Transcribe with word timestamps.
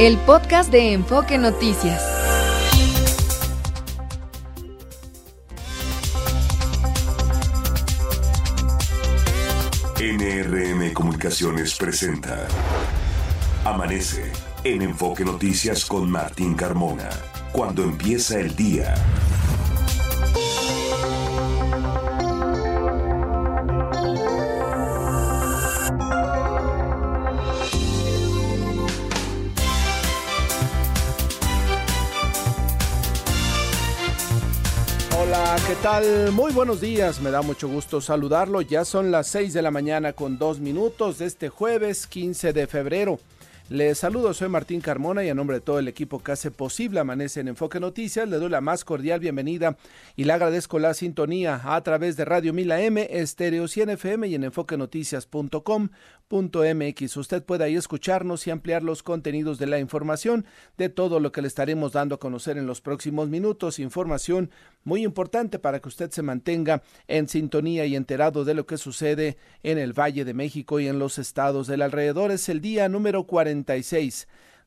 el 0.00 0.18
podcast 0.18 0.72
de 0.72 0.92
Enfoque 0.92 1.38
Noticias. 1.38 2.02
NRM 10.00 10.92
Comunicaciones 10.92 11.76
presenta 11.76 12.48
Amanece 13.64 14.32
en 14.64 14.82
Enfoque 14.82 15.24
Noticias 15.24 15.84
con 15.84 16.10
Martín 16.10 16.54
Carmona. 16.54 17.10
Cuando 17.52 17.84
empieza 17.84 18.40
el 18.40 18.56
día. 18.56 18.94
¿Qué 35.74 35.82
tal? 35.82 36.30
Muy 36.32 36.52
buenos 36.52 36.80
días, 36.80 37.20
me 37.20 37.32
da 37.32 37.42
mucho 37.42 37.68
gusto 37.68 38.00
saludarlo. 38.00 38.60
Ya 38.60 38.84
son 38.84 39.10
las 39.10 39.26
6 39.28 39.52
de 39.52 39.62
la 39.62 39.72
mañana 39.72 40.12
con 40.12 40.38
dos 40.38 40.60
minutos 40.60 41.18
de 41.18 41.26
este 41.26 41.48
jueves 41.48 42.06
15 42.06 42.52
de 42.52 42.66
febrero. 42.68 43.18
Les 43.70 43.96
saludo, 43.96 44.34
soy 44.34 44.50
Martín 44.50 44.82
Carmona 44.82 45.24
y 45.24 45.30
a 45.30 45.34
nombre 45.34 45.56
de 45.56 45.62
todo 45.62 45.78
el 45.78 45.88
equipo 45.88 46.22
que 46.22 46.32
hace 46.32 46.50
posible 46.50 47.00
Amanece 47.00 47.40
en 47.40 47.48
Enfoque 47.48 47.80
Noticias, 47.80 48.28
le 48.28 48.36
doy 48.36 48.50
la 48.50 48.60
más 48.60 48.84
cordial 48.84 49.20
bienvenida 49.20 49.78
y 50.16 50.24
le 50.24 50.34
agradezco 50.34 50.78
la 50.78 50.92
sintonía 50.92 51.62
a 51.64 51.82
través 51.82 52.18
de 52.18 52.26
Radio 52.26 52.52
Mila 52.52 52.82
M, 52.82 53.08
Estéreo 53.10 53.66
100 53.66 53.88
FM 53.88 54.28
y 54.28 54.34
en 54.34 54.44
enfoquenoticias.com.mx. 54.44 57.16
Usted 57.16 57.42
puede 57.42 57.64
ahí 57.64 57.76
escucharnos 57.76 58.46
y 58.46 58.50
ampliar 58.50 58.82
los 58.82 59.02
contenidos 59.02 59.58
de 59.58 59.66
la 59.66 59.78
información 59.78 60.44
de 60.76 60.90
todo 60.90 61.18
lo 61.18 61.32
que 61.32 61.40
le 61.40 61.48
estaremos 61.48 61.92
dando 61.92 62.16
a 62.16 62.20
conocer 62.20 62.58
en 62.58 62.66
los 62.66 62.82
próximos 62.82 63.30
minutos. 63.30 63.78
Información 63.78 64.50
muy 64.82 65.04
importante 65.04 65.58
para 65.58 65.80
que 65.80 65.88
usted 65.88 66.10
se 66.10 66.20
mantenga 66.20 66.82
en 67.08 67.28
sintonía 67.28 67.86
y 67.86 67.96
enterado 67.96 68.44
de 68.44 68.52
lo 68.52 68.66
que 68.66 68.76
sucede 68.76 69.38
en 69.62 69.78
el 69.78 69.98
Valle 69.98 70.26
de 70.26 70.34
México 70.34 70.80
y 70.80 70.86
en 70.86 70.98
los 70.98 71.18
estados 71.18 71.66
del 71.66 71.80
alrededor. 71.80 72.30
Es 72.30 72.50
el 72.50 72.60
día 72.60 72.90
número 72.90 73.24
40 73.24 73.53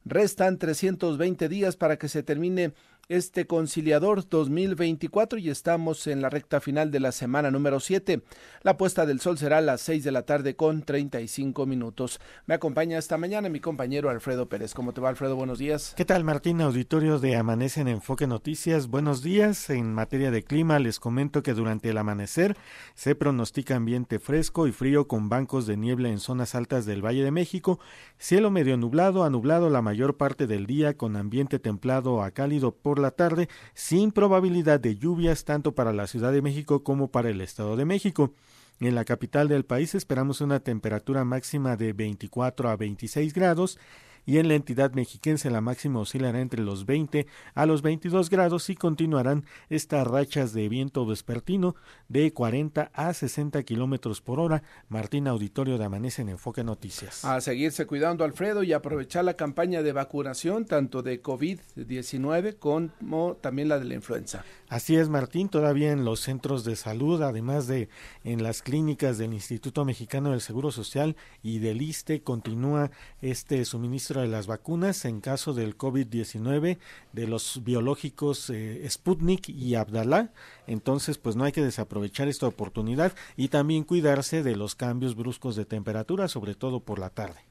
Restan 0.05 0.57
320 0.57 1.49
días 1.49 1.75
para 1.75 1.97
que 1.97 2.07
se 2.07 2.23
termine 2.23 2.73
este 3.09 3.47
conciliador 3.47 4.27
2024 4.27 5.39
y 5.39 5.49
estamos 5.49 6.07
en 6.07 6.21
la 6.21 6.29
recta 6.29 6.59
final 6.59 6.91
de 6.91 6.99
la 6.99 7.13
semana 7.13 7.51
número 7.51 7.79
7. 7.79 8.21
La 8.63 8.75
puesta 8.75 9.05
del 9.05 9.21
sol 9.21 9.37
será 9.37 9.59
a 9.59 9.61
las 9.61 9.79
6 9.81 10.03
de 10.03 10.11
la 10.11 10.23
tarde 10.23 10.57
con 10.57 10.83
35 10.83 11.65
minutos. 11.65 12.19
Me 12.47 12.55
acompaña 12.55 12.97
esta 12.97 13.17
mañana 13.17 13.47
mi 13.47 13.61
compañero 13.61 14.09
Alfredo 14.09 14.49
Pérez. 14.49 14.73
¿Cómo 14.73 14.93
te 14.93 14.99
va 14.99 15.07
Alfredo? 15.07 15.37
Buenos 15.37 15.57
días. 15.57 15.93
¿Qué 15.95 16.03
tal 16.03 16.25
Martín? 16.25 16.59
Auditorio 16.59 17.17
de 17.19 17.37
Amanece 17.37 17.79
en 17.79 17.87
Enfoque 17.87 18.27
Noticias. 18.27 18.87
Buenos 18.87 19.23
días. 19.23 19.69
En 19.69 19.93
materia 19.93 20.29
de 20.29 20.43
clima 20.43 20.77
les 20.79 20.99
comento 20.99 21.43
que 21.43 21.53
durante 21.53 21.89
el 21.89 21.97
amanecer 21.97 22.57
se 22.93 23.15
pronostica 23.15 23.77
ambiente 23.77 24.19
fresco 24.19 24.67
y 24.67 24.73
frío 24.73 25.07
con 25.07 25.29
bancos 25.29 25.65
de 25.65 25.77
niebla 25.77 26.09
en 26.09 26.19
zonas 26.19 26.55
altas 26.55 26.85
del 26.85 27.05
Valle 27.05 27.23
de 27.23 27.31
México, 27.31 27.79
cielo 28.17 28.51
medio 28.51 28.75
nublado 28.75 29.23
a 29.23 29.29
nublado 29.29 29.69
la 29.69 29.81
mayor 29.81 30.17
parte 30.17 30.45
del 30.45 30.65
día 30.65 30.97
con 30.97 31.15
ambiente 31.15 31.57
templado 31.57 32.21
a 32.21 32.31
cálido 32.31 32.75
por 32.75 32.96
la 32.99 33.11
tarde, 33.11 33.49
sin 33.73 34.11
probabilidad 34.11 34.79
de 34.79 34.95
lluvias 34.95 35.45
tanto 35.45 35.73
para 35.73 35.93
la 35.93 36.07
Ciudad 36.07 36.31
de 36.31 36.41
México 36.41 36.83
como 36.83 37.09
para 37.09 37.29
el 37.29 37.41
Estado 37.41 37.75
de 37.75 37.85
México. 37.85 38.33
En 38.79 38.93
la 38.93 39.05
capital 39.05 39.47
del 39.47 39.65
país 39.65 39.95
esperamos 39.95 40.41
una 40.41 40.59
temperatura 40.59 41.23
máxima 41.23 41.77
de 41.77 41.93
24 41.93 42.69
a 42.69 42.75
26 42.75 43.33
grados 43.33 43.79
y 44.27 44.39
en 44.39 44.49
la 44.49 44.55
entidad 44.55 44.91
mexiquense 44.91 45.49
la 45.49 45.61
máxima 45.61 46.01
oscilará 46.01 46.41
entre 46.41 46.61
los 46.61 46.85
20 46.85 47.25
a 47.55 47.65
los 47.65 47.81
22 47.81 48.29
grados 48.29 48.69
y 48.69 48.75
continuarán 48.75 49.45
estas 49.69 50.05
rachas 50.05 50.51
de 50.53 50.67
viento 50.67 51.05
vespertino 51.05 51.75
de 52.09 52.33
40 52.33 52.91
a 52.93 53.13
60 53.13 53.63
kilómetros 53.63 54.19
por 54.19 54.41
hora. 54.41 54.63
Martín 54.89 55.29
Auditorio 55.29 55.77
de 55.77 55.85
Amanece 55.85 56.23
en 56.23 56.29
Enfoque 56.29 56.65
Noticias. 56.65 57.23
A 57.23 57.39
seguirse 57.39 57.87
cuidando, 57.87 58.25
Alfredo, 58.25 58.63
y 58.63 58.73
aprovechar 58.73 59.23
la 59.23 59.35
campaña 59.35 59.81
de 59.81 59.93
vacunación, 59.93 60.65
tanto 60.65 61.01
de 61.03 61.23
COVID-19 61.23 62.59
como 62.59 63.35
también 63.35 63.69
la 63.69 63.79
de 63.79 63.85
la 63.85 63.93
influenza. 63.93 64.43
Así 64.67 64.97
es, 64.97 65.07
Martín, 65.07 65.47
todavía 65.47 65.93
en 65.93 66.03
los 66.03 66.19
centros 66.19 66.65
de 66.65 66.75
salud, 66.75 67.21
además 67.21 67.67
de 67.67 67.87
en 68.25 68.43
las 68.43 68.61
clínicas 68.61 69.17
del 69.17 69.33
Instituto 69.33 69.85
Mexicano 69.85 70.31
del 70.31 70.41
Seguro 70.41 70.71
Social 70.71 71.15
y 71.41 71.59
del 71.59 71.81
ISTE, 71.81 72.21
continúa 72.23 72.91
este 73.21 73.63
suministro 73.63 74.16
de 74.21 74.27
las 74.27 74.47
vacunas 74.47 75.05
en 75.05 75.21
caso 75.21 75.53
del 75.53 75.77
COVID-19 75.77 76.77
de 77.13 77.27
los 77.27 77.63
biológicos 77.63 78.49
eh, 78.49 78.85
Sputnik 78.89 79.49
y 79.49 79.75
Abdalá. 79.75 80.31
Entonces, 80.67 81.17
pues 81.17 81.35
no 81.35 81.43
hay 81.43 81.51
que 81.51 81.63
desaprovechar 81.63 82.27
esta 82.27 82.47
oportunidad 82.47 83.13
y 83.35 83.47
también 83.47 83.83
cuidarse 83.83 84.43
de 84.43 84.55
los 84.55 84.75
cambios 84.75 85.15
bruscos 85.15 85.55
de 85.55 85.65
temperatura, 85.65 86.27
sobre 86.27 86.55
todo 86.55 86.79
por 86.79 86.99
la 86.99 87.09
tarde. 87.09 87.46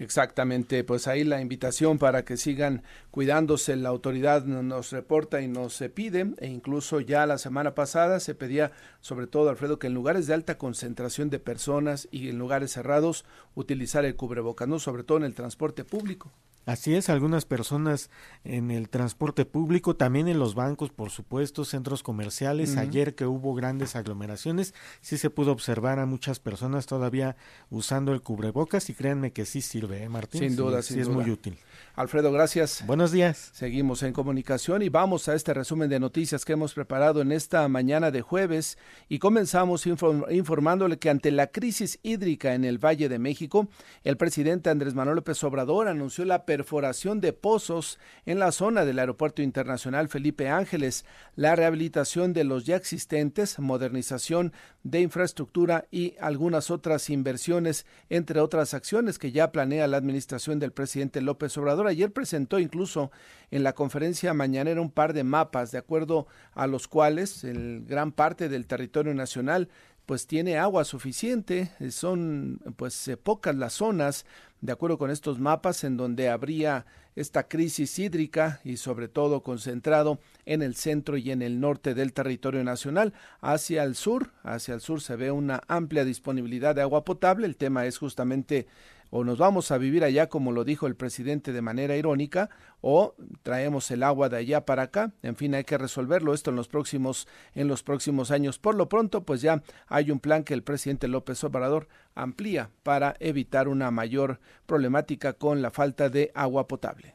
Exactamente, 0.00 0.84
pues 0.84 1.08
ahí 1.08 1.24
la 1.24 1.40
invitación 1.40 1.98
para 1.98 2.24
que 2.24 2.36
sigan 2.36 2.84
cuidándose. 3.10 3.74
La 3.74 3.88
autoridad 3.88 4.44
nos 4.44 4.92
reporta 4.92 5.40
y 5.40 5.48
nos 5.48 5.82
pide, 5.92 6.34
e 6.38 6.46
incluso 6.46 7.00
ya 7.00 7.26
la 7.26 7.36
semana 7.36 7.74
pasada 7.74 8.20
se 8.20 8.36
pedía, 8.36 8.70
sobre 9.00 9.26
todo 9.26 9.50
Alfredo, 9.50 9.80
que 9.80 9.88
en 9.88 9.94
lugares 9.94 10.28
de 10.28 10.34
alta 10.34 10.56
concentración 10.56 11.30
de 11.30 11.40
personas 11.40 12.06
y 12.12 12.28
en 12.28 12.38
lugares 12.38 12.72
cerrados 12.72 13.24
utilizar 13.56 14.04
el 14.04 14.14
cubrebocas, 14.14 14.68
no 14.68 14.78
sobre 14.78 15.02
todo 15.02 15.18
en 15.18 15.24
el 15.24 15.34
transporte 15.34 15.84
público. 15.84 16.30
Así 16.68 16.94
es, 16.94 17.08
algunas 17.08 17.46
personas 17.46 18.10
en 18.44 18.70
el 18.70 18.90
transporte 18.90 19.46
público, 19.46 19.96
también 19.96 20.28
en 20.28 20.38
los 20.38 20.54
bancos, 20.54 20.90
por 20.90 21.08
supuesto, 21.08 21.64
centros 21.64 22.02
comerciales. 22.02 22.76
Ayer 22.76 23.14
que 23.14 23.24
hubo 23.24 23.54
grandes 23.54 23.96
aglomeraciones, 23.96 24.74
sí 25.00 25.16
se 25.16 25.30
pudo 25.30 25.52
observar 25.52 25.98
a 25.98 26.04
muchas 26.04 26.40
personas 26.40 26.84
todavía 26.84 27.36
usando 27.70 28.12
el 28.12 28.20
cubrebocas 28.20 28.90
y 28.90 28.94
créanme 28.94 29.32
que 29.32 29.46
sí 29.46 29.62
sirve, 29.62 30.02
¿eh, 30.02 30.10
Martín? 30.10 30.42
Sin 30.42 30.56
duda, 30.56 30.82
sí, 30.82 30.92
sin 30.92 31.00
es 31.00 31.06
duda. 31.06 31.16
muy 31.16 31.30
útil. 31.30 31.56
Alfredo, 31.94 32.30
gracias. 32.30 32.84
Buenos 32.86 33.12
días. 33.12 33.50
Seguimos 33.54 34.02
en 34.02 34.12
comunicación 34.12 34.82
y 34.82 34.90
vamos 34.90 35.26
a 35.28 35.34
este 35.34 35.54
resumen 35.54 35.88
de 35.88 35.98
noticias 35.98 36.44
que 36.44 36.52
hemos 36.52 36.74
preparado 36.74 37.22
en 37.22 37.32
esta 37.32 37.66
mañana 37.68 38.10
de 38.10 38.20
jueves 38.20 38.76
y 39.08 39.20
comenzamos 39.20 39.86
inform 39.86 40.24
informándole 40.30 40.98
que 40.98 41.08
ante 41.08 41.30
la 41.30 41.46
crisis 41.46 41.98
hídrica 42.02 42.54
en 42.54 42.64
el 42.64 42.78
Valle 42.78 43.08
de 43.08 43.18
México, 43.18 43.68
el 44.04 44.18
presidente 44.18 44.68
Andrés 44.68 44.94
Manuel 44.94 45.16
López 45.16 45.42
Obrador 45.42 45.88
anunció 45.88 46.26
la 46.26 46.44
perforación 46.58 47.20
de 47.20 47.32
pozos 47.32 48.00
en 48.26 48.40
la 48.40 48.50
zona 48.50 48.84
del 48.84 48.98
Aeropuerto 48.98 49.42
Internacional 49.42 50.08
Felipe 50.08 50.48
Ángeles, 50.48 51.04
la 51.36 51.54
rehabilitación 51.54 52.32
de 52.32 52.42
los 52.42 52.64
ya 52.64 52.74
existentes, 52.74 53.60
modernización 53.60 54.52
de 54.82 55.00
infraestructura 55.00 55.86
y 55.92 56.16
algunas 56.18 56.72
otras 56.72 57.10
inversiones, 57.10 57.86
entre 58.10 58.40
otras 58.40 58.74
acciones 58.74 59.20
que 59.20 59.30
ya 59.30 59.52
planea 59.52 59.86
la 59.86 59.98
administración 59.98 60.58
del 60.58 60.72
presidente 60.72 61.20
López 61.20 61.56
Obrador. 61.58 61.86
Ayer 61.86 62.12
presentó 62.12 62.58
incluso 62.58 63.12
en 63.52 63.62
la 63.62 63.72
conferencia 63.72 64.34
mañanera 64.34 64.80
un 64.80 64.90
par 64.90 65.12
de 65.12 65.22
mapas, 65.22 65.70
de 65.70 65.78
acuerdo 65.78 66.26
a 66.54 66.66
los 66.66 66.88
cuales 66.88 67.46
gran 67.86 68.10
parte 68.10 68.48
del 68.48 68.66
territorio 68.66 69.14
nacional 69.14 69.68
pues 70.08 70.26
tiene 70.26 70.56
agua 70.56 70.86
suficiente, 70.86 71.70
son 71.90 72.60
pues 72.76 73.10
pocas 73.22 73.54
las 73.54 73.74
zonas, 73.74 74.24
de 74.62 74.72
acuerdo 74.72 74.96
con 74.96 75.10
estos 75.10 75.38
mapas, 75.38 75.84
en 75.84 75.98
donde 75.98 76.30
habría 76.30 76.86
esta 77.14 77.46
crisis 77.46 77.98
hídrica 77.98 78.58
y 78.64 78.78
sobre 78.78 79.08
todo 79.08 79.42
concentrado 79.42 80.18
en 80.46 80.62
el 80.62 80.76
centro 80.76 81.18
y 81.18 81.30
en 81.30 81.42
el 81.42 81.60
norte 81.60 81.92
del 81.92 82.14
territorio 82.14 82.64
nacional. 82.64 83.12
Hacia 83.42 83.82
el 83.82 83.94
sur, 83.96 84.32
hacia 84.44 84.72
el 84.72 84.80
sur 84.80 85.02
se 85.02 85.14
ve 85.14 85.30
una 85.30 85.60
amplia 85.68 86.06
disponibilidad 86.06 86.74
de 86.74 86.80
agua 86.80 87.04
potable. 87.04 87.46
El 87.46 87.58
tema 87.58 87.84
es 87.84 87.98
justamente 87.98 88.66
o 89.10 89.24
nos 89.24 89.38
vamos 89.38 89.70
a 89.70 89.78
vivir 89.78 90.04
allá 90.04 90.28
como 90.28 90.52
lo 90.52 90.64
dijo 90.64 90.86
el 90.86 90.96
presidente 90.96 91.52
de 91.52 91.62
manera 91.62 91.96
irónica 91.96 92.50
o 92.80 93.14
traemos 93.42 93.90
el 93.90 94.02
agua 94.02 94.28
de 94.28 94.36
allá 94.36 94.64
para 94.64 94.84
acá. 94.84 95.12
En 95.22 95.36
fin, 95.36 95.54
hay 95.54 95.64
que 95.64 95.78
resolverlo 95.78 96.34
esto 96.34 96.50
en 96.50 96.56
los 96.56 96.68
próximos 96.68 97.26
en 97.54 97.68
los 97.68 97.82
próximos 97.82 98.30
años. 98.30 98.58
Por 98.58 98.74
lo 98.74 98.88
pronto, 98.88 99.22
pues 99.22 99.40
ya 99.40 99.62
hay 99.86 100.10
un 100.10 100.20
plan 100.20 100.44
que 100.44 100.54
el 100.54 100.62
presidente 100.62 101.08
López 101.08 101.42
Obrador 101.44 101.88
amplía 102.14 102.70
para 102.82 103.16
evitar 103.20 103.68
una 103.68 103.90
mayor 103.90 104.40
problemática 104.66 105.32
con 105.32 105.62
la 105.62 105.70
falta 105.70 106.08
de 106.08 106.30
agua 106.34 106.68
potable. 106.68 107.14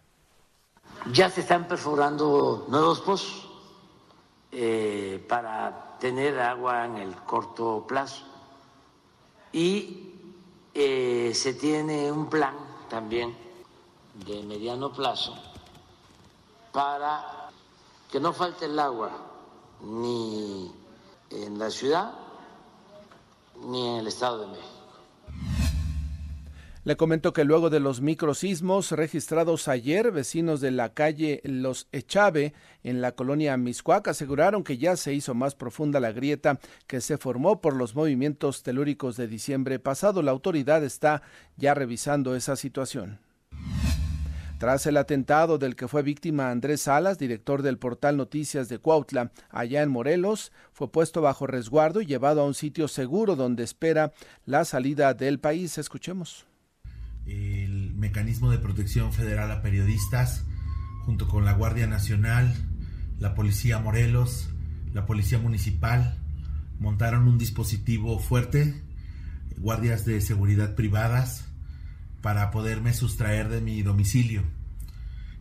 Ya 1.11 1.29
se 1.29 1.41
están 1.41 1.67
perforando 1.67 2.65
nuevos 2.69 3.01
pozos 3.01 3.49
eh, 4.51 5.23
para 5.27 5.97
tener 5.99 6.39
agua 6.39 6.85
en 6.85 6.97
el 6.97 7.15
corto 7.15 7.85
plazo 7.87 8.25
y 9.51 10.12
eh, 10.73 11.31
se 11.33 11.53
tiene 11.53 12.11
un 12.11 12.29
plan 12.29 12.55
también 12.89 13.35
de 14.25 14.43
mediano 14.43 14.91
plazo 14.91 15.35
para 16.71 17.49
que 18.11 18.19
no 18.19 18.33
falte 18.33 18.65
el 18.65 18.77
agua 18.79 19.11
ni 19.81 20.71
en 21.29 21.59
la 21.59 21.69
ciudad 21.69 22.13
ni 23.65 23.87
en 23.87 23.95
el 23.97 24.07
Estado 24.07 24.39
de 24.39 24.47
México. 24.47 24.72
Le 26.85 26.97
comento 26.97 27.31
que 27.31 27.45
luego 27.45 27.69
de 27.69 27.79
los 27.79 28.01
microsismos 28.01 28.91
registrados 28.91 29.69
ayer, 29.69 30.11
vecinos 30.11 30.59
de 30.59 30.71
la 30.71 30.93
calle 30.93 31.39
Los 31.45 31.87
Echave 31.93 32.53
en 32.83 32.99
la 32.99 33.13
colonia 33.13 33.55
Miscuac 33.55 34.09
aseguraron 34.09 34.65
que 34.65 34.77
ya 34.77 34.97
se 34.97 35.13
hizo 35.13 35.33
más 35.33 35.55
profunda 35.55 36.01
la 36.01 36.11
grieta 36.11 36.59
que 36.85 36.99
se 36.99 37.17
formó 37.17 37.61
por 37.61 37.73
los 37.73 37.95
movimientos 37.95 38.63
telúricos 38.63 39.15
de 39.15 39.29
diciembre 39.29 39.79
pasado. 39.79 40.21
La 40.21 40.31
autoridad 40.31 40.83
está 40.83 41.21
ya 41.55 41.73
revisando 41.73 42.35
esa 42.35 42.57
situación. 42.57 43.19
Tras 44.57 44.85
el 44.85 44.97
atentado 44.97 45.57
del 45.57 45.77
que 45.77 45.87
fue 45.87 46.03
víctima 46.03 46.51
Andrés 46.51 46.81
Salas, 46.81 47.17
director 47.17 47.61
del 47.61 47.77
portal 47.77 48.17
Noticias 48.17 48.67
de 48.67 48.79
Cuautla, 48.79 49.31
allá 49.49 49.83
en 49.83 49.89
Morelos, 49.89 50.51
fue 50.73 50.91
puesto 50.91 51.21
bajo 51.21 51.47
resguardo 51.47 52.01
y 52.01 52.07
llevado 52.07 52.41
a 52.41 52.45
un 52.45 52.53
sitio 52.53 52.89
seguro 52.89 53.37
donde 53.37 53.63
espera 53.63 54.11
la 54.45 54.65
salida 54.65 55.13
del 55.13 55.39
país. 55.39 55.77
Escuchemos 55.77 56.45
el 57.25 57.93
Mecanismo 57.95 58.51
de 58.51 58.57
Protección 58.57 59.13
Federal 59.13 59.51
a 59.51 59.61
Periodistas, 59.61 60.45
junto 61.05 61.27
con 61.27 61.45
la 61.45 61.53
Guardia 61.53 61.87
Nacional, 61.87 62.53
la 63.19 63.35
Policía 63.35 63.79
Morelos, 63.79 64.49
la 64.93 65.05
Policía 65.05 65.39
Municipal, 65.39 66.17
montaron 66.79 67.27
un 67.27 67.37
dispositivo 67.37 68.19
fuerte, 68.19 68.81
guardias 69.57 70.05
de 70.05 70.21
seguridad 70.21 70.75
privadas, 70.75 71.45
para 72.21 72.51
poderme 72.51 72.93
sustraer 72.93 73.49
de 73.49 73.61
mi 73.61 73.81
domicilio. 73.83 74.43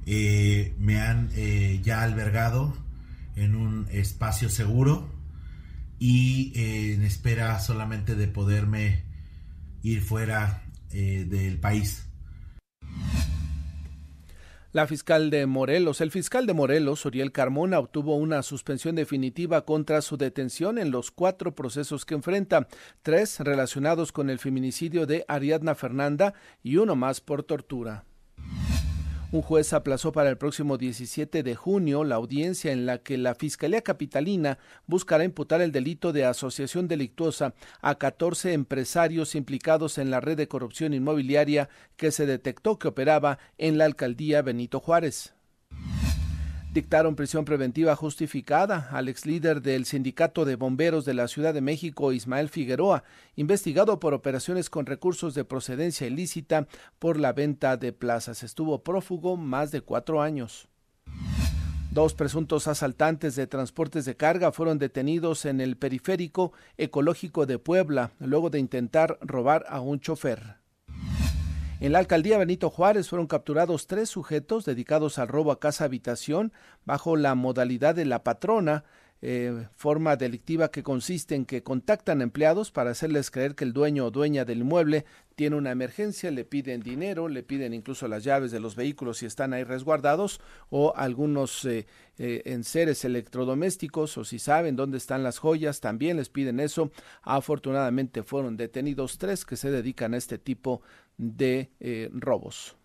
Eh, 0.05 0.75
me 0.79 1.01
han 1.01 1.31
eh, 1.35 1.81
ya 1.83 2.03
albergado 2.03 2.77
en 3.37 3.55
un 3.55 3.87
espacio 3.93 4.49
seguro 4.49 5.09
y 6.01 6.53
eh, 6.57 6.95
en 6.95 7.05
espera 7.05 7.61
solamente 7.61 8.17
de 8.17 8.27
poderme 8.27 9.05
ir 9.83 10.03
fuera 10.03 10.62
eh, 10.93 11.25
del 11.27 11.59
país. 11.59 12.09
La 14.73 14.87
fiscal 14.87 15.29
de 15.29 15.45
Morelos, 15.45 16.01
el 16.01 16.11
fiscal 16.11 16.47
de 16.47 16.55
Morelos, 16.55 17.05
Uriel 17.05 17.31
Carmona, 17.31 17.79
obtuvo 17.79 18.17
una 18.17 18.43
suspensión 18.43 18.95
definitiva 18.95 19.67
contra 19.67 20.01
su 20.01 20.17
detención 20.17 20.79
en 20.79 20.91
los 20.91 21.11
cuatro 21.11 21.55
procesos 21.55 22.07
que 22.07 22.15
enfrenta, 22.15 22.69
tres 23.03 23.39
relacionados 23.41 24.13
con 24.13 24.31
el 24.31 24.39
feminicidio 24.39 25.05
de 25.05 25.27
Ariadna 25.29 25.75
Fernanda 25.75 26.33
y 26.63 26.79
uno 26.79 26.97
más 26.97 27.21
por 27.21 27.43
tortura. 27.43 28.07
Un 29.33 29.41
juez 29.41 29.73
aplazó 29.73 30.13
para 30.13 30.29
el 30.29 30.37
próximo 30.37 30.77
17 30.77 31.43
de 31.43 31.55
junio 31.55 32.05
la 32.05 32.17
audiencia 32.17 32.71
en 32.71 32.85
la 32.85 32.99
que 32.99 33.17
la 33.17 33.35
Fiscalía 33.35 33.81
Capitalina 33.81 34.59
buscará 34.87 35.25
imputar 35.25 35.63
el 35.63 35.73
delito 35.73 36.13
de 36.13 36.27
asociación 36.27 36.87
delictuosa 36.87 37.55
a 37.81 37.95
14 37.95 38.53
empresarios 38.53 39.35
implicados 39.35 39.97
en 39.97 40.11
la 40.11 40.21
red 40.21 40.37
de 40.37 40.49
corrupción 40.49 40.93
inmobiliaria 40.93 41.71
que 41.97 42.11
se 42.11 42.27
detectó 42.27 42.79
que 42.79 42.89
operaba 42.89 43.39
en 43.57 43.79
la 43.79 43.87
alcaldía 43.87 44.43
Benito 44.43 44.81
Juárez 44.81 45.33
dictaron 46.73 47.17
prisión 47.17 47.45
preventiva 47.45 47.95
justificada 47.95 48.89
al 48.93 49.09
ex 49.09 49.27
líder 49.27 49.61
del 49.61 49.85
Sindicato 49.85 50.45
de 50.45 50.57
Bomberos 50.57 51.05
de 51.05 51.15
la 51.15 51.29
Ciudad 51.29 51.53
de 51.53 51.61
México, 51.61 52.13
Ismael 52.13 52.49
Figueroa, 52.49 53.05
investigado 53.37 54.01
por 54.01 54.15
operaciones 54.15 54.71
con 54.71 54.87
recursos 54.87 55.35
de 55.35 55.45
procedencia 55.45 56.07
ilícita 56.07 56.67
por 56.99 57.19
la 57.19 57.33
venta 57.33 57.77
de 57.77 57.93
plazas. 57.93 58.43
Estuvo 58.43 58.83
prófugo 58.83 59.37
más 59.37 59.71
de 59.71 59.83
cuatro 59.83 60.23
años. 60.23 60.69
Dos 61.91 62.15
presuntos 62.15 62.69
asaltantes 62.69 63.37
de 63.37 63.47
transportes 63.47 64.07
de 64.07 64.17
carga 64.17 64.51
fueron 64.51 64.79
detenidos 64.79 65.45
en 65.45 65.61
el 65.61 65.77
periférico 65.77 66.55
ecológico 66.79 67.45
de 67.45 67.59
Puebla, 67.59 68.13
luego 68.19 68.49
de 68.49 68.61
intentar 68.61 69.19
robar 69.21 69.67
a 69.69 69.81
un 69.81 70.01
chofer. 70.01 70.62
En 71.83 71.91
la 71.91 71.99
alcaldía 71.99 72.39
Benito 72.39 72.71
Juárez 72.71 73.09
fueron 73.09 73.27
capturados 73.27 73.89
tres 73.89 74.09
sujetos 74.09 74.65
dedicados 74.65 75.19
al 75.19 75.27
robo 75.27 75.51
a 75.51 75.59
casa 75.59 75.83
habitación 75.83 76.53
bajo 76.85 77.17
la 77.17 77.35
modalidad 77.35 77.97
de 77.97 78.05
la 78.05 78.23
patrona, 78.23 78.85
eh, 79.21 79.67
forma 79.75 80.15
delictiva 80.15 80.71
que 80.71 80.85
consiste 80.85 81.35
en 81.35 81.45
que 81.45 81.65
contactan 81.65 82.23
empleados 82.23 82.71
para 82.71 82.91
hacerles 82.91 83.33
creer 83.33 83.57
que 83.57 83.65
el 83.65 83.73
dueño 83.73 84.07
o 84.07 84.11
dueña 84.13 84.45
del 84.45 84.61
inmueble 84.61 85.05
tiene 85.35 85.57
una 85.57 85.71
emergencia, 85.71 86.31
le 86.31 86.45
piden 86.45 86.83
dinero, 86.83 87.29
le 87.29 87.43
piden 87.43 87.73
incluso 87.73 88.07
las 88.09 88.25
llaves 88.25 88.51
de 88.51 88.61
los 88.61 88.77
vehículos 88.77 89.19
si 89.19 89.27
están 89.27 89.53
ahí 89.53 89.65
resguardados 89.65 90.41
o 90.71 90.93
algunos 90.97 91.65
eh, 91.65 91.87
eh, 92.19 92.43
enseres 92.47 93.05
electrodomésticos 93.05 94.19
o 94.19 94.25
si 94.25 94.39
saben 94.39 94.77
dónde 94.77 94.99
están 94.99 95.23
las 95.23 95.39
joyas, 95.39 95.81
también 95.81 96.17
les 96.17 96.29
piden 96.29 96.61
eso. 96.61 96.91
Afortunadamente 97.23 98.23
fueron 98.23 98.57
detenidos 98.57 99.19
tres 99.19 99.45
que 99.45 99.57
se 99.57 99.71
dedican 99.71 100.15
a 100.15 100.17
este 100.17 100.39
tipo 100.39 100.83
de 101.19 101.71
eh, 101.81 102.11
robos. 102.13 102.77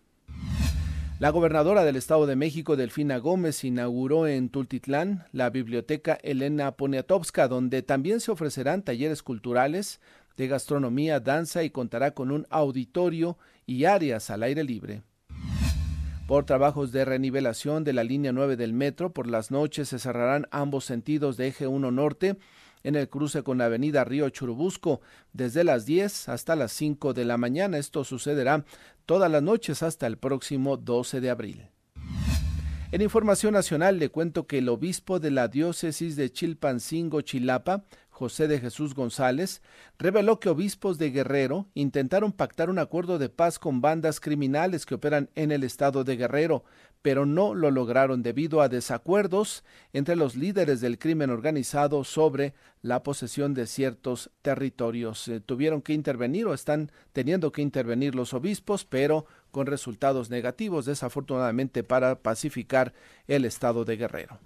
La 1.18 1.30
gobernadora 1.30 1.84
del 1.84 1.96
Estado 1.96 2.26
de 2.26 2.36
México, 2.36 2.76
Delfina 2.76 3.18
Gómez, 3.18 3.64
inauguró 3.64 4.28
en 4.28 4.50
Tultitlán 4.50 5.24
la 5.32 5.50
biblioteca 5.50 6.16
Elena 6.22 6.72
Poniatowska, 6.72 7.48
donde 7.48 7.82
también 7.82 8.20
se 8.20 8.30
ofrecerán 8.30 8.84
talleres 8.84 9.24
culturales 9.24 10.00
de 10.36 10.46
gastronomía, 10.46 11.18
danza 11.18 11.64
y 11.64 11.70
contará 11.70 12.12
con 12.12 12.30
un 12.30 12.46
auditorio 12.50 13.36
y 13.66 13.84
áreas 13.84 14.30
al 14.30 14.44
aire 14.44 14.62
libre. 14.62 15.02
Por 16.28 16.44
trabajos 16.44 16.92
de 16.92 17.04
renivelación 17.04 17.82
de 17.82 17.94
la 17.94 18.04
línea 18.04 18.32
9 18.32 18.56
del 18.56 18.72
metro, 18.72 19.12
por 19.12 19.26
las 19.26 19.50
noches 19.50 19.88
se 19.88 19.98
cerrarán 19.98 20.46
ambos 20.52 20.84
sentidos 20.84 21.36
de 21.36 21.48
eje 21.48 21.66
1 21.66 21.90
norte 21.90 22.36
en 22.82 22.96
el 22.96 23.08
cruce 23.08 23.42
con 23.42 23.58
la 23.58 23.66
avenida 23.66 24.04
Río 24.04 24.28
Churubusco 24.30 25.00
desde 25.32 25.64
las 25.64 25.86
10 25.86 26.28
hasta 26.28 26.56
las 26.56 26.72
5 26.72 27.14
de 27.14 27.24
la 27.24 27.36
mañana. 27.36 27.78
Esto 27.78 28.04
sucederá 28.04 28.64
todas 29.06 29.30
las 29.30 29.42
noches 29.42 29.82
hasta 29.82 30.06
el 30.06 30.18
próximo 30.18 30.76
12 30.76 31.20
de 31.20 31.30
abril. 31.30 31.68
En 32.90 33.02
información 33.02 33.52
nacional 33.52 33.98
le 33.98 34.08
cuento 34.08 34.46
que 34.46 34.58
el 34.58 34.68
obispo 34.70 35.20
de 35.20 35.30
la 35.30 35.48
diócesis 35.48 36.16
de 36.16 36.32
Chilpancingo, 36.32 37.20
Chilapa, 37.20 37.84
José 38.18 38.48
de 38.48 38.58
Jesús 38.58 38.96
González, 38.96 39.62
reveló 39.96 40.40
que 40.40 40.48
obispos 40.48 40.98
de 40.98 41.12
Guerrero 41.12 41.68
intentaron 41.74 42.32
pactar 42.32 42.68
un 42.68 42.80
acuerdo 42.80 43.16
de 43.16 43.28
paz 43.28 43.60
con 43.60 43.80
bandas 43.80 44.18
criminales 44.18 44.86
que 44.86 44.96
operan 44.96 45.30
en 45.36 45.52
el 45.52 45.62
estado 45.62 46.02
de 46.02 46.16
Guerrero, 46.16 46.64
pero 47.00 47.26
no 47.26 47.54
lo 47.54 47.70
lograron 47.70 48.24
debido 48.24 48.60
a 48.60 48.68
desacuerdos 48.68 49.62
entre 49.92 50.16
los 50.16 50.34
líderes 50.34 50.80
del 50.80 50.98
crimen 50.98 51.30
organizado 51.30 52.02
sobre 52.02 52.54
la 52.82 53.04
posesión 53.04 53.54
de 53.54 53.68
ciertos 53.68 54.32
territorios. 54.42 55.28
Eh, 55.28 55.38
tuvieron 55.38 55.80
que 55.80 55.92
intervenir 55.92 56.46
o 56.46 56.54
están 56.54 56.90
teniendo 57.12 57.52
que 57.52 57.62
intervenir 57.62 58.16
los 58.16 58.34
obispos, 58.34 58.84
pero 58.84 59.26
con 59.52 59.66
resultados 59.66 60.28
negativos, 60.28 60.86
desafortunadamente, 60.86 61.84
para 61.84 62.18
pacificar 62.18 62.94
el 63.28 63.44
estado 63.44 63.84
de 63.84 63.96
Guerrero. 63.96 64.40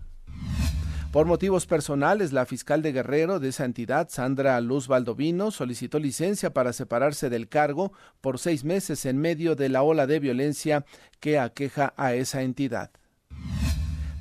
Por 1.12 1.26
motivos 1.26 1.66
personales, 1.66 2.32
la 2.32 2.46
fiscal 2.46 2.80
de 2.80 2.90
Guerrero 2.90 3.38
de 3.38 3.50
esa 3.50 3.66
entidad, 3.66 4.08
Sandra 4.08 4.58
Luz 4.62 4.88
Valdovino, 4.88 5.50
solicitó 5.50 5.98
licencia 5.98 6.54
para 6.54 6.72
separarse 6.72 7.28
del 7.28 7.50
cargo 7.50 7.92
por 8.22 8.38
seis 8.38 8.64
meses 8.64 9.04
en 9.04 9.18
medio 9.18 9.54
de 9.54 9.68
la 9.68 9.82
ola 9.82 10.06
de 10.06 10.20
violencia 10.20 10.86
que 11.20 11.38
aqueja 11.38 11.92
a 11.98 12.14
esa 12.14 12.40
entidad. 12.40 12.92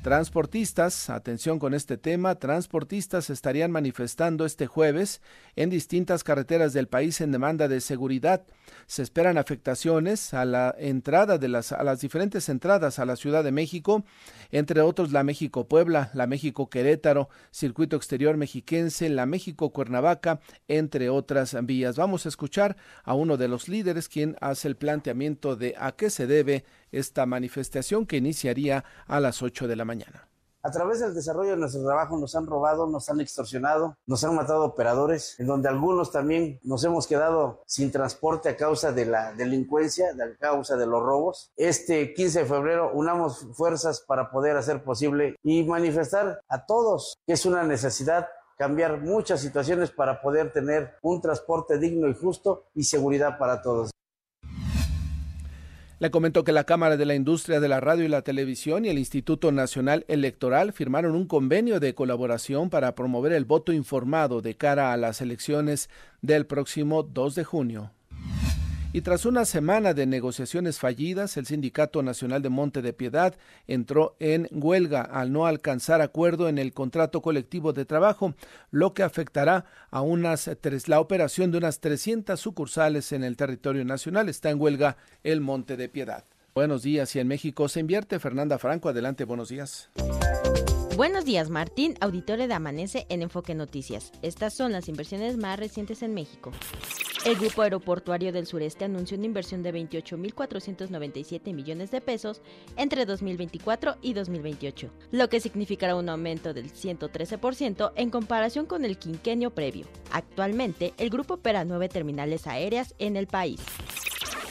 Transportistas, 0.02 1.10
atención 1.10 1.60
con 1.60 1.74
este 1.74 1.96
tema, 1.96 2.34
transportistas 2.34 3.30
estarían 3.30 3.70
manifestando 3.70 4.44
este 4.44 4.66
jueves 4.66 5.22
en 5.54 5.70
distintas 5.70 6.24
carreteras 6.24 6.72
del 6.72 6.88
país 6.88 7.20
en 7.20 7.30
demanda 7.30 7.68
de 7.68 7.80
seguridad. 7.80 8.44
Se 8.88 9.02
esperan 9.02 9.38
afectaciones 9.38 10.34
a 10.34 10.44
la 10.44 10.74
entrada 10.76 11.38
de 11.38 11.46
las 11.46 11.70
a 11.70 11.84
las 11.84 12.00
diferentes 12.00 12.48
entradas 12.48 12.98
a 12.98 13.06
la 13.06 13.14
Ciudad 13.14 13.44
de 13.44 13.52
México, 13.52 14.04
entre 14.50 14.80
otros 14.80 15.12
la 15.12 15.22
México 15.22 15.68
Puebla, 15.68 16.10
la 16.14 16.26
México 16.26 16.68
Querétaro, 16.68 17.28
Circuito 17.52 17.94
Exterior 17.94 18.36
Mexiquense, 18.36 19.08
la 19.08 19.26
México 19.26 19.70
Cuernavaca, 19.70 20.40
entre 20.66 21.10
otras 21.10 21.56
vías. 21.64 21.94
Vamos 21.94 22.26
a 22.26 22.28
escuchar 22.28 22.76
a 23.04 23.14
uno 23.14 23.36
de 23.36 23.46
los 23.46 23.68
líderes 23.68 24.08
quien 24.08 24.36
hace 24.40 24.66
el 24.66 24.74
planteamiento 24.74 25.54
de 25.54 25.76
a 25.78 25.92
qué 25.92 26.10
se 26.10 26.26
debe 26.26 26.64
esta 26.92 27.26
manifestación 27.26 28.06
que 28.06 28.18
iniciaría 28.18 28.84
a 29.06 29.20
las 29.20 29.42
8 29.42 29.66
de 29.66 29.76
la 29.76 29.84
mañana. 29.84 30.28
A 30.64 30.70
través 30.70 31.00
del 31.00 31.12
desarrollo 31.12 31.50
de 31.50 31.56
nuestro 31.56 31.82
trabajo 31.82 32.16
nos 32.16 32.36
han 32.36 32.46
robado, 32.46 32.86
nos 32.86 33.10
han 33.10 33.20
extorsionado, 33.20 33.96
nos 34.06 34.22
han 34.22 34.36
matado 34.36 34.64
operadores, 34.64 35.34
en 35.40 35.48
donde 35.48 35.68
algunos 35.68 36.12
también 36.12 36.60
nos 36.62 36.84
hemos 36.84 37.08
quedado 37.08 37.64
sin 37.66 37.90
transporte 37.90 38.48
a 38.48 38.56
causa 38.56 38.92
de 38.92 39.06
la 39.06 39.32
delincuencia, 39.32 40.10
a 40.10 40.38
causa 40.38 40.76
de 40.76 40.86
los 40.86 41.02
robos. 41.02 41.50
Este 41.56 42.14
15 42.14 42.40
de 42.40 42.46
febrero 42.46 42.92
unamos 42.94 43.44
fuerzas 43.54 44.04
para 44.06 44.30
poder 44.30 44.56
hacer 44.56 44.84
posible 44.84 45.34
y 45.42 45.64
manifestar 45.64 46.40
a 46.48 46.64
todos 46.64 47.18
que 47.26 47.32
es 47.32 47.44
una 47.44 47.64
necesidad 47.64 48.28
cambiar 48.56 49.00
muchas 49.00 49.40
situaciones 49.40 49.90
para 49.90 50.22
poder 50.22 50.52
tener 50.52 50.94
un 51.02 51.20
transporte 51.20 51.78
digno 51.78 52.06
y 52.06 52.14
justo 52.14 52.66
y 52.72 52.84
seguridad 52.84 53.36
para 53.36 53.60
todos. 53.60 53.90
Le 56.02 56.10
comentó 56.10 56.42
que 56.42 56.50
la 56.50 56.64
Cámara 56.64 56.96
de 56.96 57.06
la 57.06 57.14
Industria 57.14 57.60
de 57.60 57.68
la 57.68 57.78
Radio 57.78 58.04
y 58.04 58.08
la 58.08 58.22
Televisión 58.22 58.84
y 58.84 58.88
el 58.88 58.98
Instituto 58.98 59.52
Nacional 59.52 60.04
Electoral 60.08 60.72
firmaron 60.72 61.14
un 61.14 61.28
convenio 61.28 61.78
de 61.78 61.94
colaboración 61.94 62.70
para 62.70 62.96
promover 62.96 63.30
el 63.30 63.44
voto 63.44 63.72
informado 63.72 64.42
de 64.42 64.56
cara 64.56 64.92
a 64.92 64.96
las 64.96 65.20
elecciones 65.20 65.88
del 66.20 66.44
próximo 66.44 67.04
2 67.04 67.36
de 67.36 67.44
junio. 67.44 67.92
Y 68.94 69.00
tras 69.00 69.24
una 69.24 69.46
semana 69.46 69.94
de 69.94 70.04
negociaciones 70.04 70.78
fallidas, 70.78 71.38
el 71.38 71.46
Sindicato 71.46 72.02
Nacional 72.02 72.42
de 72.42 72.50
Monte 72.50 72.82
de 72.82 72.92
Piedad 72.92 73.34
entró 73.66 74.16
en 74.20 74.48
huelga 74.50 75.00
al 75.00 75.32
no 75.32 75.46
alcanzar 75.46 76.02
acuerdo 76.02 76.46
en 76.46 76.58
el 76.58 76.74
contrato 76.74 77.22
colectivo 77.22 77.72
de 77.72 77.86
trabajo, 77.86 78.34
lo 78.70 78.92
que 78.92 79.02
afectará 79.02 79.64
a 79.90 80.02
unas 80.02 80.50
tres, 80.60 80.88
la 80.88 81.00
operación 81.00 81.50
de 81.50 81.58
unas 81.58 81.80
300 81.80 82.38
sucursales 82.38 83.12
en 83.12 83.24
el 83.24 83.38
territorio 83.38 83.82
nacional. 83.82 84.28
Está 84.28 84.50
en 84.50 84.60
huelga 84.60 84.98
el 85.24 85.40
Monte 85.40 85.78
de 85.78 85.88
Piedad. 85.88 86.24
Buenos 86.54 86.82
días 86.82 87.16
y 87.16 87.20
en 87.20 87.28
México 87.28 87.70
se 87.70 87.80
invierte. 87.80 88.18
Fernanda 88.18 88.58
Franco, 88.58 88.90
adelante, 88.90 89.24
buenos 89.24 89.48
días. 89.48 89.88
Buenos 90.98 91.24
días, 91.24 91.48
Martín, 91.48 91.94
auditorio 92.02 92.46
de 92.46 92.52
Amanece 92.52 93.06
en 93.08 93.22
Enfoque 93.22 93.54
Noticias. 93.54 94.12
Estas 94.20 94.52
son 94.52 94.70
las 94.70 94.90
inversiones 94.90 95.38
más 95.38 95.58
recientes 95.58 96.02
en 96.02 96.12
México. 96.12 96.52
El 97.24 97.36
Grupo 97.36 97.62
Aeroportuario 97.62 98.32
del 98.32 98.48
Sureste 98.48 98.84
anunció 98.84 99.16
una 99.16 99.26
inversión 99.26 99.62
de 99.62 99.72
28.497 99.72 101.54
millones 101.54 101.92
de 101.92 102.00
pesos 102.00 102.42
entre 102.76 103.06
2024 103.06 103.98
y 104.02 104.12
2028, 104.12 104.90
lo 105.12 105.28
que 105.28 105.38
significará 105.38 105.94
un 105.94 106.08
aumento 106.08 106.52
del 106.52 106.72
113% 106.72 107.92
en 107.94 108.10
comparación 108.10 108.66
con 108.66 108.84
el 108.84 108.98
quinquenio 108.98 109.50
previo. 109.50 109.86
Actualmente, 110.10 110.94
el 110.98 111.10
grupo 111.10 111.34
opera 111.34 111.64
nueve 111.64 111.88
terminales 111.88 112.48
aéreas 112.48 112.92
en 112.98 113.16
el 113.16 113.28
país. 113.28 113.60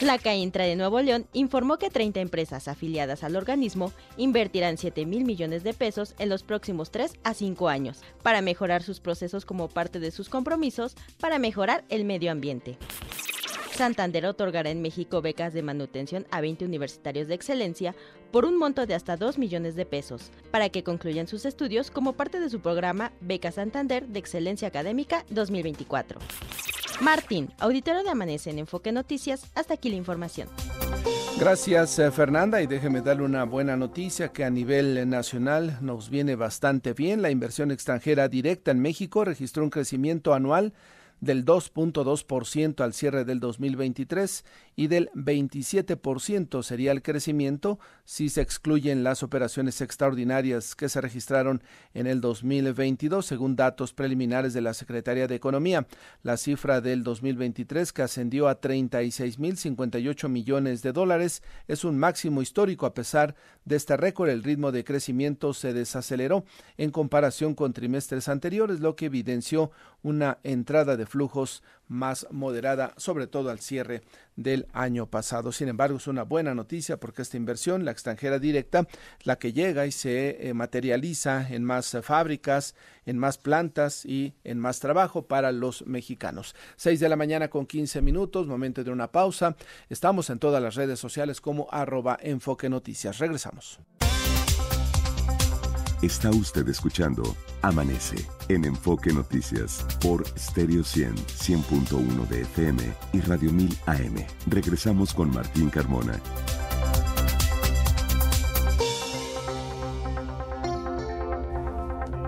La 0.02 0.18
CAINTRA 0.18 0.64
de 0.64 0.74
Nuevo 0.74 1.00
León 1.00 1.28
informó 1.32 1.78
que 1.78 1.88
30 1.88 2.18
empresas 2.18 2.66
afiliadas 2.66 3.22
al 3.22 3.36
organismo 3.36 3.92
invertirán 4.16 4.76
7 4.76 5.06
mil 5.06 5.24
millones 5.24 5.62
de 5.62 5.74
pesos 5.74 6.16
en 6.18 6.28
los 6.28 6.42
próximos 6.42 6.90
3 6.90 7.12
a 7.22 7.34
5 7.34 7.68
años 7.68 8.00
para 8.20 8.42
mejorar 8.42 8.82
sus 8.82 8.98
procesos 8.98 9.44
como 9.44 9.68
parte 9.68 10.00
de 10.00 10.10
sus 10.10 10.28
compromisos 10.28 10.96
para 11.20 11.38
mejorar 11.38 11.84
el 11.88 12.04
medio 12.04 12.32
ambiente. 12.32 12.78
Santander 13.72 14.26
otorgará 14.26 14.70
en 14.70 14.82
México 14.82 15.22
becas 15.22 15.54
de 15.54 15.62
manutención 15.62 16.26
a 16.30 16.40
20 16.40 16.64
universitarios 16.64 17.28
de 17.28 17.34
excelencia 17.34 17.94
por 18.30 18.44
un 18.44 18.58
monto 18.58 18.86
de 18.86 18.94
hasta 18.94 19.16
2 19.16 19.38
millones 19.38 19.74
de 19.74 19.86
pesos, 19.86 20.30
para 20.50 20.68
que 20.68 20.84
concluyan 20.84 21.26
sus 21.26 21.44
estudios 21.44 21.90
como 21.90 22.12
parte 22.12 22.38
de 22.38 22.50
su 22.50 22.60
programa 22.60 23.12
Beca 23.20 23.50
Santander 23.50 24.06
de 24.06 24.18
Excelencia 24.18 24.68
Académica 24.68 25.24
2024. 25.30 26.20
Martín, 27.00 27.50
auditorio 27.58 28.02
de 28.02 28.10
Amanece 28.10 28.50
en 28.50 28.58
Enfoque 28.60 28.92
Noticias, 28.92 29.50
hasta 29.54 29.74
aquí 29.74 29.90
la 29.90 29.96
información. 29.96 30.48
Gracias 31.40 31.98
eh, 31.98 32.10
Fernanda 32.12 32.62
y 32.62 32.66
déjeme 32.66 33.00
darle 33.00 33.24
una 33.24 33.44
buena 33.44 33.76
noticia 33.76 34.28
que 34.28 34.44
a 34.44 34.50
nivel 34.50 35.08
nacional 35.08 35.78
nos 35.80 36.10
viene 36.10 36.36
bastante 36.36 36.92
bien. 36.92 37.22
La 37.22 37.30
inversión 37.30 37.70
extranjera 37.70 38.28
directa 38.28 38.70
en 38.70 38.80
México 38.80 39.24
registró 39.24 39.64
un 39.64 39.70
crecimiento 39.70 40.34
anual 40.34 40.74
del 41.22 41.44
2.2% 41.46 42.80
al 42.82 42.92
cierre 42.92 43.24
del 43.24 43.38
2023 43.40 44.44
y 44.76 44.86
del 44.86 45.10
27% 45.14 46.62
sería 46.62 46.92
el 46.92 47.02
crecimiento 47.02 47.78
si 48.04 48.28
se 48.28 48.40
excluyen 48.40 49.04
las 49.04 49.22
operaciones 49.22 49.80
extraordinarias 49.80 50.74
que 50.74 50.88
se 50.88 51.00
registraron 51.00 51.62
en 51.94 52.06
el 52.06 52.20
2022, 52.20 53.24
según 53.26 53.56
datos 53.56 53.92
preliminares 53.92 54.54
de 54.54 54.60
la 54.60 54.74
Secretaría 54.74 55.26
de 55.26 55.34
Economía. 55.34 55.86
La 56.22 56.36
cifra 56.36 56.80
del 56.80 57.02
2023, 57.04 57.92
que 57.92 58.02
ascendió 58.02 58.48
a 58.48 58.60
36.058 58.60 60.28
millones 60.28 60.82
de 60.82 60.92
dólares, 60.92 61.42
es 61.68 61.84
un 61.84 61.98
máximo 61.98 62.42
histórico. 62.42 62.86
A 62.86 62.94
pesar 62.94 63.34
de 63.64 63.76
este 63.76 63.96
récord, 63.96 64.30
el 64.30 64.42
ritmo 64.42 64.72
de 64.72 64.84
crecimiento 64.84 65.54
se 65.54 65.72
desaceleró 65.72 66.44
en 66.76 66.90
comparación 66.90 67.54
con 67.54 67.72
trimestres 67.72 68.28
anteriores, 68.28 68.80
lo 68.80 68.96
que 68.96 69.06
evidenció 69.06 69.70
una 70.02 70.38
entrada 70.42 70.96
de 70.96 71.06
flujos 71.06 71.62
más 71.92 72.26
moderada, 72.30 72.94
sobre 72.96 73.26
todo 73.26 73.50
al 73.50 73.60
cierre 73.60 74.02
del 74.34 74.66
año 74.72 75.06
pasado. 75.06 75.52
Sin 75.52 75.68
embargo, 75.68 75.98
es 75.98 76.06
una 76.06 76.22
buena 76.22 76.54
noticia 76.54 76.98
porque 76.98 77.22
esta 77.22 77.36
inversión, 77.36 77.84
la 77.84 77.90
extranjera 77.90 78.38
directa, 78.38 78.88
la 79.22 79.36
que 79.36 79.52
llega 79.52 79.86
y 79.86 79.92
se 79.92 80.48
eh, 80.48 80.54
materializa 80.54 81.46
en 81.48 81.64
más 81.64 81.96
fábricas, 82.02 82.74
en 83.04 83.18
más 83.18 83.38
plantas 83.38 84.04
y 84.06 84.34
en 84.42 84.58
más 84.58 84.80
trabajo 84.80 85.26
para 85.26 85.52
los 85.52 85.86
mexicanos. 85.86 86.54
Seis 86.76 86.98
de 86.98 87.08
la 87.08 87.16
mañana 87.16 87.48
con 87.48 87.66
quince 87.66 88.00
minutos, 88.00 88.46
momento 88.46 88.82
de 88.82 88.90
una 88.90 89.12
pausa. 89.12 89.54
Estamos 89.88 90.30
en 90.30 90.38
todas 90.38 90.62
las 90.62 90.74
redes 90.74 90.98
sociales 90.98 91.40
como 91.40 91.68
arroba 91.70 92.18
enfoque 92.22 92.68
noticias. 92.68 93.18
Regresamos. 93.18 93.78
Está 96.02 96.30
usted 96.30 96.68
escuchando 96.68 97.22
Amanece 97.62 98.26
en 98.48 98.64
Enfoque 98.64 99.12
Noticias 99.12 99.86
por 100.02 100.26
Stereo 100.36 100.82
100, 100.82 101.14
100.1 101.14 102.26
de 102.26 102.40
FM 102.40 102.82
y 103.12 103.20
Radio 103.20 103.52
1000 103.52 103.78
AM. 103.86 104.26
Regresamos 104.48 105.14
con 105.14 105.30
Martín 105.30 105.70
Carmona. 105.70 106.20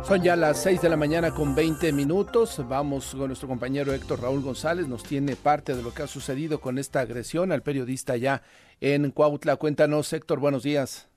Son 0.05 0.23
ya 0.23 0.37
las 0.37 0.63
6 0.63 0.81
de 0.81 0.89
la 0.89 0.97
mañana 0.97 1.33
con 1.33 1.57
20 1.57 1.93
minutos. 1.93 2.63
Vamos 2.69 3.13
con 3.17 3.27
nuestro 3.27 3.49
compañero 3.49 3.93
Héctor 3.93 4.21
Raúl 4.21 4.43
González. 4.43 4.87
Nos 4.87 5.03
tiene 5.03 5.35
parte 5.35 5.75
de 5.75 5.83
lo 5.83 5.93
que 5.93 6.05
ha 6.05 6.07
sucedido 6.07 6.61
con 6.61 6.79
esta 6.79 7.01
agresión 7.01 7.51
al 7.51 7.63
periodista 7.63 8.17
ya 8.17 8.41
en 8.81 9.11
Cuautla. 9.11 9.57
Cuéntanos, 9.57 10.13
Héctor, 10.13 10.39
buenos 10.39 10.63
días. 10.63 11.09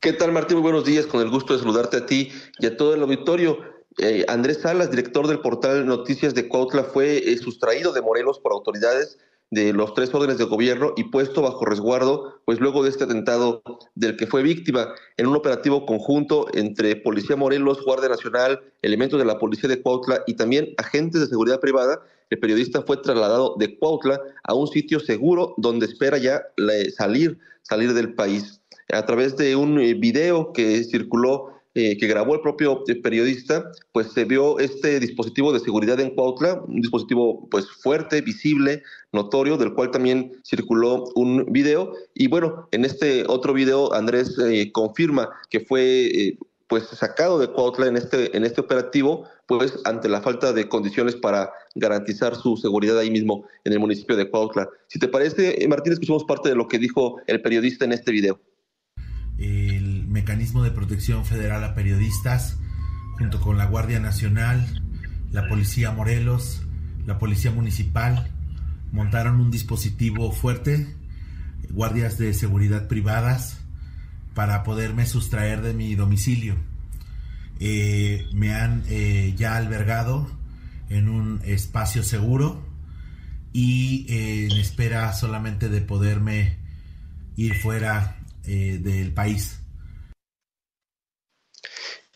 ¿Qué 0.00 0.12
tal, 0.12 0.30
Martín? 0.30 0.58
Muy 0.58 0.62
buenos 0.62 0.84
días. 0.84 1.06
Con 1.06 1.22
el 1.22 1.30
gusto 1.30 1.54
de 1.54 1.58
saludarte 1.58 1.96
a 1.96 2.06
ti 2.06 2.30
y 2.58 2.66
a 2.66 2.76
todo 2.76 2.94
el 2.94 3.02
auditorio. 3.02 3.58
Eh, 3.98 4.26
Andrés 4.28 4.58
Salas, 4.60 4.90
director 4.90 5.26
del 5.26 5.40
portal 5.40 5.86
Noticias 5.86 6.34
de 6.34 6.48
Cuautla, 6.48 6.84
fue 6.84 7.16
eh, 7.16 7.38
sustraído 7.38 7.92
de 7.92 8.02
Morelos 8.02 8.38
por 8.38 8.52
autoridades 8.52 9.18
de 9.50 9.72
los 9.72 9.94
tres 9.94 10.14
órdenes 10.14 10.36
de 10.36 10.44
gobierno 10.44 10.92
y 10.96 11.04
puesto 11.04 11.40
bajo 11.40 11.64
resguardo, 11.64 12.40
pues 12.44 12.60
luego 12.60 12.82
de 12.82 12.90
este 12.90 13.04
atentado 13.04 13.62
del 13.94 14.16
que 14.16 14.26
fue 14.26 14.42
víctima 14.42 14.92
en 15.16 15.28
un 15.28 15.36
operativo 15.36 15.86
conjunto 15.86 16.46
entre 16.52 16.96
Policía 16.96 17.36
Morelos, 17.36 17.82
Guardia 17.82 18.10
Nacional, 18.10 18.60
elementos 18.82 19.18
de 19.18 19.24
la 19.24 19.38
Policía 19.38 19.68
de 19.68 19.80
Cuautla 19.80 20.22
y 20.26 20.34
también 20.34 20.74
agentes 20.76 21.22
de 21.22 21.26
seguridad 21.28 21.58
privada, 21.58 22.02
el 22.28 22.38
periodista 22.38 22.82
fue 22.82 22.98
trasladado 22.98 23.54
de 23.58 23.78
Cuautla 23.78 24.20
a 24.44 24.52
un 24.52 24.66
sitio 24.68 25.00
seguro 25.00 25.54
donde 25.56 25.86
espera 25.86 26.18
ya 26.18 26.42
salir, 26.96 27.38
salir 27.62 27.94
del 27.94 28.14
país 28.14 28.60
a 28.92 29.04
través 29.04 29.36
de 29.36 29.56
un 29.56 29.78
eh, 29.78 29.94
video 29.94 30.52
que 30.52 30.84
circuló, 30.84 31.52
eh, 31.74 31.96
que 31.98 32.06
grabó 32.06 32.34
el 32.34 32.40
propio 32.40 32.84
eh, 32.86 32.94
periodista, 32.96 33.70
pues 33.92 34.12
se 34.12 34.24
vio 34.24 34.58
este 34.58 35.00
dispositivo 35.00 35.52
de 35.52 35.60
seguridad 35.60 36.00
en 36.00 36.14
Cuautla, 36.14 36.62
un 36.66 36.80
dispositivo 36.80 37.48
pues 37.50 37.68
fuerte, 37.68 38.20
visible, 38.20 38.82
notorio, 39.12 39.56
del 39.56 39.74
cual 39.74 39.90
también 39.90 40.32
circuló 40.44 41.04
un 41.14 41.46
video. 41.52 41.92
Y 42.14 42.28
bueno, 42.28 42.68
en 42.70 42.84
este 42.84 43.24
otro 43.26 43.52
video 43.52 43.92
Andrés 43.92 44.36
confirma 44.72 45.28
que 45.50 45.60
fue 45.60 46.38
pues 46.68 46.84
sacado 46.84 47.38
de 47.38 47.46
Cuautla 47.48 47.86
en 47.86 47.96
este, 47.96 48.36
en 48.36 48.44
este 48.44 48.60
operativo, 48.60 49.28
pues 49.46 49.78
ante 49.84 50.08
la 50.08 50.20
falta 50.20 50.52
de 50.52 50.68
condiciones 50.68 51.14
para 51.14 51.52
garantizar 51.76 52.34
su 52.34 52.56
seguridad 52.56 52.98
ahí 52.98 53.10
mismo 53.10 53.46
en 53.64 53.74
el 53.74 53.78
municipio 53.78 54.16
de 54.16 54.28
Cuautla. 54.28 54.68
Si 54.88 54.98
te 54.98 55.06
parece, 55.06 55.64
Martín, 55.68 55.92
escuchamos 55.92 56.24
parte 56.24 56.48
de 56.48 56.56
lo 56.56 56.66
que 56.66 56.78
dijo 56.78 57.20
el 57.26 57.40
periodista 57.40 57.84
en 57.84 57.92
este 57.92 58.10
video 58.10 58.40
el 59.38 60.06
mecanismo 60.08 60.62
de 60.62 60.70
protección 60.70 61.24
federal 61.24 61.62
a 61.64 61.74
periodistas, 61.74 62.58
junto 63.18 63.40
con 63.40 63.58
la 63.58 63.66
Guardia 63.66 64.00
Nacional, 64.00 64.82
la 65.32 65.48
Policía 65.48 65.90
Morelos, 65.90 66.62
la 67.06 67.18
Policía 67.18 67.50
Municipal, 67.50 68.30
montaron 68.92 69.40
un 69.40 69.50
dispositivo 69.50 70.32
fuerte, 70.32 70.94
guardias 71.70 72.18
de 72.18 72.32
seguridad 72.34 72.88
privadas, 72.88 73.58
para 74.34 74.62
poderme 74.64 75.06
sustraer 75.06 75.62
de 75.62 75.72
mi 75.72 75.94
domicilio. 75.94 76.56
Eh, 77.58 78.26
me 78.34 78.54
han 78.54 78.82
eh, 78.88 79.34
ya 79.36 79.56
albergado 79.56 80.30
en 80.90 81.08
un 81.08 81.40
espacio 81.44 82.02
seguro 82.02 82.62
y 83.52 84.04
eh, 84.10 84.48
en 84.50 84.58
espera 84.58 85.12
solamente 85.14 85.70
de 85.70 85.80
poderme 85.80 86.58
ir 87.36 87.54
fuera 87.54 88.18
eh, 88.46 88.78
del 88.80 89.12
país. 89.12 89.60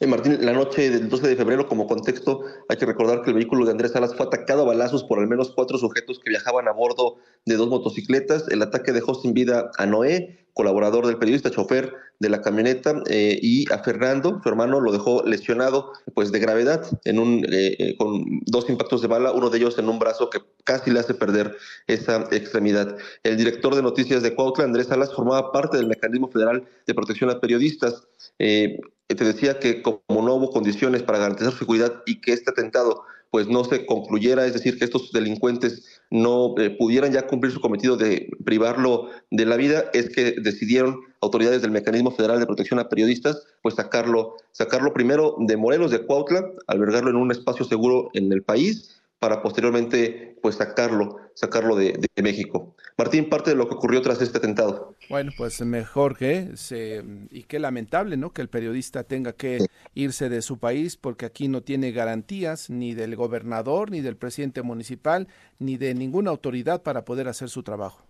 Eh, 0.02 0.06
Martín, 0.06 0.38
la 0.40 0.52
noche 0.52 0.88
del 0.88 1.10
12 1.10 1.28
de 1.28 1.36
febrero, 1.36 1.68
como 1.68 1.86
contexto, 1.86 2.42
hay 2.70 2.78
que 2.78 2.86
recordar 2.86 3.20
que 3.20 3.30
el 3.30 3.36
vehículo 3.36 3.66
de 3.66 3.72
Andrés 3.72 3.92
Salas 3.92 4.14
fue 4.16 4.24
atacado 4.24 4.62
a 4.62 4.64
balazos 4.64 5.04
por 5.04 5.18
al 5.18 5.26
menos 5.26 5.52
cuatro 5.54 5.76
sujetos 5.76 6.18
que 6.18 6.30
viajaban 6.30 6.68
a 6.68 6.72
bordo 6.72 7.18
de 7.44 7.56
dos 7.56 7.68
motocicletas. 7.68 8.48
El 8.48 8.62
ataque 8.62 8.92
dejó 8.92 9.14
sin 9.14 9.34
vida 9.34 9.70
a 9.76 9.84
Noé, 9.84 10.48
colaborador 10.60 11.06
del 11.06 11.16
periodista, 11.16 11.50
chofer 11.50 11.94
de 12.18 12.28
la 12.28 12.42
camioneta, 12.42 13.02
eh, 13.08 13.38
y 13.40 13.64
a 13.72 13.78
Fernando, 13.78 14.40
su 14.42 14.48
hermano, 14.50 14.78
lo 14.78 14.92
dejó 14.92 15.22
lesionado, 15.24 15.94
pues 16.12 16.30
de 16.32 16.38
gravedad, 16.38 16.86
en 17.04 17.18
un, 17.18 17.46
eh, 17.50 17.96
con 17.96 18.40
dos 18.44 18.68
impactos 18.68 19.00
de 19.00 19.08
bala, 19.08 19.32
uno 19.32 19.48
de 19.48 19.56
ellos 19.56 19.78
en 19.78 19.88
un 19.88 19.98
brazo 19.98 20.28
que 20.28 20.40
casi 20.64 20.90
le 20.90 21.00
hace 21.00 21.14
perder 21.14 21.56
esa 21.86 22.28
extremidad. 22.30 22.98
El 23.22 23.38
director 23.38 23.74
de 23.74 23.80
noticias 23.80 24.22
de 24.22 24.34
Cuautla, 24.34 24.64
Andrés 24.64 24.88
Salas, 24.88 25.14
formaba 25.14 25.50
parte 25.50 25.78
del 25.78 25.86
mecanismo 25.86 26.28
federal 26.28 26.68
de 26.86 26.94
protección 26.94 27.30
a 27.30 27.40
periodistas. 27.40 28.06
Eh, 28.38 28.78
te 29.08 29.24
decía 29.24 29.58
que 29.58 29.80
como 29.80 30.22
no 30.22 30.34
hubo 30.34 30.50
condiciones 30.50 31.02
para 31.02 31.18
garantizar 31.18 31.52
su 31.52 31.60
seguridad 31.60 32.02
y 32.04 32.20
que 32.20 32.34
este 32.34 32.50
atentado 32.50 33.02
pues 33.30 33.48
no 33.48 33.64
se 33.64 33.86
concluyera, 33.86 34.44
es 34.46 34.54
decir, 34.54 34.78
que 34.78 34.84
estos 34.84 35.12
delincuentes 35.12 36.00
no 36.10 36.54
eh, 36.58 36.70
pudieran 36.70 37.12
ya 37.12 37.26
cumplir 37.26 37.52
su 37.52 37.60
cometido 37.60 37.96
de 37.96 38.28
privarlo 38.44 39.08
de 39.30 39.46
la 39.46 39.56
vida, 39.56 39.84
es 39.92 40.10
que 40.10 40.32
decidieron 40.32 41.00
autoridades 41.20 41.62
del 41.62 41.70
Mecanismo 41.70 42.10
Federal 42.10 42.40
de 42.40 42.46
Protección 42.46 42.80
a 42.80 42.88
Periodistas, 42.88 43.44
pues 43.62 43.76
sacarlo, 43.76 44.36
sacarlo 44.52 44.92
primero 44.92 45.36
de 45.38 45.56
Morelos, 45.56 45.90
de 45.90 46.04
Cuautla, 46.04 46.44
albergarlo 46.66 47.10
en 47.10 47.16
un 47.16 47.30
espacio 47.30 47.64
seguro 47.64 48.10
en 48.14 48.32
el 48.32 48.42
país 48.42 48.99
para 49.20 49.42
posteriormente 49.42 50.38
pues 50.40 50.56
sacarlo, 50.56 51.18
sacarlo 51.34 51.76
de, 51.76 52.08
México. 52.22 52.74
Martín, 52.96 53.28
parte 53.28 53.50
de 53.50 53.56
lo 53.56 53.68
que 53.68 53.74
ocurrió 53.74 54.00
tras 54.00 54.20
este 54.22 54.38
atentado. 54.38 54.94
Bueno, 55.10 55.30
pues 55.36 55.60
mejor 55.60 56.16
que 56.16 56.52
se, 56.56 57.04
y 57.30 57.42
qué 57.44 57.58
lamentable, 57.58 58.16
¿no? 58.16 58.32
Que 58.32 58.40
el 58.40 58.48
periodista 58.48 59.04
tenga 59.04 59.34
que 59.34 59.66
irse 59.94 60.30
de 60.30 60.40
su 60.40 60.58
país 60.58 60.96
porque 60.96 61.26
aquí 61.26 61.48
no 61.48 61.62
tiene 61.62 61.92
garantías 61.92 62.70
ni 62.70 62.94
del 62.94 63.14
gobernador, 63.14 63.90
ni 63.90 64.00
del 64.00 64.16
presidente 64.16 64.62
municipal, 64.62 65.28
ni 65.58 65.76
de 65.76 65.94
ninguna 65.94 66.30
autoridad 66.30 66.82
para 66.82 67.04
poder 67.04 67.28
hacer 67.28 67.50
su 67.50 67.62
trabajo. 67.62 68.02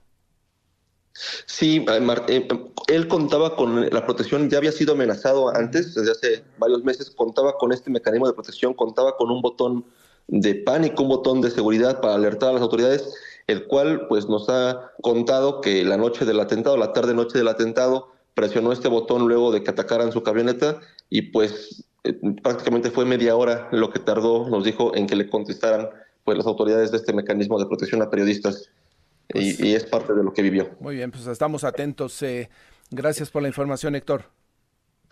Sí, 1.47 1.85
eh, 1.89 2.17
eh, 2.29 2.49
él 2.87 3.09
contaba 3.09 3.57
con 3.57 3.91
la 3.91 4.07
protección, 4.07 4.49
ya 4.49 4.59
había 4.59 4.71
sido 4.71 4.95
amenazado 4.95 5.55
antes, 5.55 5.95
desde 5.95 6.13
hace 6.13 6.45
varios 6.57 6.85
meses, 6.85 7.11
contaba 7.11 7.59
con 7.59 7.73
este 7.73 7.91
mecanismo 7.91 8.29
de 8.29 8.33
protección, 8.33 8.75
contaba 8.75 9.17
con 9.17 9.29
un 9.31 9.43
botón 9.43 9.85
de 10.31 10.55
pánico, 10.55 11.03
un 11.03 11.09
botón 11.09 11.41
de 11.41 11.51
seguridad 11.51 12.01
para 12.01 12.15
alertar 12.15 12.51
a 12.51 12.53
las 12.55 12.63
autoridades, 12.63 13.15
el 13.47 13.67
cual 13.67 14.07
pues 14.09 14.29
nos 14.29 14.49
ha 14.49 14.93
contado 15.03 15.61
que 15.61 15.85
la 15.85 15.97
noche 15.97 16.25
del 16.25 16.39
atentado, 16.39 16.77
la 16.77 16.93
tarde 16.93 17.15
noche 17.15 17.37
del 17.39 17.49
atentado, 17.49 18.13
presionó 18.35 18.73
este 18.73 18.89
botón 18.89 19.27
luego 19.27 19.51
de 19.51 19.63
que 19.63 19.71
atacaran 19.71 20.13
su 20.13 20.23
camioneta 20.23 20.79
y 21.09 21.23
pues 21.23 21.85
eh, 22.05 22.15
prácticamente 22.43 22.91
fue 22.91 23.05
media 23.05 23.35
hora 23.35 23.69
lo 23.73 23.91
que 23.91 23.99
tardó, 23.99 24.49
nos 24.49 24.65
dijo, 24.65 24.95
en 24.95 25.07
que 25.07 25.17
le 25.17 25.29
contestaran 25.29 25.89
pues 26.25 26.39
las 26.39 26.47
autoridades 26.47 26.93
de 26.93 26.99
este 26.99 27.13
mecanismo 27.13 27.59
de 27.59 27.67
protección 27.67 28.01
a 28.03 28.09
periodistas. 28.09 28.71
y, 29.35 29.55
pues 29.55 29.61
es 29.61 29.85
parte 29.85 30.15
de 30.15 30.23
lo 30.23 30.33
que 30.33 30.43
vivió. 30.43 30.71
Muy 30.79 30.95
bien, 30.95 31.11
pues 31.11 31.27
estamos 31.27 31.65
atentos. 31.65 32.23
Eh, 32.23 32.49
gracias 32.91 33.31
por 33.31 33.43
la 33.43 33.49
información, 33.49 33.97
Héctor. 33.97 34.25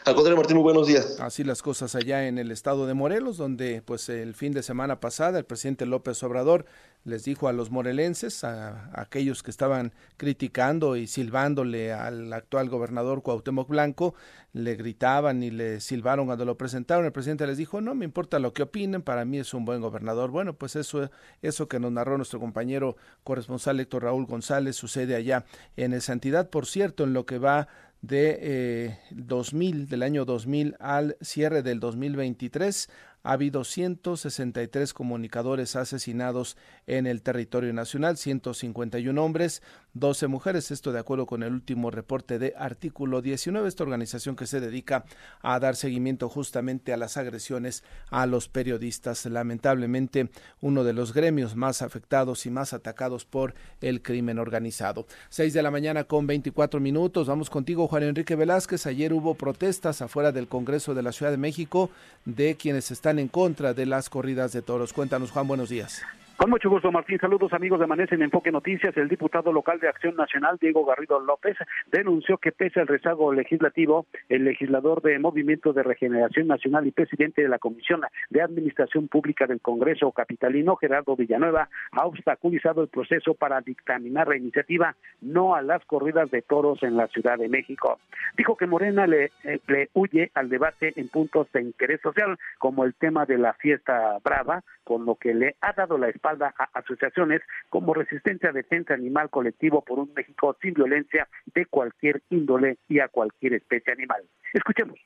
Al 0.05 0.15
contrario, 0.15 0.37
Martín, 0.37 0.57
muy 0.57 0.63
buenos 0.63 0.87
días. 0.87 1.21
Así 1.21 1.45
las 1.45 1.61
cosas 1.61 1.95
allá 1.95 2.29
en 2.29 2.39
el 2.39 2.51
estado 2.51 2.87
de 2.87 2.95
Morelos, 2.95 3.37
donde 3.37 3.83
pues 3.83 4.09
el 4.09 4.35
fin 4.35 4.53
de 4.53 4.63
semana 4.63 5.01
pasada 5.01 5.39
el 5.39 5.45
presidente 5.45 5.87
López 5.87 6.23
Obrador 6.23 6.65
les 7.05 7.25
dijo 7.25 7.49
a 7.49 7.53
los 7.53 7.71
morelenses, 7.71 8.45
a, 8.45 8.91
aquellos 8.99 9.43
que 9.43 9.51
estaban 9.51 9.93
criticando 10.17 10.97
y 10.97 11.07
silbándole 11.07 11.93
al 11.93 12.33
actual 12.33 12.69
gobernador 12.69 13.23
Cuauhtémoc 13.23 13.69
Blanco, 13.69 14.15
le 14.53 14.77
gritaban 14.77 15.43
y 15.43 15.51
le 15.51 15.81
silbaron 15.81 16.27
cuando 16.27 16.45
lo 16.45 16.57
presentaron. 16.57 17.05
El 17.05 17.13
presidente 17.13 17.47
les 17.47 17.59
dijo, 17.59 17.81
no 17.81 17.95
me 17.95 18.05
importa 18.05 18.39
lo 18.39 18.53
que 18.53 18.63
opinen, 18.63 19.03
para 19.03 19.25
mí 19.25 19.39
es 19.39 19.53
un 19.53 19.65
buen 19.65 19.81
gobernador. 19.81 20.31
Bueno, 20.31 20.55
pues 20.55 20.77
eso, 20.77 21.11
eso 21.43 21.69
que 21.69 21.81
nos 21.81 21.93
narró 21.93 22.17
nuestro 22.17 22.41
compañero 22.41 22.97
corresponsal 23.25 23.81
Héctor 23.81 24.05
Raúl 24.05 24.27
González 24.27 24.77
sucede 24.77 25.17
allá 25.17 25.45
en 25.77 25.93
esa 25.93 26.13
entidad. 26.13 26.51
Por 26.51 26.67
cierto, 26.67 27.05
en 27.05 27.13
lo 27.13 27.27
que 27.27 27.39
va 27.39 27.69
de 28.01 28.39
eh, 28.41 28.99
2000, 29.11 29.89
del 29.89 30.03
año 30.03 30.25
2000 30.25 30.77
al 30.79 31.17
cierre 31.21 31.63
del 31.63 31.81
2023, 31.81 32.89
ha 33.23 33.33
habido 33.33 33.65
163 33.65 34.95
comunicadores 34.95 35.77
asesinados 35.77 36.57
en 36.87 37.07
el 37.07 37.23
territorio 37.23 37.73
nacional, 37.73 38.17
151 38.17 39.23
hombres, 39.23 39.63
12 39.95 40.27
mujeres, 40.29 40.71
esto 40.71 40.93
de 40.93 40.99
acuerdo 40.99 41.27
con 41.27 41.43
el 41.43 41.53
último 41.53 41.91
reporte 41.91 42.39
de 42.39 42.55
artículo 42.57 43.23
19, 43.23 43.69
esta 43.69 43.83
organización 43.83 44.37
que 44.37 44.47
se 44.47 44.61
dedica 44.61 45.05
a 45.43 45.59
dar 45.59 45.77
seguimiento 45.77 46.29
justamente 46.29 46.93
a 46.93 46.97
las 46.97 47.17
agresiones 47.17 47.85
a 48.11 48.27
los 48.27 48.49
periodistas. 48.49 49.27
Lamentablemente, 49.27 50.31
uno 50.61 50.85
de 50.85 50.93
los 50.93 51.13
gremios 51.13 51.57
más 51.57 51.83
afectados 51.83 52.47
y 52.47 52.51
más 52.51 52.73
atacados 52.73 53.25
por 53.25 53.55
el 53.81 54.03
crimen 54.03 54.39
organizado. 54.39 55.07
6 55.31 55.53
de 55.53 55.63
la 55.63 55.71
mañana 55.71 56.05
con 56.05 56.27
24 56.27 56.81
minutos, 56.81 57.27
vamos 57.27 57.51
contigo 57.51 57.89
Juan 57.89 58.05
Enrique 58.05 58.37
Velázquez. 58.37 58.87
Ayer 58.87 59.13
hubo 59.13 59.35
protestas 59.35 60.03
afuera 60.03 60.33
del 60.33 60.49
Congreso 60.49 60.95
de 60.95 61.03
la 61.03 61.13
Ciudad 61.13 61.33
de 61.33 61.39
México 61.39 61.91
de 62.25 62.57
quienes 62.57 62.91
están 62.91 63.19
en 63.19 63.29
contra 63.29 63.75
de 63.75 63.87
las 63.87 64.11
corridas 64.11 64.53
de 64.53 64.63
toros. 64.63 64.93
Cuéntanos, 64.93 65.31
Juan, 65.31 65.49
buenos 65.49 65.69
días. 65.69 66.03
Con 66.39 66.51
mucho 66.51 66.71
gusto, 66.71 66.93
Martín. 66.93 67.19
Saludos, 67.19 67.53
amigos 67.53 67.81
de 67.81 67.87
Amanece 67.87 68.15
en 68.15 68.23
Enfoque 68.23 68.53
Noticias. 68.53 68.97
El 68.97 69.09
diputado 69.09 69.53
local 69.53 69.81
de 69.81 69.89
Acción 69.89 70.15
Nacional, 70.15 70.57
Diego 70.61 70.85
Garrido 70.85 71.19
López, 71.19 71.57
denunció 71.91 72.39
que 72.39 72.53
pese 72.53 72.79
al 72.79 72.87
rezago 72.87 73.33
legislativo, 73.33 74.07
el 74.29 74.45
legislador 74.45 75.03
de 75.03 75.19
Movimiento 75.19 75.73
de 75.73 75.83
Regeneración 75.83 76.47
Nacional 76.47 76.87
y 76.87 76.93
presidente 76.93 77.43
de 77.43 77.49
la 77.49 77.59
Comisión 77.59 78.03
de 78.31 78.41
Administración 78.41 79.09
Pública 79.09 79.49
del 79.49 79.61
Congreso 79.61 80.13
Capitalino, 80.13 80.77
Gerardo 80.77 81.17
Villanueva, 81.17 81.71
ha 81.91 82.07
obstaculizado 82.07 82.83
el 82.83 82.89
proceso 82.89 83.35
para 83.35 83.61
dictaminar 83.61 84.29
la 84.29 84.37
iniciativa 84.37 84.95
no 85.21 85.57
a 85.57 85.63
las 85.63 85.85
corridas 85.87 86.31
de 86.31 86.43
toros 86.43 86.85
en 86.85 86.97
la 86.97 87.09
Ciudad 87.09 87.37
de 87.37 87.49
México. 87.49 87.99
Dijo 88.37 88.57
que 88.57 88.69
Morena 88.69 89.09
le, 89.09 89.33
eh, 89.43 89.59
le 89.67 89.91
huye 89.93 90.31
al 90.35 90.49
debate 90.49 90.93
en 90.95 91.09
puntos 91.09 91.51
de 91.51 91.63
interés 91.63 92.01
social, 92.01 92.39
como 92.59 92.85
el 92.85 92.95
tema 92.95 93.27
de 93.27 93.39
la 93.39 93.55
fiesta 93.55 94.19
brava, 94.23 94.63
con 94.85 95.05
lo 95.05 95.17
que 95.17 95.35
le 95.35 95.57
ha 95.61 95.73
dado 95.73 95.99
la 95.99 96.09
espalda 96.09 96.28
a 96.41 96.53
asociaciones 96.75 97.41
como 97.69 97.95
Resistencia 97.95 98.53
Defensa 98.53 98.95
Animal 98.95 99.31
Colectivo 99.31 99.83
por 99.83 99.99
un 99.99 100.13
México 100.15 100.57
sin 100.61 100.75
violencia 100.75 101.29
de 101.55 101.67
cualquier 101.67 102.23
índole 102.31 102.79
y 102.89 103.01
a 103.01 103.09
cualquier 103.09 103.55
especie 103.55 103.93
animal. 103.93 104.23
Escuchemos. 104.53 104.99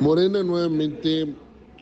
Morena 0.00 0.42
nuevamente 0.42 1.34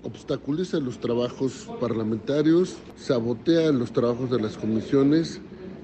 obstaculiza 0.02 0.78
los 0.78 0.98
trabajos 1.00 1.70
parlamentarios, 1.80 2.80
sabotea 2.96 3.72
los 3.72 3.92
trabajos 3.92 4.30
de 4.30 4.40
las 4.40 4.56
comisiones 4.56 5.40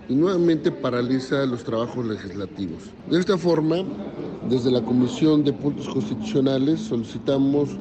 y 0.08 0.14
nuevamente 0.14 0.70
paraliza 0.70 1.44
los 1.46 1.64
trabajos 1.64 2.04
legislativos. 2.06 2.90
De 3.10 3.18
esta 3.18 3.38
forma, 3.38 3.76
desde 4.48 4.70
la 4.70 4.82
Comisión 4.82 5.44
de 5.44 5.52
Puntos 5.52 5.88
Constitucionales 5.88 6.80
solicitamos 6.80 7.76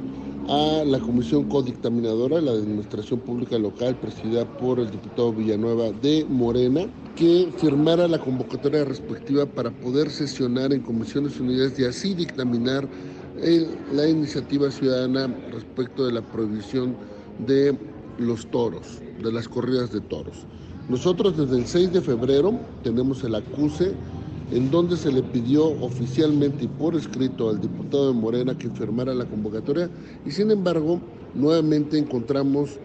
a 0.50 0.84
la 0.86 1.00
Comisión 1.00 1.48
Codictaminadora, 1.50 2.42
la 2.42 2.52
Administración 2.52 3.20
Pública 3.20 3.58
Local, 3.58 3.96
presidida 3.96 4.46
por 4.46 4.80
el 4.80 4.92
diputado 4.92 5.32
Villanueva 5.32 5.92
de 5.92 6.26
Morena, 6.28 6.86
que 7.16 7.50
firmara 7.58 8.08
la 8.08 8.20
convocatoria 8.20 8.84
respectiva 8.84 9.46
para 9.46 9.72
poder 9.72 10.10
sesionar 10.10 10.74
en 10.74 10.82
Comisiones 10.82 11.40
Unidas 11.40 11.78
y 11.80 11.86
así 11.86 12.14
dictaminar 12.14 12.88
la 13.94 14.08
iniciativa 14.08 14.70
ciudadana 14.72 15.28
respecto 15.52 16.06
de 16.06 16.14
la 16.14 16.22
prohibición 16.22 16.96
de 17.46 17.78
los 18.18 18.46
toros, 18.48 19.02
de 19.22 19.32
las 19.32 19.48
corridas 19.48 19.92
de 19.92 20.02
toros. 20.02 20.46
Nosotros 20.90 21.38
desde 21.38 21.58
el 21.58 21.66
6 21.66 21.94
de 21.94 22.02
febrero 22.02 22.60
tenemos 22.84 23.24
el 23.24 23.36
acuse 23.36 23.94
en 24.54 24.70
donde 24.70 24.96
se 24.98 25.12
le 25.12 25.24
pidió 25.24 25.66
oficialmente 25.82 26.66
y 26.66 26.68
por 26.68 26.96
escrito 26.96 27.50
al 27.50 27.60
diputado 27.60 28.14
de 28.14 28.20
Morena 28.20 28.56
que 28.56 28.70
firmara 28.70 29.14
la 29.14 29.26
convocatoria 29.26 29.90
y 30.26 30.32
sin 30.32 30.52
embargo 30.52 31.02
nuevamente 31.34 31.98
encontramos 31.98 32.78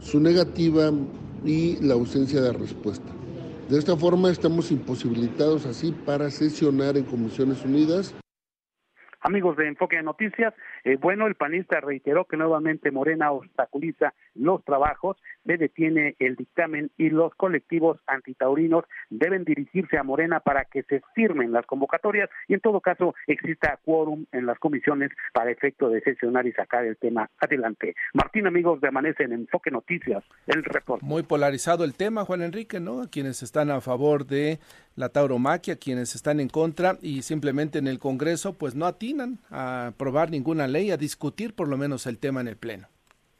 su 0.00 0.18
negativa 0.18 0.92
y 1.44 1.76
la 1.76 1.94
ausencia 1.94 2.40
de 2.42 2.52
respuesta. 2.52 3.06
De 3.68 3.78
esta 3.78 3.96
forma 3.96 4.30
estamos 4.30 4.72
imposibilitados 4.72 5.64
así 5.66 5.92
para 5.92 6.28
sesionar 6.30 6.96
en 6.96 7.04
Comisiones 7.04 7.64
Unidas. 7.64 8.12
Amigos 9.26 9.56
de 9.56 9.66
Enfoque 9.66 10.00
Noticias, 10.04 10.54
eh, 10.84 10.96
bueno, 11.00 11.26
el 11.26 11.34
panista 11.34 11.80
reiteró 11.80 12.26
que 12.26 12.36
nuevamente 12.36 12.92
Morena 12.92 13.32
obstaculiza 13.32 14.14
los 14.36 14.64
trabajos, 14.64 15.16
se 15.44 15.56
detiene 15.56 16.14
el 16.20 16.36
dictamen 16.36 16.92
y 16.96 17.10
los 17.10 17.34
colectivos 17.34 17.98
antitaurinos 18.06 18.84
deben 19.10 19.42
dirigirse 19.42 19.98
a 19.98 20.04
Morena 20.04 20.38
para 20.38 20.64
que 20.66 20.84
se 20.84 21.02
firmen 21.16 21.50
las 21.50 21.66
convocatorias 21.66 22.30
y 22.46 22.54
en 22.54 22.60
todo 22.60 22.80
caso 22.80 23.16
exista 23.26 23.80
quórum 23.84 24.26
en 24.30 24.46
las 24.46 24.60
comisiones 24.60 25.10
para 25.32 25.50
efecto 25.50 25.88
de 25.88 26.02
sesionar 26.02 26.46
y 26.46 26.52
sacar 26.52 26.84
el 26.84 26.96
tema 26.96 27.28
adelante. 27.40 27.96
Martín, 28.14 28.46
amigos 28.46 28.80
de 28.80 28.86
Amanece 28.86 29.24
en 29.24 29.32
Enfoque 29.32 29.72
Noticias, 29.72 30.22
el 30.46 30.62
reporte. 30.62 31.04
Muy 31.04 31.24
polarizado 31.24 31.82
el 31.82 31.94
tema, 31.94 32.24
Juan 32.24 32.42
Enrique, 32.42 32.78
¿no? 32.78 33.10
Quienes 33.10 33.42
están 33.42 33.72
a 33.72 33.80
favor 33.80 34.24
de 34.24 34.60
la 34.96 35.10
tauromaquia, 35.10 35.76
quienes 35.76 36.14
están 36.14 36.40
en 36.40 36.48
contra 36.48 36.98
y 37.00 37.22
simplemente 37.22 37.78
en 37.78 37.86
el 37.86 37.98
Congreso 37.98 38.54
pues 38.54 38.74
no 38.74 38.86
atinan 38.86 39.38
a 39.50 39.88
aprobar 39.88 40.30
ninguna 40.30 40.66
ley, 40.66 40.90
a 40.90 40.96
discutir 40.96 41.54
por 41.54 41.68
lo 41.68 41.76
menos 41.76 42.06
el 42.06 42.18
tema 42.18 42.40
en 42.40 42.48
el 42.48 42.56
Pleno. 42.56 42.88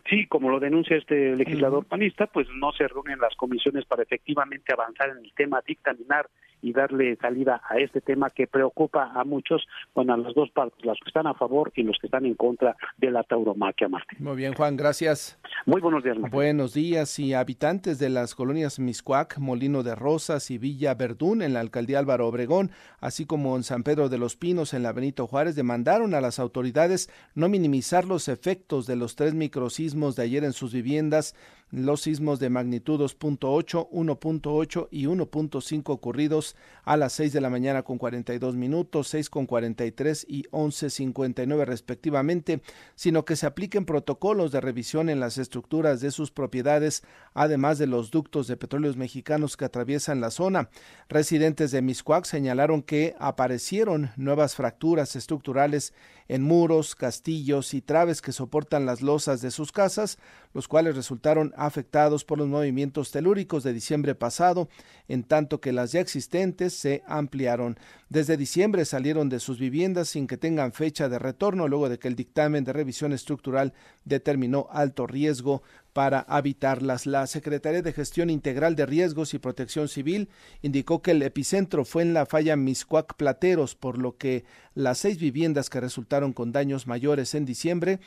Sí, 0.09 0.27
como 0.27 0.51
lo 0.51 0.61
denuncia 0.61 0.97
este 0.97 1.35
legislador 1.35 1.85
panista, 1.85 2.27
pues 2.27 2.47
no 2.55 2.71
se 2.73 2.87
reúnen 2.87 3.19
las 3.19 3.35
comisiones 3.35 3.85
para 3.87 4.05
efectivamente 4.05 4.73
avanzar 4.73 5.11
en 5.11 5.25
el 5.25 5.33
tema, 5.33 5.61
dictaminar 5.67 6.29
y 6.63 6.73
darle 6.73 7.17
salida 7.17 7.61
a 7.69 7.79
este 7.79 8.01
tema 8.01 8.31
que 8.31 8.47
preocupa 8.47 9.13
a 9.15 9.25
muchos, 9.25 9.67
bueno, 9.95 10.15
a 10.15 10.17
las 10.17 10.35
dos 10.35 10.51
partes, 10.51 10.85
los 10.85 10.99
que 10.99 11.09
están 11.09 11.27
a 11.27 11.35
favor 11.35 11.73
y 11.75 11.83
los 11.83 11.99
que 11.99 12.07
están 12.07 12.27
en 12.27 12.35
contra 12.35 12.77
de 12.97 13.11
la 13.11 13.23
tauromaquia, 13.23 13.89
Martín. 13.89 14.19
Muy 14.21 14.37
bien, 14.37 14.55
Juan, 14.55 14.77
gracias. 14.77 15.39
Muy 15.65 15.81
buenos 15.81 16.03
días, 16.03 16.17
Martín. 16.19 16.37
Buenos 16.37 16.75
días 16.75 17.19
y 17.19 17.35
habitantes 17.35 17.99
de 17.99 18.09
las 18.09 18.35
colonias 18.35 18.79
Miscuac, 18.79 19.39
Molino 19.39 19.83
de 19.83 19.95
Rosas 19.95 20.51
y 20.51 20.59
Villa 20.59 20.95
Verdún 20.95 21.43
en 21.43 21.55
la 21.55 21.61
alcaldía 21.61 21.99
Álvaro 21.99 22.27
Obregón, 22.27 22.71
así 23.01 23.27
como 23.27 23.57
en 23.57 23.63
San 23.63 23.83
Pedro 23.83 24.09
de 24.09 24.19
los 24.19 24.37
Pinos 24.37 24.75
en 24.75 24.83
la 24.83 24.93
Benito 24.93 25.27
Juárez, 25.27 25.55
demandaron 25.55 26.15
a 26.15 26.21
las 26.21 26.39
autoridades 26.39 27.11
no 27.35 27.49
minimizar 27.49 28.05
los 28.05 28.29
efectos 28.29 28.87
de 28.87 28.97
los 28.97 29.17
tres 29.17 29.35
microsismos 29.35 30.17
de 30.17 30.23
ayer 30.23 30.45
en 30.45 30.53
sus 30.53 30.73
viviendas 30.73 31.35
los 31.71 32.03
sismos 32.03 32.39
de 32.39 32.49
magnitud 32.49 33.01
2.8, 33.01 33.89
1.8 33.91 34.89
y 34.91 35.07
1.5 35.07 35.83
ocurridos 35.87 36.55
a 36.85 36.97
las 36.97 37.13
6 37.15 37.33
de 37.33 37.41
la 37.41 37.51
mañana 37.51 37.83
con 37.83 37.99
42 37.99 38.55
minutos, 38.55 39.09
6 39.09 39.31
con 39.31 39.47
43 39.47 40.27
y 40.29 40.45
11.59 40.45 41.65
respectivamente, 41.65 42.63
sino 42.95 43.25
que 43.25 43.35
se 43.35 43.47
apliquen 43.47 43.85
protocolos 43.85 44.53
de 44.53 44.61
revisión 44.61 45.09
en 45.09 45.19
las 45.19 45.39
estructuras 45.39 46.01
de 46.01 46.13
sus 46.13 46.31
propiedades, 46.31 47.03
además 47.35 47.79
de 47.79 47.89
los 47.89 48.11
ductos 48.11 48.47
de 48.47 48.57
petróleos 48.57 48.97
mexicanos 48.97 49.57
que 49.57 49.65
atraviesan 49.65 50.21
la 50.21 50.31
zona. 50.31 50.71
Residentes 51.09 51.73
de 51.73 51.83
Miscuac 51.83 52.27
señalaron 52.27 52.83
que 52.83 53.17
aparecieron 53.19 54.11
nuevas 54.17 54.55
fracturas 54.55 55.17
estructurales 55.17 55.93
en 56.29 56.43
muros, 56.43 56.95
castillos 56.95 57.75
y 57.75 57.83
traves 57.83 58.21
que 58.21 58.33
soportan 58.33 58.87
las 58.87 59.03
losas 59.03 59.41
de 59.43 59.51
sus 59.51 59.73
casas, 59.73 60.19
los 60.55 60.69
cuales 60.69 60.97
resultaron 60.97 61.53
afectados 61.57 62.25
por 62.25 62.39
los 62.39 62.49
movimientos 62.49 63.11
telúricos 63.11 63.65
de 63.65 63.73
diciembre 63.73 64.15
pasado, 64.15 64.69
en 65.09 65.25
tanto 65.25 65.61
que 65.61 65.73
las 65.73 65.93
ya 65.93 66.01
existentes 66.01 66.75
se 66.75 67.03
ampliaron. 67.07 67.79
Desde 68.09 68.37
diciembre 68.37 68.85
salieron 68.85 69.29
de 69.29 69.41
sus 69.41 69.59
viviendas 69.59 70.09
sin 70.09 70.27
que 70.27 70.37
tengan 70.37 70.73
fecha 70.73 71.09
de 71.09 71.19
retorno, 71.19 71.69
luego 71.69 71.89
de 71.89 71.99
que 71.99 72.09
el 72.09 72.17
dictamen 72.17 72.65
de 72.65 72.73
revisión 72.73 73.13
estructural 73.13 73.73
determinó 74.05 74.69
alto 74.71 75.07
riesgo 75.07 75.63
para 75.93 76.21
habitarlas. 76.21 77.07
La 77.07 77.27
Secretaría 77.27 77.81
de 77.81 77.93
Gestión 77.93 78.29
Integral 78.29 78.77
de 78.77 78.85
Riesgos 78.85 79.33
y 79.33 79.39
Protección 79.39 79.89
Civil 79.89 80.29
indicó 80.61 81.01
que 81.01 81.13
el 81.13 81.23
epicentro 81.23 81.87
fue 81.87 82.03
en 82.03 82.13
la 82.13 82.27
falla 82.27 82.55
Miscuac 82.55 83.15
Plateros, 83.17 83.75
por 83.75 83.97
lo 83.97 84.17
que 84.19 84.45
las 84.75 84.99
seis 84.99 85.19
viviendas 85.19 85.71
que 85.71 85.81
resultaron 85.81 86.35
con 86.35 86.53
daños 86.53 86.87
mayores 86.87 87.35
en 87.35 87.47
diciembre 87.47 88.01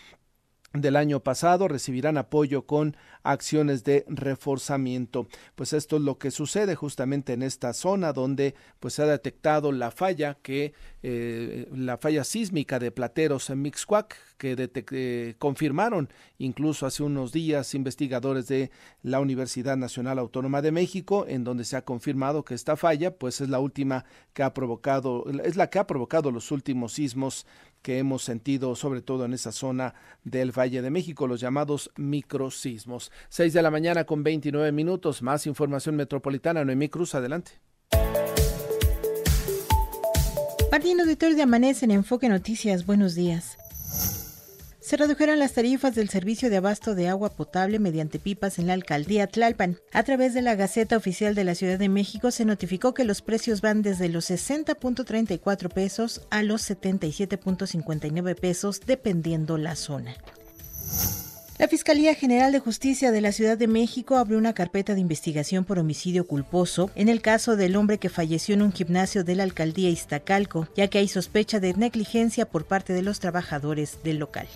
del 0.73 0.95
año 0.95 1.19
pasado 1.21 1.67
recibirán 1.67 2.17
apoyo 2.17 2.65
con 2.67 2.95
acciones 3.23 3.83
de 3.83 4.05
reforzamiento. 4.07 5.27
Pues 5.55 5.73
esto 5.73 5.97
es 5.97 6.03
lo 6.03 6.17
que 6.17 6.31
sucede 6.31 6.75
justamente 6.75 7.33
en 7.33 7.41
esta 7.41 7.73
zona 7.73 8.13
donde 8.13 8.53
pues 8.79 8.93
se 8.93 9.01
ha 9.01 9.07
detectado 9.07 9.71
la 9.71 9.91
falla 9.91 10.37
que 10.41 10.73
eh, 11.01 11.67
la 11.73 11.97
falla 11.97 12.23
sísmica 12.23 12.77
de 12.77 12.91
Plateros 12.91 13.49
en 13.49 13.61
Mixcuac 13.61 14.15
que 14.37 14.69
eh, 14.91 15.35
confirmaron 15.37 16.09
incluso 16.37 16.85
hace 16.85 17.03
unos 17.03 17.31
días 17.31 17.73
investigadores 17.73 18.47
de 18.47 18.69
la 19.01 19.19
Universidad 19.19 19.75
Nacional 19.75 20.19
Autónoma 20.19 20.61
de 20.61 20.71
México 20.71 21.25
en 21.27 21.43
donde 21.43 21.65
se 21.65 21.77
ha 21.77 21.83
confirmado 21.83 22.43
que 22.43 22.53
esta 22.53 22.77
falla 22.77 23.15
pues 23.15 23.41
es 23.41 23.49
la 23.49 23.59
última 23.59 24.05
que 24.33 24.43
ha 24.43 24.53
provocado 24.53 25.25
es 25.43 25.55
la 25.55 25.69
que 25.69 25.79
ha 25.79 25.87
provocado 25.87 26.31
los 26.31 26.51
últimos 26.51 26.93
sismos 26.93 27.45
que 27.81 27.99
hemos 27.99 28.23
sentido 28.23 28.75
sobre 28.75 29.01
todo 29.01 29.25
en 29.25 29.33
esa 29.33 29.51
zona 29.51 29.93
del 30.23 30.57
Valle 30.57 30.81
de 30.81 30.89
México, 30.89 31.27
los 31.27 31.39
llamados 31.39 31.91
microsismos. 31.95 33.11
6 33.29 33.53
de 33.53 33.61
la 33.61 33.71
mañana 33.71 34.05
con 34.05 34.23
29 34.23 34.71
minutos, 34.71 35.21
más 35.21 35.47
información 35.47 35.95
metropolitana, 35.95 36.65
Noemí 36.65 36.89
Cruz, 36.89 37.15
adelante. 37.15 37.51
Martín 40.71 41.01
Auditorio 41.01 41.35
de 41.35 41.41
Amanece 41.43 41.85
en 41.85 41.91
Enfoque 41.91 42.29
Noticias, 42.29 42.85
buenos 42.85 43.15
días. 43.15 43.57
Se 44.89 44.97
redujeron 44.97 45.37
las 45.37 45.53
tarifas 45.53 45.93
del 45.93 46.09
servicio 46.09 46.49
de 46.49 46.57
abasto 46.57 46.95
de 46.95 47.09
agua 47.09 47.29
potable 47.29 47.77
mediante 47.77 48.17
pipas 48.17 48.57
en 48.57 48.65
la 48.65 48.73
alcaldía 48.73 49.27
Tlalpan. 49.27 49.77
A 49.93 50.01
través 50.01 50.33
de 50.33 50.41
la 50.41 50.55
Gaceta 50.55 50.97
Oficial 50.97 51.35
de 51.35 51.43
la 51.43 51.53
Ciudad 51.53 51.77
de 51.77 51.89
México 51.89 52.31
se 52.31 52.43
notificó 52.43 52.95
que 52.95 53.03
los 53.03 53.21
precios 53.21 53.61
van 53.61 53.83
desde 53.83 54.09
los 54.09 54.31
60.34 54.31 55.69
pesos 55.71 56.21
a 56.31 56.41
los 56.41 56.67
77.59 56.67 58.33
pesos 58.33 58.81
dependiendo 58.83 59.59
la 59.59 59.75
zona. 59.75 60.15
La 61.59 61.67
Fiscalía 61.67 62.15
General 62.15 62.51
de 62.51 62.59
Justicia 62.59 63.11
de 63.11 63.21
la 63.21 63.31
Ciudad 63.31 63.59
de 63.59 63.67
México 63.67 64.15
abrió 64.15 64.39
una 64.39 64.53
carpeta 64.53 64.95
de 64.95 65.01
investigación 65.01 65.65
por 65.65 65.77
homicidio 65.77 66.25
culposo 66.25 66.89
en 66.95 67.09
el 67.09 67.21
caso 67.21 67.55
del 67.57 67.75
hombre 67.75 67.99
que 67.99 68.09
falleció 68.09 68.55
en 68.55 68.63
un 68.63 68.73
gimnasio 68.73 69.23
de 69.23 69.35
la 69.35 69.43
alcaldía 69.43 69.91
Iztacalco, 69.91 70.67
ya 70.75 70.87
que 70.87 70.97
hay 70.97 71.07
sospecha 71.07 71.59
de 71.59 71.75
negligencia 71.75 72.47
por 72.47 72.65
parte 72.65 72.93
de 72.93 73.03
los 73.03 73.19
trabajadores 73.19 73.99
del 74.03 74.17
local. 74.17 74.47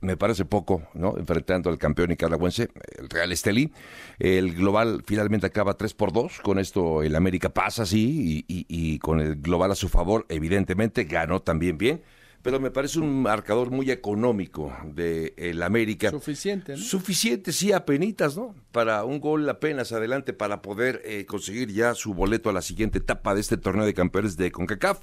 me 0.07 0.17
parece 0.17 0.45
poco, 0.45 0.83
¿no? 0.95 1.19
Enfrentando 1.19 1.69
al 1.69 1.79
campeón 1.79 2.11
nicaragüense, 2.11 2.71
el 2.97 3.11
Real 3.11 3.33
Estelí. 3.33 3.73
El 4.21 4.55
global 4.55 5.03
finalmente 5.05 5.49
acaba 5.49 5.75
3 5.75 5.95
por 5.95 6.13
2. 6.13 6.41
Con 6.43 6.61
esto 6.61 7.03
el 7.03 7.17
América 7.17 7.49
pasa, 7.49 7.85
sí, 7.85 8.45
y, 8.47 8.99
con 9.01 9.21
el 9.21 9.37
global 9.37 9.73
a 9.73 9.75
su 9.75 9.89
favor, 9.89 10.25
evidentemente, 10.29 11.05
ganó 11.05 11.43
también 11.43 11.77
bien. 11.77 12.03
Pero 12.43 12.61
me 12.61 12.71
parece 12.71 13.01
un 13.01 13.23
marcador 13.23 13.73
muy 13.73 13.91
económico 13.91 14.73
de 14.85 15.35
el 15.37 15.61
América. 15.65 16.11
Suficiente, 16.11 16.77
¿no? 16.77 16.79
Suficiente, 16.79 17.53
sí, 17.53 17.73
apenitas, 17.73 18.37
¿no? 18.37 18.55
Para 18.71 19.03
un 19.03 19.19
gol 19.19 19.49
apenas 19.49 19.91
adelante 19.91 20.33
para 20.33 20.63
poder 20.63 21.03
eh, 21.05 21.27
conseguir 21.27 21.73
ya 21.73 21.95
su 21.95 22.15
boleto 22.15 22.49
a 22.49 22.53
la 22.53 22.63
siguiente 22.63 22.99
etapa 22.99 23.35
de 23.35 23.41
este 23.41 23.57
torneo 23.57 23.85
de 23.85 23.95
campeones 23.95 24.37
de 24.37 24.53
CONCACAF 24.53 25.01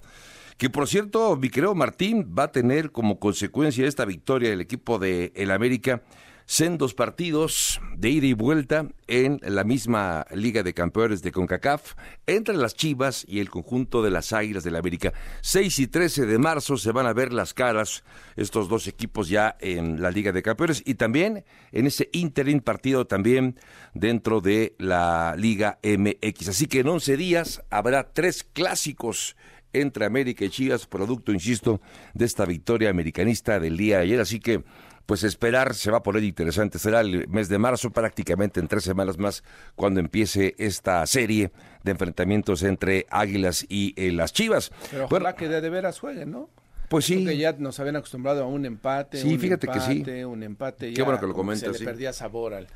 que 0.58 0.70
por 0.70 0.88
cierto, 0.88 1.36
mi 1.36 1.50
querido 1.50 1.76
Martín, 1.76 2.34
va 2.38 2.44
a 2.44 2.52
tener 2.52 2.92
como 2.92 3.20
consecuencia 3.20 3.88
esta 3.88 4.06
victoria 4.06 4.50
del 4.50 4.62
equipo 4.62 5.00
de 5.00 5.32
el 5.36 5.52
América 5.52 6.04
sendos 6.46 6.94
partidos 6.94 7.80
de 7.96 8.10
ida 8.10 8.26
y 8.26 8.34
vuelta 8.34 8.88
en 9.08 9.40
la 9.44 9.64
misma 9.64 10.26
Liga 10.34 10.64
de 10.64 10.74
Campeones 10.74 11.22
de 11.22 11.32
CONCACAF 11.32 11.94
entre 12.28 12.56
las 12.56 12.76
Chivas 12.76 13.26
y 13.28 13.40
el 13.40 13.50
conjunto 13.50 14.02
de 14.02 14.12
las 14.12 14.34
Águilas 14.34 14.64
del 14.64 14.74
la 14.74 14.80
América. 14.80 15.14
6 15.42 15.80
y 15.80 15.88
13 15.88 16.26
de 16.26 16.38
marzo 16.38 16.78
se 16.78 16.92
van 16.92 17.06
a 17.06 17.14
ver 17.14 17.32
las 17.32 17.54
caras 17.54 18.04
estos 18.36 18.68
dos 18.68 18.88
equipos 18.88 19.30
ya 19.30 19.56
en 19.60 20.02
la 20.02 20.12
Liga 20.12 20.32
de 20.32 20.44
Campeones 20.44 20.82
y 20.86 20.96
también 20.96 21.46
en 21.72 21.88
ese 21.88 22.10
interim 22.12 22.60
partido 22.60 23.08
también 23.08 23.60
dentro 23.94 24.42
de 24.42 24.76
la 24.80 25.36
Liga 25.38 25.80
MX. 25.84 26.50
Así 26.50 26.68
que 26.68 26.80
en 26.80 26.88
11 26.88 27.18
días 27.18 27.64
habrá 27.70 28.12
tres 28.12 28.44
clásicos 28.44 29.36
entre 29.74 30.06
América 30.06 30.46
y 30.46 30.50
Chivas, 30.50 30.88
producto, 30.88 31.32
insisto, 31.32 31.82
de 32.14 32.26
esta 32.26 32.46
victoria 32.46 32.90
americanista 32.90 33.60
del 33.60 33.78
día 33.78 33.98
de 33.98 34.04
ayer. 34.04 34.20
Así 34.20 34.40
que, 34.40 34.64
pues 35.06 35.24
esperar 35.24 35.74
se 35.74 35.92
va 35.92 35.98
a 35.98 36.04
poner 36.04 36.24
interesante. 36.24 36.80
Será 36.80 37.02
el 37.02 37.28
mes 37.28 37.50
de 37.50 37.58
marzo, 37.58 37.92
prácticamente 37.92 38.60
en 38.60 38.68
tres 38.68 38.84
semanas 38.84 39.18
más, 39.18 39.44
cuando 39.76 40.00
empiece 40.00 40.56
esta 40.58 41.06
serie 41.06 41.52
de 41.84 41.92
enfrentamientos 41.92 42.64
entre 42.64 43.06
Águilas 43.10 43.66
y 43.68 43.94
eh, 43.98 44.12
las 44.12 44.32
Chivas. 44.34 44.72
Pero 44.92 45.06
ojalá 45.06 45.36
que 45.36 45.50
de, 45.50 45.70
veras 45.70 46.00
jueguen, 46.00 46.32
¿no? 46.32 46.50
Pues 46.90 47.06
sí. 47.06 47.16
Porque 47.16 47.38
ya 47.38 47.54
nos 47.54 47.80
habían 47.80 47.96
acostumbrado 47.96 48.44
a 48.44 48.48
un 48.48 48.66
empate. 48.66 49.18
Sí, 49.18 49.34
un 49.34 49.40
fíjate 49.40 49.68
empate, 49.68 50.04
que 50.04 50.04
sí. 50.06 50.24
Un 50.24 50.44
empate. 50.44 50.94
Qué 50.94 51.02
bueno 51.02 51.20
que 51.20 51.28
lo 51.28 51.34
comentas. 51.34 51.76
Se 51.76 51.80
le 51.80 51.86
perdía 51.86 52.14
sabor 52.14 52.54
al, 52.54 52.68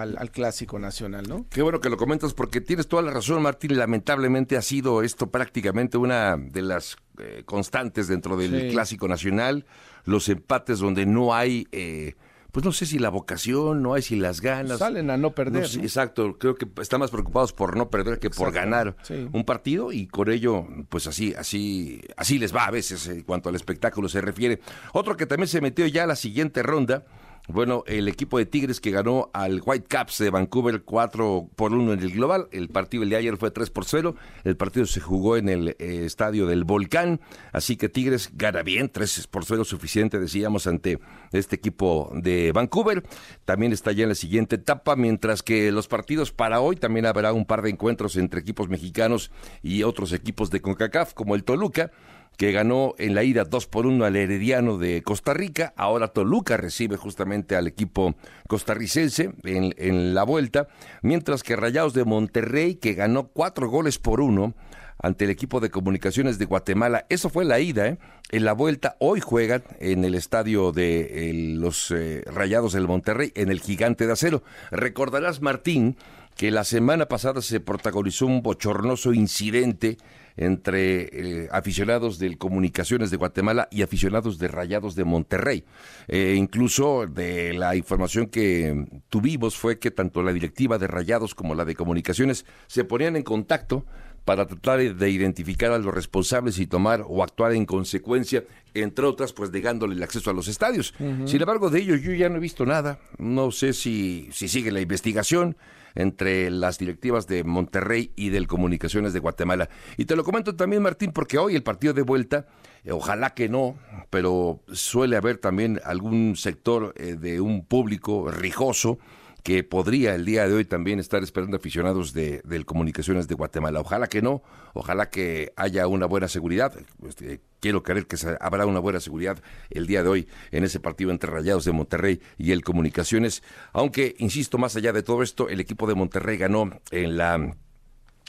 al, 0.00 0.30
clásico 0.30 0.78
nacional, 0.78 1.26
¿no? 1.28 1.46
Qué 1.50 1.62
bueno 1.62 1.80
que 1.80 1.88
lo 1.88 1.96
comentas 1.96 2.34
porque 2.34 2.60
tienes 2.60 2.86
toda 2.88 3.02
la 3.02 3.10
razón, 3.12 3.42
Martín. 3.42 3.76
Lamentablemente 3.76 4.56
ha 4.56 4.62
sido 4.62 5.02
esto 5.02 5.30
prácticamente 5.30 5.96
una 5.98 6.36
de 6.36 6.62
las 6.62 6.96
eh, 7.18 7.42
constantes 7.44 8.08
dentro 8.08 8.36
del 8.36 8.70
clásico 8.70 9.08
nacional. 9.08 9.66
Los 10.04 10.28
empates 10.28 10.78
donde 10.78 11.06
no 11.06 11.34
hay 11.34 11.66
eh, 11.72 12.14
pues 12.56 12.64
no 12.64 12.72
sé 12.72 12.86
si 12.86 12.98
la 12.98 13.10
vocación, 13.10 13.82
no 13.82 13.92
hay 13.92 14.00
si 14.00 14.16
las 14.16 14.40
ganas. 14.40 14.78
Salen 14.78 15.10
a 15.10 15.18
no 15.18 15.34
perder. 15.34 15.64
Exacto, 15.64 16.38
creo 16.38 16.54
que 16.54 16.66
están 16.80 17.00
más 17.00 17.10
preocupados 17.10 17.52
por 17.52 17.76
no 17.76 17.90
perder 17.90 18.18
que 18.18 18.30
por 18.30 18.50
ganar 18.50 18.96
un 19.32 19.44
partido 19.44 19.92
y 19.92 20.06
con 20.06 20.30
ello, 20.30 20.66
pues 20.88 21.06
así, 21.06 21.34
así, 21.36 22.00
así 22.16 22.38
les 22.38 22.56
va 22.56 22.64
a 22.64 22.70
veces 22.70 23.08
en 23.08 23.24
cuanto 23.24 23.50
al 23.50 23.56
espectáculo 23.56 24.08
se 24.08 24.22
refiere. 24.22 24.60
Otro 24.94 25.18
que 25.18 25.26
también 25.26 25.48
se 25.48 25.60
metió 25.60 25.86
ya 25.86 26.04
a 26.04 26.06
la 26.06 26.16
siguiente 26.16 26.62
ronda 26.62 27.04
bueno, 27.48 27.84
el 27.86 28.08
equipo 28.08 28.38
de 28.38 28.46
Tigres 28.46 28.80
que 28.80 28.90
ganó 28.90 29.30
al 29.32 29.62
Whitecaps 29.64 30.18
de 30.18 30.30
Vancouver 30.30 30.82
4 30.82 31.50
por 31.54 31.72
1 31.72 31.92
en 31.92 32.00
el 32.00 32.10
global. 32.12 32.48
El 32.50 32.68
partido 32.68 33.02
el 33.02 33.10
de 33.10 33.16
ayer 33.16 33.36
fue 33.36 33.50
3 33.50 33.70
por 33.70 33.84
0. 33.84 34.16
El 34.44 34.56
partido 34.56 34.86
se 34.86 35.00
jugó 35.00 35.36
en 35.36 35.48
el 35.48 35.68
eh, 35.68 36.04
estadio 36.04 36.46
del 36.46 36.64
Volcán. 36.64 37.20
Así 37.52 37.76
que 37.76 37.88
Tigres 37.88 38.30
gana 38.34 38.62
bien, 38.62 38.88
3 38.88 39.28
por 39.28 39.44
0 39.44 39.64
suficiente, 39.64 40.18
decíamos, 40.18 40.66
ante 40.66 40.98
este 41.32 41.56
equipo 41.56 42.10
de 42.14 42.52
Vancouver. 42.52 43.04
También 43.44 43.72
está 43.72 43.92
ya 43.92 44.02
en 44.02 44.08
la 44.10 44.14
siguiente 44.14 44.56
etapa, 44.56 44.96
mientras 44.96 45.42
que 45.42 45.70
los 45.70 45.86
partidos 45.88 46.32
para 46.32 46.60
hoy 46.60 46.76
también 46.76 47.06
habrá 47.06 47.32
un 47.32 47.46
par 47.46 47.62
de 47.62 47.70
encuentros 47.70 48.16
entre 48.16 48.40
equipos 48.40 48.68
mexicanos 48.68 49.30
y 49.62 49.84
otros 49.84 50.12
equipos 50.12 50.50
de 50.50 50.60
CONCACAF, 50.60 51.14
como 51.14 51.34
el 51.34 51.44
Toluca 51.44 51.92
que 52.36 52.52
ganó 52.52 52.94
en 52.98 53.14
la 53.14 53.22
ida 53.22 53.44
2 53.44 53.66
por 53.66 53.86
1 53.86 54.04
al 54.04 54.16
Herediano 54.16 54.78
de 54.78 55.02
Costa 55.02 55.34
Rica. 55.34 55.72
Ahora 55.76 56.08
Toluca 56.08 56.56
recibe 56.56 56.96
justamente 56.96 57.56
al 57.56 57.66
equipo 57.66 58.14
costarricense 58.48 59.32
en, 59.44 59.74
en 59.78 60.14
la 60.14 60.24
vuelta, 60.24 60.68
mientras 61.02 61.42
que 61.42 61.56
Rayados 61.56 61.94
de 61.94 62.04
Monterrey, 62.04 62.76
que 62.76 62.94
ganó 62.94 63.28
cuatro 63.28 63.68
goles 63.68 63.98
por 63.98 64.20
uno 64.20 64.54
ante 64.98 65.24
el 65.24 65.30
equipo 65.30 65.60
de 65.60 65.70
comunicaciones 65.70 66.38
de 66.38 66.46
Guatemala. 66.46 67.06
Eso 67.08 67.28
fue 67.30 67.44
la 67.44 67.60
ida, 67.60 67.86
¿eh? 67.86 67.98
En 68.30 68.44
la 68.44 68.52
vuelta, 68.52 68.96
hoy 68.98 69.20
juegan 69.20 69.62
en 69.78 70.04
el 70.04 70.14
estadio 70.14 70.72
de 70.72 71.54
los 71.56 71.90
eh, 71.90 72.22
Rayados 72.26 72.72
del 72.72 72.88
Monterrey, 72.88 73.32
en 73.34 73.50
el 73.50 73.60
Gigante 73.60 74.06
de 74.06 74.12
Acero. 74.12 74.42
Recordarás, 74.70 75.40
Martín, 75.40 75.96
que 76.34 76.50
la 76.50 76.64
semana 76.64 77.06
pasada 77.06 77.40
se 77.40 77.60
protagonizó 77.60 78.26
un 78.26 78.42
bochornoso 78.42 79.12
incidente 79.12 79.96
entre 80.36 81.44
eh, 81.44 81.48
aficionados 81.50 82.18
del 82.18 82.38
Comunicaciones 82.38 83.10
de 83.10 83.16
Guatemala 83.16 83.68
y 83.70 83.82
aficionados 83.82 84.38
de 84.38 84.48
Rayados 84.48 84.94
de 84.94 85.04
Monterrey. 85.04 85.64
Eh, 86.08 86.34
incluso 86.36 87.06
de 87.06 87.54
la 87.54 87.76
información 87.76 88.26
que 88.26 88.86
tuvimos 89.08 89.56
fue 89.56 89.78
que 89.78 89.90
tanto 89.90 90.22
la 90.22 90.32
directiva 90.32 90.78
de 90.78 90.86
Rayados 90.86 91.34
como 91.34 91.54
la 91.54 91.64
de 91.64 91.74
Comunicaciones 91.74 92.44
se 92.66 92.84
ponían 92.84 93.16
en 93.16 93.22
contacto 93.22 93.84
para 94.26 94.46
tratar 94.46 94.96
de 94.96 95.10
identificar 95.10 95.70
a 95.70 95.78
los 95.78 95.94
responsables 95.94 96.58
y 96.58 96.66
tomar 96.66 97.04
o 97.06 97.22
actuar 97.22 97.52
en 97.52 97.64
consecuencia, 97.64 98.42
entre 98.74 99.04
otras, 99.04 99.32
pues 99.32 99.52
negándole 99.52 99.94
el 99.94 100.02
acceso 100.02 100.30
a 100.30 100.34
los 100.34 100.48
estadios. 100.48 100.94
Sin 101.26 101.40
embargo, 101.40 101.70
de 101.70 101.78
ello 101.78 101.94
yo 101.94 102.12
ya 102.12 102.28
no 102.28 102.38
he 102.38 102.40
visto 102.40 102.66
nada. 102.66 102.98
No 103.18 103.52
sé 103.52 103.72
si, 103.72 104.28
si 104.32 104.48
sigue 104.48 104.72
la 104.72 104.80
investigación 104.80 105.56
entre 105.96 106.50
las 106.50 106.78
directivas 106.78 107.26
de 107.26 107.42
Monterrey 107.42 108.12
y 108.14 108.28
del 108.28 108.46
Comunicaciones 108.46 109.12
de 109.12 109.18
Guatemala. 109.18 109.68
Y 109.96 110.04
te 110.04 110.14
lo 110.14 110.22
comento 110.22 110.54
también, 110.54 110.82
Martín, 110.82 111.10
porque 111.10 111.38
hoy 111.38 111.56
el 111.56 111.64
partido 111.64 111.92
de 111.92 112.02
vuelta, 112.02 112.46
eh, 112.84 112.92
ojalá 112.92 113.30
que 113.30 113.48
no, 113.48 113.76
pero 114.10 114.60
suele 114.72 115.16
haber 115.16 115.38
también 115.38 115.80
algún 115.84 116.36
sector 116.36 116.94
eh, 116.96 117.16
de 117.18 117.40
un 117.40 117.64
público 117.64 118.30
rijoso 118.30 118.98
que 119.42 119.62
podría 119.62 120.16
el 120.16 120.24
día 120.24 120.48
de 120.48 120.54
hoy 120.54 120.64
también 120.64 120.98
estar 120.98 121.22
esperando 121.22 121.56
aficionados 121.56 122.12
de, 122.12 122.42
del 122.44 122.66
Comunicaciones 122.66 123.28
de 123.28 123.36
Guatemala. 123.36 123.80
Ojalá 123.80 124.08
que 124.08 124.20
no, 124.20 124.42
ojalá 124.74 125.08
que 125.08 125.52
haya 125.54 125.86
una 125.86 126.06
buena 126.06 126.26
seguridad. 126.26 126.72
Este, 127.06 127.40
quiero 127.60 127.82
creer 127.82 128.06
que 128.06 128.16
habrá 128.40 128.66
una 128.66 128.80
buena 128.80 129.00
seguridad 129.00 129.38
el 129.70 129.86
día 129.86 130.02
de 130.02 130.08
hoy 130.08 130.28
en 130.50 130.64
ese 130.64 130.80
partido 130.80 131.10
entre 131.10 131.30
Rayados 131.30 131.64
de 131.64 131.72
Monterrey 131.72 132.20
y 132.38 132.52
el 132.52 132.62
Comunicaciones. 132.62 133.42
Aunque, 133.72 134.14
insisto, 134.18 134.58
más 134.58 134.76
allá 134.76 134.92
de 134.92 135.02
todo 135.02 135.22
esto, 135.22 135.48
el 135.48 135.60
equipo 135.60 135.86
de 135.86 135.94
Monterrey 135.94 136.36
ganó 136.36 136.70
en 136.90 137.16
la 137.16 137.56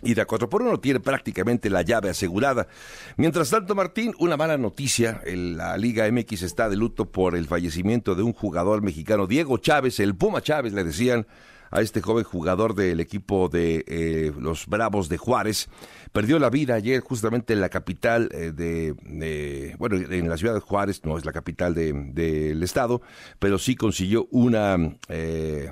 y 0.03 0.13
de 0.13 0.25
4 0.25 0.47
por 0.47 0.61
1 0.61 0.79
tiene 0.79 0.99
prácticamente 0.99 1.71
la 1.71 1.81
llave 1.81 2.09
asegurada. 2.09 2.67
Mientras 3.15 3.49
tanto, 3.49 3.73
Martín, 3.73 4.13
una 4.19 4.37
mala 4.37 4.55
noticia. 4.57 5.21
La 5.25 5.75
Liga 5.75 6.09
MX 6.11 6.43
está 6.43 6.69
de 6.69 6.75
luto 6.75 7.11
por 7.11 7.35
el 7.35 7.47
fallecimiento 7.47 8.13
de 8.13 8.21
un 8.21 8.33
jugador 8.33 8.83
mexicano, 8.83 9.25
Diego 9.25 9.57
Chávez, 9.57 9.99
el 9.99 10.15
Puma 10.15 10.41
Chávez, 10.41 10.73
le 10.73 10.83
decían 10.83 11.25
a 11.71 11.81
este 11.81 12.01
joven 12.01 12.23
jugador 12.23 12.75
del 12.75 12.99
equipo 12.99 13.49
de 13.49 13.83
eh, 13.87 14.31
los 14.39 14.67
Bravos 14.67 15.09
de 15.09 15.17
Juárez. 15.17 15.69
Perdió 16.11 16.39
la 16.39 16.49
vida 16.49 16.75
ayer 16.75 17.01
justamente 17.01 17.53
en 17.53 17.61
la 17.61 17.69
capital 17.69 18.29
eh, 18.31 18.51
de, 18.51 19.75
bueno, 19.77 19.97
en 19.97 20.29
la 20.29 20.37
ciudad 20.37 20.53
de 20.53 20.59
Juárez, 20.59 21.01
no 21.03 21.17
es 21.17 21.25
la 21.25 21.31
capital 21.31 21.73
del 21.73 22.63
estado, 22.63 23.01
pero 23.39 23.57
sí 23.57 23.75
consiguió 23.75 24.27
una 24.31 24.77
eh, 25.09 25.71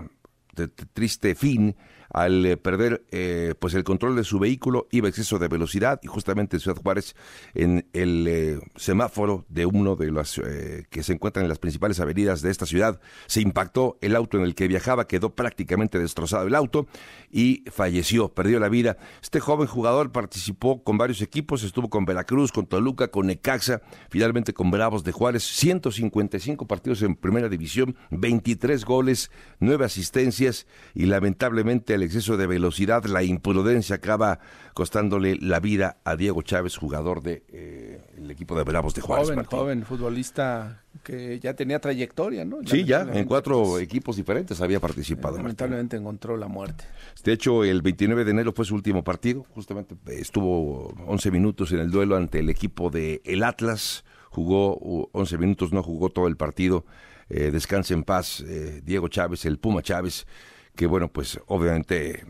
triste 0.93 1.35
fin 1.35 1.75
al 2.09 2.45
eh, 2.45 2.57
perder 2.57 3.05
eh, 3.11 3.53
pues 3.59 3.73
el 3.73 3.83
control 3.83 4.15
de 4.15 4.23
su 4.23 4.39
vehículo, 4.39 4.87
iba 4.91 5.07
a 5.07 5.09
exceso 5.09 5.39
de 5.39 5.47
velocidad 5.47 5.99
y 6.03 6.07
justamente 6.07 6.57
en 6.57 6.59
Ciudad 6.59 6.81
Juárez, 6.81 7.15
en 7.53 7.87
el 7.93 8.27
eh, 8.27 8.59
semáforo 8.75 9.45
de 9.49 9.65
uno 9.65 9.95
de 9.95 10.11
los 10.11 10.41
que 10.89 11.03
se 11.03 11.13
encuentran 11.13 11.45
en 11.45 11.49
las 11.49 11.59
principales 11.59 11.99
avenidas 11.99 12.41
de 12.41 12.51
esta 12.51 12.65
ciudad, 12.65 12.99
se 13.27 13.41
impactó 13.41 13.97
el 14.01 14.15
auto 14.15 14.37
en 14.37 14.43
el 14.43 14.55
que 14.55 14.67
viajaba, 14.67 15.07
quedó 15.07 15.35
prácticamente 15.35 15.99
destrozado 15.99 16.47
el 16.47 16.55
auto 16.55 16.87
y 17.31 17.63
falleció, 17.71 18.29
perdió 18.29 18.59
la 18.59 18.69
vida. 18.69 18.97
Este 19.21 19.39
joven 19.39 19.67
jugador 19.67 20.11
participó 20.11 20.83
con 20.83 20.97
varios 20.97 21.21
equipos, 21.21 21.63
estuvo 21.63 21.89
con 21.89 22.05
Veracruz, 22.05 22.51
con 22.51 22.65
Toluca, 22.65 23.09
con 23.09 23.27
Necaxa, 23.27 23.81
finalmente 24.09 24.53
con 24.53 24.71
Bravos 24.71 25.03
de 25.03 25.11
Juárez, 25.11 25.43
155 25.43 26.67
partidos 26.67 27.01
en 27.01 27.15
primera 27.15 27.49
división, 27.49 27.95
23 28.11 28.85
goles, 28.85 29.31
9 29.59 29.85
asistencias 29.85 30.67
y 30.93 31.05
lamentablemente 31.05 31.94
el 31.95 32.03
exceso 32.03 32.37
de 32.37 32.47
velocidad, 32.47 33.03
la 33.05 33.23
imprudencia 33.23 33.97
acaba 33.97 34.39
costándole 34.73 35.37
la 35.39 35.59
vida 35.59 35.97
a 36.03 36.15
Diego 36.15 36.41
Chávez, 36.41 36.77
jugador 36.77 37.21
del 37.21 37.43
de, 37.49 37.99
eh, 38.17 38.29
equipo 38.29 38.55
de 38.57 38.63
Bravos 38.63 38.93
de 38.93 39.01
Juárez. 39.01 39.29
Joven, 39.29 39.45
joven 39.45 39.83
futbolista 39.83 40.83
que 41.03 41.39
ya 41.39 41.53
tenía 41.53 41.79
trayectoria, 41.79 42.45
¿no? 42.45 42.57
Sí, 42.65 42.83
ya, 42.83 43.01
en 43.01 43.25
cuatro 43.25 43.79
equipos 43.79 44.15
diferentes 44.15 44.61
había 44.61 44.79
participado. 44.79 45.37
Lamentablemente 45.37 45.97
encontró 45.97 46.37
la 46.37 46.47
muerte. 46.47 46.85
De 47.23 47.33
hecho, 47.33 47.63
el 47.63 47.81
29 47.81 48.25
de 48.25 48.31
enero 48.31 48.53
fue 48.53 48.65
su 48.65 48.75
último 48.75 49.03
partido, 49.03 49.45
justamente 49.53 49.95
estuvo 50.07 50.93
11 51.07 51.31
minutos 51.31 51.71
en 51.71 51.79
el 51.79 51.91
duelo 51.91 52.15
ante 52.15 52.39
el 52.39 52.49
equipo 52.49 52.89
de 52.89 53.21
el 53.25 53.43
Atlas, 53.43 54.03
jugó 54.29 55.09
11 55.13 55.37
minutos, 55.37 55.73
no 55.73 55.83
jugó 55.83 56.09
todo 56.09 56.27
el 56.27 56.37
partido. 56.37 56.85
Eh, 57.29 57.49
descanse 57.51 57.93
en 57.93 58.03
paz, 58.03 58.41
eh, 58.41 58.81
Diego 58.83 59.07
Chávez, 59.07 59.45
el 59.45 59.57
Puma 59.57 59.81
Chávez, 59.81 60.27
que 60.75 60.85
bueno, 60.87 61.07
pues 61.07 61.39
obviamente 61.47 62.23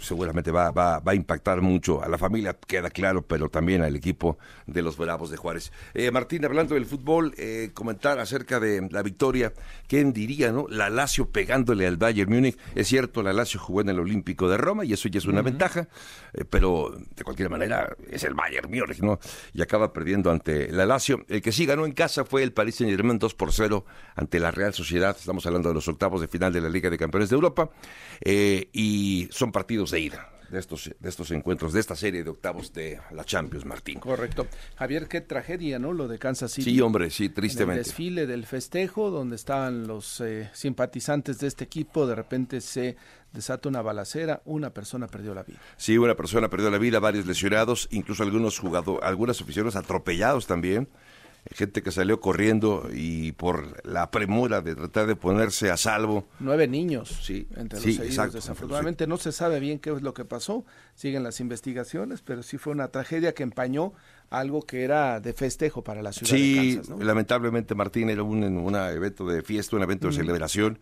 seguramente 0.00 0.50
va, 0.50 0.70
va, 0.70 1.00
va, 1.00 1.12
a 1.12 1.14
impactar 1.14 1.60
mucho 1.60 2.02
a 2.02 2.08
la 2.08 2.18
familia, 2.18 2.56
queda 2.66 2.90
claro, 2.90 3.22
pero 3.22 3.48
también 3.48 3.82
al 3.82 3.96
equipo 3.96 4.38
de 4.66 4.82
los 4.82 4.96
Bravos 4.96 5.30
de 5.30 5.36
Juárez. 5.36 5.72
Eh, 5.94 6.10
Martín, 6.10 6.44
hablando 6.44 6.74
del 6.74 6.86
fútbol, 6.86 7.34
eh, 7.36 7.70
comentar 7.74 8.18
acerca 8.18 8.60
de 8.60 8.88
la 8.90 9.02
victoria, 9.02 9.52
¿quién 9.86 10.12
diría, 10.12 10.52
no? 10.52 10.66
La 10.68 10.90
Lazio 10.90 11.30
pegándole 11.30 11.86
al 11.86 11.96
Bayern 11.96 12.32
Múnich. 12.32 12.58
Es 12.74 12.88
cierto, 12.88 13.22
la 13.22 13.32
Lazio 13.32 13.60
jugó 13.60 13.80
en 13.80 13.88
el 13.88 13.98
Olímpico 13.98 14.48
de 14.48 14.56
Roma 14.56 14.84
y 14.84 14.92
eso 14.92 15.08
ya 15.08 15.18
es 15.18 15.26
una 15.26 15.42
ventaja, 15.42 15.88
eh, 16.32 16.44
pero 16.48 16.96
de 17.16 17.24
cualquier 17.24 17.50
manera 17.50 17.96
es 18.10 18.24
el 18.24 18.34
Bayern 18.34 18.70
Múnich, 18.70 19.00
¿no? 19.00 19.18
Y 19.52 19.62
acaba 19.62 19.92
perdiendo 19.92 20.30
ante 20.30 20.70
la 20.72 20.86
Lazio. 20.86 21.24
El 21.28 21.42
que 21.42 21.52
sí 21.52 21.66
ganó 21.66 21.86
en 21.86 21.92
casa 21.92 22.24
fue 22.24 22.42
el 22.42 22.52
Paris 22.52 22.76
Saint 22.76 22.94
Germain 22.94 23.18
2 23.18 23.34
por 23.34 23.52
0 23.52 23.84
ante 24.14 24.40
la 24.40 24.50
Real 24.50 24.74
Sociedad. 24.74 25.16
Estamos 25.18 25.44
hablando 25.46 25.68
de 25.68 25.74
los 25.74 25.88
octavos 25.88 26.20
de 26.20 26.28
final 26.28 26.52
de 26.52 26.60
la 26.60 26.68
Liga 26.68 26.90
de 26.90 26.98
Campeones 26.98 27.30
de 27.30 27.34
Europa. 27.34 27.70
y 28.24 29.28
son 29.30 29.52
partidos 29.52 29.87
de 29.90 30.00
ida 30.00 30.32
de 30.50 30.58
estos, 30.58 30.90
de 30.98 31.08
estos 31.08 31.30
encuentros, 31.30 31.72
de 31.72 31.80
esta 31.80 31.94
serie 31.94 32.24
de 32.24 32.30
octavos 32.30 32.72
de 32.72 32.98
la 33.12 33.24
Champions, 33.24 33.64
Martín. 33.64 34.00
Correcto. 34.00 34.46
Javier, 34.76 35.08
qué 35.08 35.20
tragedia, 35.20 35.78
¿no? 35.78 35.92
Lo 35.92 36.08
de 36.08 36.18
Kansas 36.18 36.52
City. 36.52 36.70
Sí, 36.70 36.80
hombre, 36.80 37.10
sí, 37.10 37.28
tristemente. 37.28 37.80
el 37.80 37.84
desfile 37.84 38.26
del 38.26 38.46
festejo, 38.46 39.10
donde 39.10 39.36
estaban 39.36 39.86
los 39.86 40.20
eh, 40.20 40.50
simpatizantes 40.52 41.38
de 41.38 41.48
este 41.48 41.64
equipo, 41.64 42.06
de 42.06 42.14
repente 42.14 42.60
se 42.60 42.96
desata 43.32 43.68
una 43.68 43.82
balacera, 43.82 44.42
una 44.46 44.70
persona 44.70 45.06
perdió 45.06 45.34
la 45.34 45.42
vida. 45.42 45.58
Sí, 45.76 45.98
una 45.98 46.16
persona 46.16 46.48
perdió 46.48 46.70
la 46.70 46.78
vida, 46.78 46.98
varios 46.98 47.26
lesionados, 47.26 47.88
incluso 47.90 48.22
algunos 48.22 48.58
jugadores, 48.58 49.04
algunas 49.04 49.40
aficiones 49.40 49.76
atropellados 49.76 50.46
también 50.46 50.88
gente 51.52 51.82
que 51.82 51.90
salió 51.90 52.20
corriendo 52.20 52.88
y 52.92 53.32
por 53.32 53.84
la 53.86 54.10
premura 54.10 54.60
de 54.60 54.74
tratar 54.74 55.06
de 55.06 55.16
ponerse 55.16 55.70
a 55.70 55.76
salvo. 55.76 56.26
Nueve 56.40 56.68
niños 56.68 57.20
sí, 57.22 57.46
entre 57.56 57.78
los 57.78 57.98
heridos. 57.98 58.32
Desafortunadamente 58.32 59.06
no 59.06 59.16
se 59.16 59.32
sabe 59.32 59.60
bien 59.60 59.78
qué 59.78 59.90
es 59.90 60.02
lo 60.02 60.14
que 60.14 60.24
pasó, 60.24 60.64
siguen 60.94 61.22
las 61.22 61.40
investigaciones, 61.40 62.22
pero 62.22 62.42
sí 62.42 62.58
fue 62.58 62.72
una 62.72 62.88
tragedia 62.88 63.34
que 63.34 63.42
empañó 63.42 63.92
algo 64.30 64.62
que 64.62 64.84
era 64.84 65.20
de 65.20 65.32
festejo 65.32 65.82
para 65.82 66.02
la 66.02 66.12
ciudad 66.12 66.32
de 66.32 66.76
Kansas. 66.76 66.96
Sí, 66.98 67.04
lamentablemente 67.04 67.74
Martín 67.74 68.10
era 68.10 68.22
un, 68.22 68.42
un 68.44 68.76
evento 68.76 69.26
de 69.26 69.42
fiesta, 69.42 69.76
un 69.76 69.82
evento 69.82 70.08
de 70.08 70.14
celebración 70.14 70.78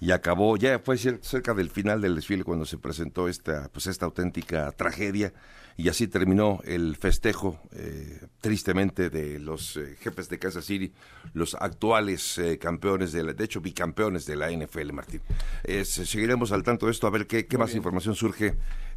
y 0.00 0.12
acabó, 0.12 0.56
ya 0.56 0.78
fue 0.78 0.96
cerca 0.96 1.54
del 1.54 1.70
final 1.70 2.00
del 2.00 2.14
desfile 2.14 2.44
cuando 2.44 2.64
se 2.64 2.78
presentó 2.78 3.28
esta, 3.28 3.68
pues 3.72 3.86
esta 3.86 4.06
auténtica 4.06 4.72
tragedia 4.72 5.32
y 5.78 5.88
así 5.88 6.08
terminó 6.08 6.58
el 6.64 6.96
festejo, 6.96 7.60
eh, 7.70 8.26
tristemente, 8.40 9.10
de 9.10 9.38
los 9.38 9.76
eh, 9.76 9.96
jefes 10.00 10.28
de 10.28 10.40
Kansas 10.40 10.64
City, 10.64 10.92
los 11.34 11.54
actuales 11.54 12.36
eh, 12.38 12.58
campeones, 12.58 13.12
de, 13.12 13.22
la, 13.22 13.32
de 13.32 13.44
hecho 13.44 13.60
bicampeones 13.60 14.26
de 14.26 14.34
la 14.34 14.50
NFL, 14.50 14.92
Martín. 14.92 15.20
seguiremos 15.84 16.50
al 16.50 16.64
tanto 16.64 16.86
de 16.86 16.92
esto, 16.92 17.06
a 17.06 17.10
ver 17.10 17.28
qué, 17.28 17.46
qué 17.46 17.56
más 17.58 17.76
información 17.76 18.16
surge. 18.16 18.56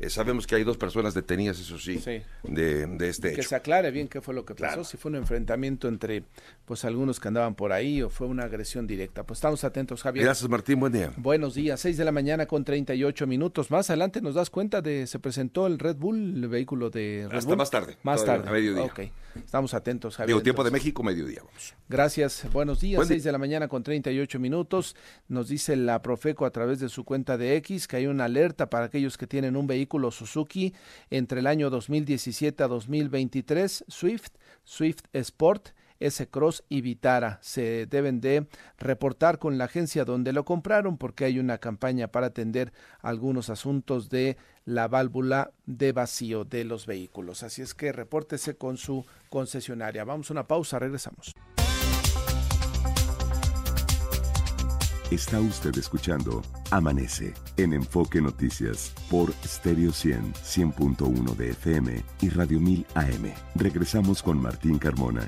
Sabemos 0.09 0.47
que 0.47 0.55
hay 0.55 0.63
dos 0.63 0.77
personas 0.77 1.13
detenidas, 1.13 1.59
eso 1.59 1.77
sí, 1.77 2.01
De, 2.43 2.87
de, 2.87 3.09
este 3.09 3.33
Que 3.33 3.43
se 3.43 3.55
aclare 3.55 3.91
bien 3.91 4.07
qué 4.07 4.21
fue 4.21 4.33
lo 4.33 4.45
que 4.45 4.55
pasó, 4.55 4.83
si 4.83 4.97
fue 4.97 5.11
un 5.11 5.17
enfrentamiento 5.17 5.87
entre 5.87 6.23
pues 6.65 6.85
algunos 6.85 7.19
que 7.19 7.27
andaban 7.27 7.55
por 7.55 7.71
ahí 7.71 8.01
o 8.01 8.09
fue 8.09 8.27
una 8.27 8.43
agresión 8.43 8.87
directa. 8.87 9.23
Pues 9.23 9.37
estamos 9.37 9.63
atentos, 9.63 10.01
Javier. 10.03 10.25
Gracias, 10.25 10.49
Martín, 10.49 10.79
buen 10.79 10.93
día. 10.93 11.11
Buenos 11.17 11.53
días, 11.53 11.79
6 11.79 11.97
de 11.97 12.05
la 12.05 12.11
mañana 12.11 12.45
con 12.45 12.63
38 12.63 13.27
minutos. 13.27 13.71
Más 13.71 13.89
adelante 13.89 14.21
nos 14.21 14.35
das 14.35 14.49
cuenta 14.49 14.81
de, 14.81 15.07
se 15.07 15.19
presentó 15.19 15.67
el 15.67 15.79
Red 15.79 15.97
Bull, 15.97 16.35
el 16.35 16.47
vehículo 16.47 16.89
de 16.89 17.27
Hasta 17.31 17.55
más 17.55 17.69
tarde. 17.69 17.97
Más 18.03 18.23
tarde. 18.23 18.47
A 18.47 18.51
mediodía. 18.51 18.83
Ok. 18.83 19.01
Estamos 19.35 19.73
atentos, 19.73 20.17
Javier. 20.17 20.35
Digo, 20.35 20.43
tiempo 20.43 20.63
de 20.63 20.71
México, 20.71 21.03
mediodía. 21.03 21.41
Vamos. 21.43 21.73
Gracias. 21.87 22.45
Buenos 22.51 22.81
días. 22.81 23.07
6 23.07 23.23
de 23.23 23.31
la 23.31 23.37
mañana 23.37 23.67
con 23.67 23.83
38 23.83 24.39
minutos. 24.39 24.95
Nos 25.27 25.47
dice 25.47 25.75
la 25.75 26.01
Profeco 26.01 26.45
a 26.45 26.51
través 26.51 26.79
de 26.79 26.89
su 26.89 27.05
cuenta 27.05 27.37
de 27.37 27.55
X 27.57 27.87
que 27.87 27.97
hay 27.97 28.07
una 28.07 28.25
alerta 28.25 28.69
para 28.69 28.85
aquellos 28.85 29.17
que 29.17 29.27
tienen 29.27 29.55
un 29.55 29.67
vehículo 29.67 29.90
Suzuki 30.11 30.73
entre 31.09 31.41
el 31.41 31.47
año 31.47 31.69
2017 31.69 32.63
a 32.63 32.67
2023, 32.67 33.85
Swift, 33.87 34.31
Swift 34.63 35.03
Sport 35.13 35.69
S-Cross 36.01 36.63
y 36.67 36.81
Vitara. 36.81 37.39
Se 37.41 37.85
deben 37.85 38.19
de 38.19 38.47
reportar 38.77 39.39
con 39.39 39.57
la 39.57 39.65
agencia 39.65 40.03
donde 40.03 40.33
lo 40.33 40.43
compraron 40.43 40.97
porque 40.97 41.25
hay 41.25 41.39
una 41.39 41.59
campaña 41.59 42.07
para 42.09 42.27
atender 42.27 42.73
algunos 43.01 43.49
asuntos 43.49 44.09
de 44.09 44.37
la 44.65 44.87
válvula 44.87 45.51
de 45.65 45.91
vacío 45.91 46.43
de 46.43 46.65
los 46.65 46.85
vehículos. 46.85 47.43
Así 47.43 47.61
es 47.61 47.73
que 47.73 47.91
repórtese 47.91 48.55
con 48.55 48.77
su 48.77 49.05
concesionaria. 49.29 50.03
Vamos 50.03 50.29
a 50.29 50.33
una 50.33 50.47
pausa, 50.47 50.79
regresamos. 50.79 51.35
Está 55.11 55.41
usted 55.41 55.77
escuchando 55.77 56.41
Amanece 56.69 57.33
en 57.57 57.73
Enfoque 57.73 58.21
Noticias 58.21 58.93
por 59.09 59.33
Stereo 59.45 59.91
100, 59.91 60.33
100.1 60.35 61.35
de 61.35 61.49
FM 61.49 62.01
y 62.21 62.29
Radio 62.29 62.61
1000 62.61 62.85
AM. 62.95 63.33
Regresamos 63.55 64.23
con 64.23 64.41
Martín 64.41 64.79
Carmona 64.79 65.27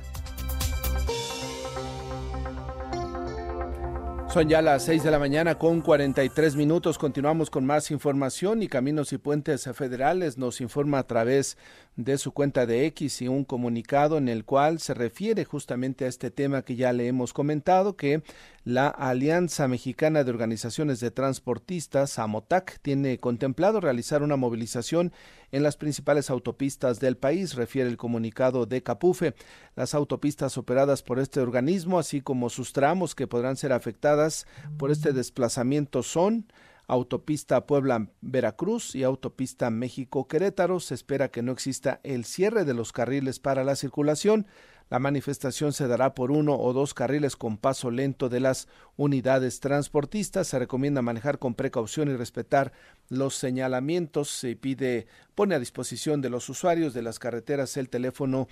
Son 4.33 4.49
ya 4.49 4.63
las 4.63 4.85
6 4.85 5.03
de 5.03 5.11
la 5.11 5.19
mañana 5.19 5.59
con 5.59 5.81
43 5.81 6.55
minutos. 6.55 6.97
Continuamos 6.97 7.51
con 7.51 7.67
más 7.67 7.91
información 7.91 8.63
y 8.63 8.67
Caminos 8.67 9.13
y 9.13 9.19
Puentes 9.19 9.69
Federales 9.75 10.39
nos 10.39 10.59
informa 10.59 10.97
a 10.97 11.05
través 11.05 11.55
de 11.95 12.17
su 12.17 12.31
cuenta 12.31 12.65
de 12.65 12.85
X 12.87 13.21
y 13.21 13.27
un 13.27 13.45
comunicado 13.45 14.17
en 14.17 14.27
el 14.27 14.45
cual 14.45 14.79
se 14.79 14.93
refiere 14.93 15.45
justamente 15.45 16.05
a 16.05 16.07
este 16.07 16.31
tema 16.31 16.63
que 16.63 16.75
ya 16.75 16.91
le 16.91 17.07
hemos 17.07 17.33
comentado, 17.33 17.95
que 17.95 18.23
la 18.63 18.87
Alianza 18.87 19.67
Mexicana 19.67 20.23
de 20.23 20.31
Organizaciones 20.31 20.99
de 20.99 21.11
Transportistas, 21.11 22.17
AMOTAC, 22.17 22.79
tiene 22.81 23.19
contemplado 23.19 23.79
realizar 23.79 24.23
una 24.23 24.37
movilización 24.37 25.11
en 25.51 25.61
las 25.61 25.77
principales 25.77 26.31
autopistas 26.31 26.99
del 26.99 27.15
país, 27.15 27.53
refiere 27.53 27.89
el 27.89 27.97
comunicado 27.97 28.65
de 28.65 28.81
Capufe. 28.81 29.35
Las 29.75 29.93
autopistas 29.93 30.57
operadas 30.57 31.03
por 31.03 31.19
este 31.19 31.41
organismo, 31.41 31.99
así 31.99 32.21
como 32.21 32.49
sus 32.49 32.73
tramos 32.73 33.13
que 33.13 33.27
podrán 33.27 33.55
ser 33.55 33.71
afectadas 33.71 34.47
por 34.77 34.89
este 34.89 35.13
desplazamiento 35.13 36.01
son 36.01 36.47
autopista 36.87 37.65
Puebla-Veracruz 37.65 38.95
y 38.95 39.03
autopista 39.03 39.69
México-Querétaro. 39.69 40.79
Se 40.79 40.93
espera 40.93 41.29
que 41.29 41.41
no 41.41 41.51
exista 41.51 41.99
el 42.03 42.25
cierre 42.25 42.65
de 42.65 42.73
los 42.73 42.91
carriles 42.91 43.39
para 43.39 43.63
la 43.63 43.75
circulación. 43.75 44.47
La 44.89 44.99
manifestación 44.99 45.73
se 45.73 45.87
dará 45.87 46.13
por 46.13 46.29
uno 46.29 46.55
o 46.55 46.71
dos 46.73 46.93
carriles 46.93 47.35
con 47.35 47.57
paso 47.57 47.89
lento 47.89 48.29
de 48.29 48.39
las 48.39 48.67
unidades 48.95 49.59
transportistas. 49.59 50.47
Se 50.47 50.59
recomienda 50.59 51.01
manejar 51.01 51.39
con 51.39 51.55
precaución 51.55 52.09
y 52.09 52.15
respetar 52.15 52.73
los 53.09 53.35
señalamientos. 53.35 54.29
Se 54.29 54.55
pide, 54.55 55.07
pone 55.35 55.55
a 55.55 55.59
disposición 55.59 56.21
de 56.21 56.29
los 56.29 56.47
usuarios 56.49 56.93
de 56.93 57.01
las 57.01 57.17
carreteras 57.17 57.75
el 57.77 57.89
teléfono 57.89 58.47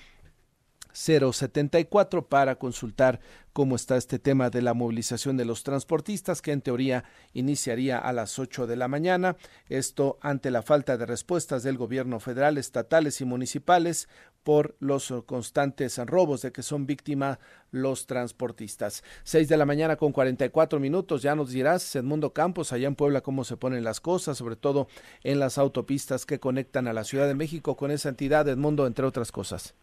074 0.93 2.27
para 2.27 2.55
consultar 2.55 3.19
cómo 3.53 3.75
está 3.75 3.97
este 3.97 4.19
tema 4.19 4.49
de 4.49 4.61
la 4.61 4.73
movilización 4.73 5.37
de 5.37 5.45
los 5.45 5.63
transportistas 5.63 6.41
que 6.41 6.51
en 6.51 6.61
teoría 6.61 7.03
iniciaría 7.33 7.97
a 7.97 8.13
las 8.13 8.39
8 8.39 8.67
de 8.67 8.75
la 8.75 8.87
mañana. 8.87 9.35
Esto 9.67 10.17
ante 10.21 10.51
la 10.51 10.61
falta 10.61 10.97
de 10.97 11.05
respuestas 11.05 11.63
del 11.63 11.77
gobierno 11.77 12.19
federal, 12.19 12.57
estatales 12.57 13.19
y 13.21 13.25
municipales 13.25 14.07
por 14.43 14.75
los 14.79 15.13
constantes 15.25 15.97
robos 15.97 16.41
de 16.41 16.51
que 16.51 16.63
son 16.63 16.85
víctimas 16.85 17.37
los 17.71 18.07
transportistas. 18.07 19.03
6 19.23 19.47
de 19.47 19.57
la 19.57 19.65
mañana 19.65 19.97
con 19.97 20.11
44 20.11 20.79
minutos, 20.79 21.21
ya 21.21 21.35
nos 21.35 21.51
dirás, 21.51 21.95
Edmundo 21.95 22.33
Campos, 22.33 22.73
allá 22.73 22.87
en 22.87 22.95
Puebla, 22.95 23.21
cómo 23.21 23.43
se 23.43 23.57
ponen 23.57 23.83
las 23.83 23.99
cosas, 23.99 24.37
sobre 24.37 24.55
todo 24.55 24.87
en 25.23 25.39
las 25.39 25.57
autopistas 25.57 26.25
que 26.25 26.39
conectan 26.39 26.87
a 26.87 26.93
la 26.93 27.03
Ciudad 27.03 27.27
de 27.27 27.35
México 27.35 27.75
con 27.75 27.91
esa 27.91 28.09
entidad, 28.09 28.47
Edmundo, 28.47 28.87
entre 28.87 29.05
otras 29.05 29.31
cosas. 29.31 29.75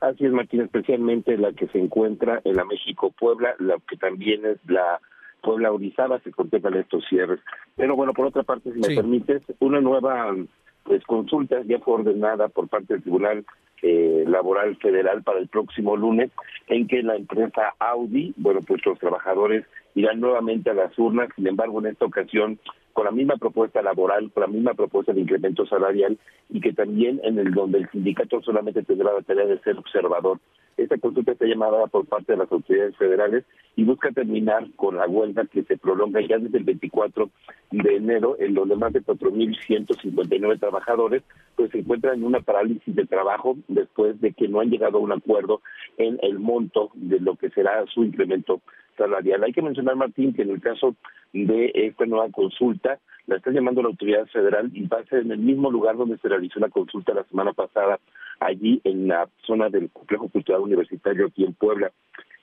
Así 0.00 0.26
es, 0.26 0.32
Martín, 0.32 0.62
especialmente 0.62 1.36
la 1.38 1.52
que 1.52 1.66
se 1.68 1.78
encuentra 1.78 2.40
en 2.44 2.56
la 2.56 2.64
México-Puebla, 2.64 3.56
la 3.58 3.76
que 3.88 3.96
también 3.96 4.44
es 4.44 4.58
la 4.66 5.00
Puebla 5.42 5.72
Orizaba, 5.72 6.20
se 6.20 6.30
contemplan 6.30 6.74
estos 6.74 7.04
cierres. 7.08 7.40
Pero 7.76 7.96
bueno, 7.96 8.12
por 8.12 8.26
otra 8.26 8.42
parte, 8.42 8.72
si 8.72 8.78
me 8.78 8.94
permites, 8.94 9.42
una 9.60 9.80
nueva 9.80 10.34
pues 10.84 11.02
consulta 11.04 11.62
ya 11.64 11.78
fue 11.78 11.94
ordenada 11.94 12.48
por 12.48 12.68
parte 12.68 12.94
del 12.94 13.02
Tribunal 13.02 13.44
eh, 13.86 14.24
Laboral 14.26 14.76
Federal 14.76 15.22
para 15.22 15.38
el 15.38 15.48
próximo 15.48 15.94
lunes, 15.94 16.30
en 16.68 16.88
que 16.88 17.02
la 17.02 17.16
empresa 17.16 17.74
Audi, 17.78 18.32
bueno, 18.38 18.60
pues 18.66 18.80
los 18.86 18.98
trabajadores 18.98 19.66
irán 19.94 20.20
nuevamente 20.20 20.70
a 20.70 20.74
las 20.74 20.98
urnas, 20.98 21.28
sin 21.36 21.46
embargo, 21.46 21.80
en 21.80 21.88
esta 21.88 22.06
ocasión 22.06 22.58
con 22.94 23.04
la 23.04 23.10
misma 23.10 23.36
propuesta 23.36 23.82
laboral, 23.82 24.30
con 24.32 24.40
la 24.40 24.46
misma 24.46 24.72
propuesta 24.72 25.12
de 25.12 25.20
incremento 25.20 25.66
salarial 25.66 26.16
y 26.48 26.62
que 26.62 26.72
también 26.72 27.20
en 27.24 27.38
el 27.38 27.52
donde 27.52 27.78
el 27.78 27.90
sindicato 27.90 28.40
solamente 28.40 28.82
tendrá 28.84 29.12
la 29.12 29.20
tarea 29.20 29.44
de 29.44 29.58
ser 29.58 29.76
observador. 29.76 30.38
Esta 30.76 30.98
consulta 30.98 31.32
está 31.32 31.46
llamada 31.46 31.86
por 31.86 32.06
parte 32.06 32.32
de 32.32 32.38
las 32.38 32.50
autoridades 32.50 32.96
federales 32.96 33.44
y 33.76 33.84
busca 33.84 34.10
terminar 34.10 34.66
con 34.76 34.96
la 34.96 35.06
huelga 35.06 35.46
que 35.46 35.62
se 35.64 35.76
prolonga 35.76 36.20
ya 36.20 36.38
desde 36.38 36.58
el 36.58 36.64
24 36.64 37.30
de 37.70 37.96
enero, 37.96 38.36
en 38.38 38.54
donde 38.54 38.76
más 38.76 38.92
de 38.92 39.02
4.159 39.02 40.60
trabajadores 40.60 41.22
pues 41.56 41.70
se 41.70 41.78
encuentran 41.78 42.16
en 42.16 42.24
una 42.24 42.40
parálisis 42.40 42.94
de 42.94 43.06
trabajo 43.06 43.56
después 43.68 44.20
de 44.20 44.32
que 44.32 44.48
no 44.48 44.60
han 44.60 44.70
llegado 44.70 44.98
a 44.98 45.02
un 45.02 45.12
acuerdo 45.12 45.60
en 45.96 46.18
el 46.22 46.38
monto 46.38 46.90
de 46.94 47.20
lo 47.20 47.36
que 47.36 47.50
será 47.50 47.84
su 47.86 48.04
incremento 48.04 48.60
salarial. 48.96 49.42
Hay 49.44 49.52
que 49.52 49.62
mencionar, 49.62 49.96
Martín, 49.96 50.32
que 50.34 50.42
en 50.42 50.50
el 50.50 50.60
caso 50.60 50.94
de 51.32 51.70
esta 51.74 52.06
nueva 52.06 52.30
consulta, 52.30 52.98
la 53.26 53.36
está 53.36 53.50
llamando 53.50 53.82
la 53.82 53.88
autoridad 53.88 54.26
federal 54.26 54.70
y 54.72 54.86
va 54.86 54.98
a 54.98 55.04
ser 55.04 55.20
en 55.20 55.32
el 55.32 55.38
mismo 55.38 55.70
lugar 55.70 55.96
donde 55.96 56.18
se 56.18 56.28
realizó 56.28 56.60
la 56.60 56.68
consulta 56.68 57.14
la 57.14 57.24
semana 57.24 57.52
pasada, 57.52 57.98
allí 58.40 58.80
en 58.84 59.08
la 59.08 59.28
zona 59.46 59.68
del 59.70 59.90
complejo 59.90 60.28
cultural 60.28 60.62
universitario 60.62 61.26
aquí 61.26 61.44
en 61.44 61.54
Puebla. 61.54 61.92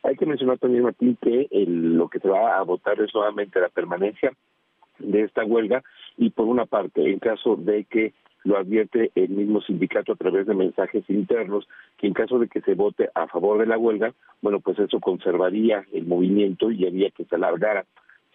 Hay 0.04 0.16
que 0.16 0.26
mencionar 0.26 0.58
también, 0.58 0.84
Martín, 0.84 1.18
que 1.22 1.48
lo 1.68 2.10
que 2.10 2.20
se 2.20 2.28
va 2.28 2.58
a 2.58 2.64
votar 2.64 3.00
es 3.00 3.14
nuevamente 3.14 3.60
la 3.60 3.70
permanencia 3.70 4.34
de 4.98 5.24
esta 5.24 5.46
huelga 5.46 5.84
y 6.18 6.32
por 6.32 6.48
una 6.48 6.66
parte, 6.66 7.10
en 7.10 7.20
caso 7.20 7.56
de 7.56 7.86
que 7.86 8.14
lo 8.44 8.58
advierte 8.58 9.12
el 9.14 9.30
mismo 9.30 9.62
sindicato 9.62 10.14
a 10.14 10.16
través 10.16 10.48
de 10.48 10.56
mensajes 10.56 11.08
internos, 11.10 11.68
que 11.98 12.08
en 12.08 12.14
caso 12.14 12.40
de 12.40 12.48
que 12.48 12.62
se 12.62 12.74
vote 12.74 13.10
a 13.14 13.28
favor 13.28 13.60
de 13.60 13.68
la 13.68 13.78
huelga, 13.78 14.14
bueno, 14.42 14.60
pues 14.60 14.80
eso 14.80 15.00
conservaría 15.00 15.86
el 15.94 16.08
movimiento 16.08 16.72
y 16.72 16.88
haría 16.88 17.12
que 17.12 17.26
se 17.26 17.36
alargara. 17.36 17.86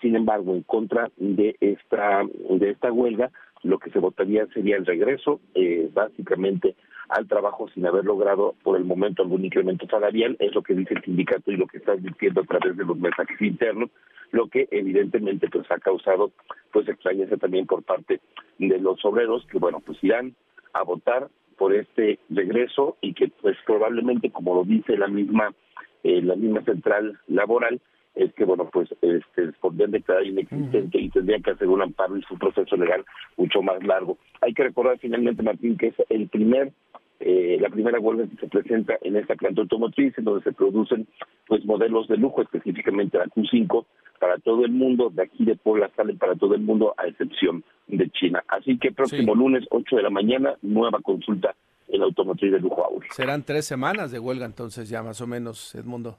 Sin 0.01 0.15
embargo, 0.15 0.53
en 0.53 0.63
contra 0.63 1.11
de 1.17 1.57
esta 1.61 2.23
de 2.51 2.71
esta 2.71 2.93
huelga, 2.93 3.31
lo 3.63 3.79
que 3.79 3.91
se 3.91 3.99
votaría 3.99 4.47
sería 4.49 4.77
el 4.77 4.87
regreso, 4.87 5.41
eh, 5.55 5.91
básicamente 5.93 6.77
al 7.09 7.29
trabajo 7.29 7.69
sin 7.69 7.87
haber 7.87 8.05
logrado 8.05 8.55
por 8.63 8.77
el 8.77 8.85
momento 8.85 9.23
algún 9.23 9.45
incremento 9.45 9.87
salarial, 9.87 10.37
es 10.41 10.55
lo 10.55 10.63
que 10.63 10.75
dice 10.75 10.95
el 10.95 11.03
sindicato 11.03 11.53
y 11.53 11.57
lo 11.57 11.67
que 11.67 11.79
está 11.79 11.95
diciendo 11.97 12.41
a 12.41 12.45
través 12.45 12.77
de 12.77 12.85
los 12.85 12.99
mensajes 12.99 13.41
internos, 13.41 13.91
lo 14.33 14.49
que 14.49 14.69
evidentemente 14.71 15.49
pues 15.49 15.71
ha 15.71 15.79
causado 15.79 16.33
pues 16.73 16.89
extrañeza 16.89 17.37
también 17.37 17.67
por 17.67 17.83
parte 17.83 18.21
de 18.59 18.79
los 18.79 19.05
obreros 19.05 19.47
que 19.47 19.59
bueno 19.59 19.81
pues 19.81 20.03
irán 20.03 20.35
a 20.73 20.83
votar 20.83 21.29
por 21.57 21.75
este 21.75 22.19
regreso 22.29 22.97
y 23.01 23.15
que 23.15 23.29
pues 23.29 23.57
probablemente 23.65 24.31
como 24.31 24.55
lo 24.55 24.65
dice 24.65 24.97
la 24.97 25.09
misma 25.09 25.55
eh, 26.03 26.21
la 26.23 26.35
misma 26.35 26.63
central 26.63 27.19
laboral 27.29 27.81
es 28.17 28.33
que 28.35 28.45
bueno 28.45 28.69
pues 28.73 28.89
este 29.01 29.53
podrían 29.61 29.93
declarar 29.93 30.25
inexistente 30.27 30.99
y 30.99 31.11
tendrían 31.11 31.43
que 31.43 31.53
hacer 31.53 31.69
un 31.69 31.83
amparo 31.83 32.17
y 32.17 32.23
su 32.23 32.37
proceso 32.37 32.77
legal 32.77 33.05
mucho 33.37 33.63
más 33.63 33.83
largo 33.85 34.19
hay 34.41 34.53
que 34.55 34.65
recordar 34.65 34.99
finalmente 34.99 35.43
Martín 35.43 35.77
que 35.77 35.89
es 35.89 35.95
el 36.09 36.29
primer 36.29 36.73
eh, 37.19 37.57
la 37.61 37.71
primera 37.71 37.99
huelga 37.99 38.29
que 38.29 38.37
se 38.37 38.47
presenta 38.47 38.99
en 39.01 39.17
esta 39.17 39.35
planta 39.37 39.63
automotriz, 39.63 40.17
en 40.19 40.25
donde 40.25 40.45
se 40.45 40.53
producen 40.53 41.07
pues 41.47 41.65
modelos 41.65 42.09
de 42.09 42.19
lujo, 42.19 42.43
específicamente 42.43 43.17
la 43.17 43.25
Q5, 43.27 43.87
para 44.21 44.39
todo 44.39 44.67
el 44.67 44.73
mundo. 44.73 45.11
De 45.11 45.23
aquí 45.23 45.45
de 45.45 45.57
Puebla 45.57 45.91
salen 45.97 46.19
para 46.19 46.35
todo 46.35 46.55
el 46.55 46.61
mundo, 46.61 46.95
a 46.99 47.07
excepción 47.07 47.65
de 47.87 48.11
China. 48.11 48.45
Así 48.49 48.79
que 48.79 48.93
próximo 48.93 49.35
lunes, 49.35 49.65
8 49.71 49.97
de 49.97 50.03
la 50.03 50.11
mañana, 50.11 50.57
nueva 50.61 51.01
consulta 51.01 51.55
en 51.89 52.03
automotriz 52.03 52.53
de 52.53 52.61
lujo 52.61 52.85
Audi. 52.85 53.07
Serán 53.11 53.45
tres 53.45 53.65
semanas 53.65 54.11
de 54.11 54.19
huelga 54.19 54.45
entonces 54.45 54.89
ya 54.89 55.03
más 55.03 55.21
o 55.21 55.27
menos, 55.27 55.75
Edmundo. 55.75 56.19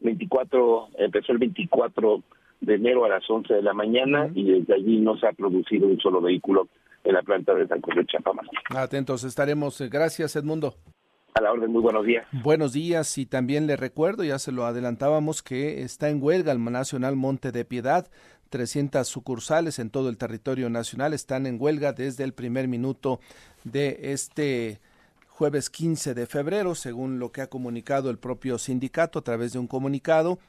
24, 0.00 0.88
empezó 0.98 1.32
el 1.32 1.38
24 1.38 2.22
de 2.60 2.74
enero 2.74 3.04
a 3.04 3.08
las 3.08 3.28
11 3.28 3.54
de 3.54 3.62
la 3.62 3.72
mañana 3.72 4.30
y 4.34 4.44
desde 4.44 4.74
allí 4.74 4.98
no 4.98 5.16
se 5.18 5.26
ha 5.26 5.32
producido 5.32 5.86
un 5.86 5.98
solo 6.00 6.20
vehículo 6.20 6.68
en 7.04 7.14
la 7.14 7.22
planta 7.22 7.54
de 7.54 7.66
San 7.66 7.80
José 7.80 8.04
Chapamás. 8.06 8.46
Atentos 8.70 9.24
estaremos. 9.24 9.80
Gracias, 9.90 10.36
Edmundo. 10.36 10.74
A 11.34 11.40
la 11.40 11.52
orden, 11.52 11.70
muy 11.70 11.82
buenos 11.82 12.04
días. 12.04 12.26
Buenos 12.32 12.72
días 12.72 13.16
y 13.16 13.26
también 13.26 13.66
le 13.66 13.76
recuerdo, 13.76 14.24
ya 14.24 14.38
se 14.38 14.50
lo 14.50 14.64
adelantábamos, 14.64 15.42
que 15.42 15.82
está 15.82 16.08
en 16.08 16.22
huelga 16.22 16.52
el 16.52 16.62
Nacional 16.62 17.16
Monte 17.16 17.52
de 17.52 17.64
Piedad. 17.64 18.08
300 18.50 19.06
sucursales 19.06 19.78
en 19.78 19.90
todo 19.90 20.08
el 20.08 20.16
territorio 20.16 20.70
nacional 20.70 21.12
están 21.12 21.46
en 21.46 21.60
huelga 21.60 21.92
desde 21.92 22.24
el 22.24 22.32
primer 22.32 22.66
minuto 22.66 23.20
de 23.64 23.98
este 24.12 24.80
jueves 25.38 25.70
15 25.70 26.14
de 26.14 26.26
febrero, 26.26 26.74
según 26.74 27.20
lo 27.20 27.30
que 27.30 27.42
ha 27.42 27.46
comunicado 27.46 28.10
el 28.10 28.18
propio 28.18 28.58
sindicato 28.58 29.20
a 29.20 29.22
través 29.22 29.52
de 29.52 29.60
un 29.60 29.68
comunicado 29.68 30.40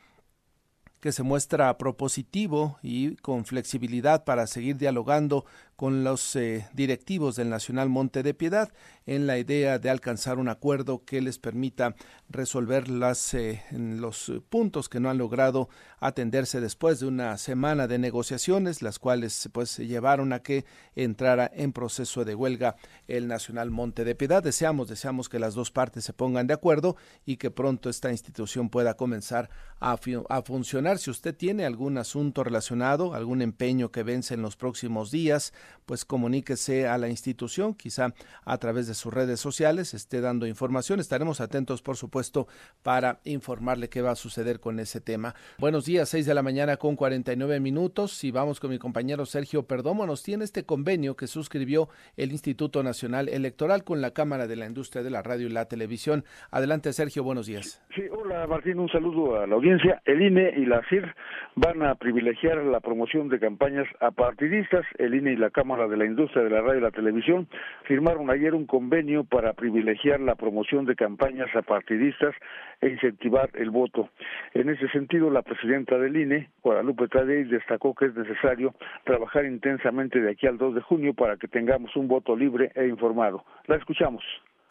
que 1.00 1.12
se 1.12 1.22
muestra 1.22 1.78
propositivo 1.78 2.80
y 2.82 3.16
con 3.18 3.46
flexibilidad 3.46 4.24
para 4.24 4.48
seguir 4.48 4.78
dialogando 4.78 5.46
con 5.80 6.03
los 6.03 6.36
eh, 6.36 6.67
directivos 6.73 7.38
del 7.38 7.49
Nacional 7.49 7.88
Monte 7.88 8.21
de 8.21 8.34
Piedad 8.34 8.69
en 9.05 9.27
la 9.27 9.38
idea 9.38 9.80
de 9.80 9.89
alcanzar 9.89 10.38
un 10.38 10.49
acuerdo 10.49 11.05
que 11.05 11.21
les 11.21 11.39
permita 11.39 11.95
resolver 12.27 12.89
las, 12.89 13.34
eh, 13.34 13.63
los 13.71 14.30
puntos 14.49 14.89
que 14.89 14.99
no 14.99 15.09
han 15.09 15.17
logrado 15.17 15.69
atenderse 16.01 16.59
después 16.59 16.99
de 16.99 17.05
una 17.05 17.38
semana 17.38 17.88
de 17.88 17.97
negociaciones, 17.97 18.82
las 18.82 18.99
cuales 18.99 19.49
pues 19.53 19.77
llevaron 19.77 20.34
a 20.34 20.39
que 20.39 20.65
entrara 20.95 21.49
en 21.53 21.71
proceso 21.71 22.25
de 22.25 22.36
huelga 22.36 22.75
el 23.07 23.30
Nacional 23.30 23.71
Monte 23.71 24.03
de 24.03 24.15
Piedad. 24.15 24.43
Deseamos, 24.43 24.89
deseamos 24.89 25.30
que 25.30 25.39
las 25.39 25.53
dos 25.53 25.71
partes 25.71 26.03
se 26.03 26.11
pongan 26.11 26.45
de 26.45 26.55
acuerdo 26.55 26.97
y 27.25 27.38
que 27.38 27.51
pronto 27.51 27.89
esta 27.89 28.11
institución 28.11 28.69
pueda 28.69 28.95
comenzar 28.95 29.49
a, 29.80 29.97
a 30.27 30.41
funcionar. 30.41 30.99
Si 30.99 31.09
usted 31.09 31.34
tiene 31.34 31.65
algún 31.65 31.97
asunto 31.97 32.43
relacionado, 32.43 33.13
algún 33.13 33.41
empeño 33.41 33.91
que 33.91 34.03
vence 34.03 34.34
en 34.34 34.41
los 34.41 34.57
próximos 34.57 35.09
días, 35.09 35.53
pues 35.86 36.05
comuníquese 36.05 36.88
a 36.88 36.97
la 36.97 37.09
institución, 37.09 37.74
quizá 37.74 38.13
a 38.45 38.57
través 38.57 38.88
de 38.88 38.93
sus 38.93 39.13
redes 39.13 39.39
sociales, 39.39 39.93
esté 39.93 40.22
dando 40.22 40.47
información. 40.47 40.99
Estaremos 40.99 41.41
atentos, 41.41 41.82
por 41.82 41.95
supuesto, 41.95 42.47
para 42.84 43.20
informarle 43.24 43.89
qué 43.89 44.01
va 44.01 44.11
a 44.11 44.15
suceder 44.15 44.59
con 44.59 44.80
ese 44.80 45.01
tema. 45.01 45.34
Buenos 45.57 45.86
días, 45.86 46.09
6 46.09 46.26
de 46.26 46.34
la 46.34 46.43
mañana 46.43 46.78
con 46.78 46.95
49 46.95 47.59
minutos 47.59 48.24
y 48.24 48.32
vamos 48.32 48.59
con 48.59 48.70
mi 48.70 48.80
compañero 48.80 49.26
Sergio 49.26 49.63
Perdomo. 49.63 50.05
Nos 50.05 50.24
tiene 50.24 50.43
este 50.43 50.65
convenio 50.65 51.15
que 51.15 51.28
suscribió 51.28 51.89
el 52.17 52.32
Instituto 52.32 52.84
Nacional 52.84 53.30
Electoral 53.30 53.84
con 53.84 54.01
la 54.01 54.11
Cámara 54.11 54.47
de 54.47 54.55
la 54.55 54.65
Industria 54.65 55.03
de 55.03 55.09
la 55.09 55.22
Radio 55.22 55.47
y 55.47 55.51
la 55.51 55.65
Televisión. 55.65 56.24
Adelante, 56.51 56.93
Sergio, 56.93 57.24
buenos 57.24 57.47
días. 57.47 57.84
Sí, 57.95 58.03
hola 58.11 58.45
Martín, 58.47 58.80
un 58.80 58.89
saludo 58.89 59.39
a 59.39 59.47
la 59.47 59.55
audiencia. 59.55 60.01
El 60.05 60.22
INE 60.22 60.53
y 60.57 60.65
la 60.65 60.82
CIR 60.89 61.15
van 61.55 61.84
a 61.84 61.95
privilegiar 61.95 62.57
la 62.57 62.80
promoción 62.80 63.30
de 63.30 63.39
campañas 63.39 63.88
a 63.99 64.11
partidistas. 64.11 64.86
El 64.97 65.15
INE 65.15 65.34
y 65.34 65.36
la 65.36 65.49
Cámara 65.60 65.89
de 65.89 65.97
la 65.97 66.05
Industria 66.05 66.41
de 66.45 66.51
la 66.51 66.62
Radio 66.62 66.80
y 66.80 66.84
la 66.84 66.91
Televisión 66.91 67.45
firmaron 67.84 68.30
ayer 68.30 68.55
un 68.55 68.66
convenio 68.66 69.26
para 69.26 69.51
privilegiar 69.51 70.22
la 70.22 70.36
promoción 70.36 70.86
de 70.86 70.95
campañas 70.95 71.53
a 71.53 71.62
partidistas 71.64 72.34
e 72.80 72.88
incentivar 72.88 73.49
el 73.55 73.70
voto. 73.70 74.07
En 74.53 74.70
ese 74.70 74.88
sentido, 74.88 75.30
la 75.30 75.41
presidenta 75.41 75.97
del 75.97 76.16
INE, 76.16 76.49
Guadalupe 76.64 77.10
Tadei, 77.10 77.43
destacó 77.43 77.93
que 77.93 78.05
es 78.05 78.16
necesario 78.16 78.74
trabajar 79.03 79.43
intensamente 79.43 80.22
de 80.22 80.32
aquí 80.32 80.47
al 80.47 80.57
2 80.57 80.76
de 80.76 80.82
junio 80.82 81.14
para 81.14 81.36
que 81.36 81.49
tengamos 81.49 81.93
un 81.97 82.07
voto 82.07 82.38
libre 82.38 82.72
e 82.74 82.88
informado. 82.88 83.43
La 83.68 83.76
escuchamos 83.76 84.24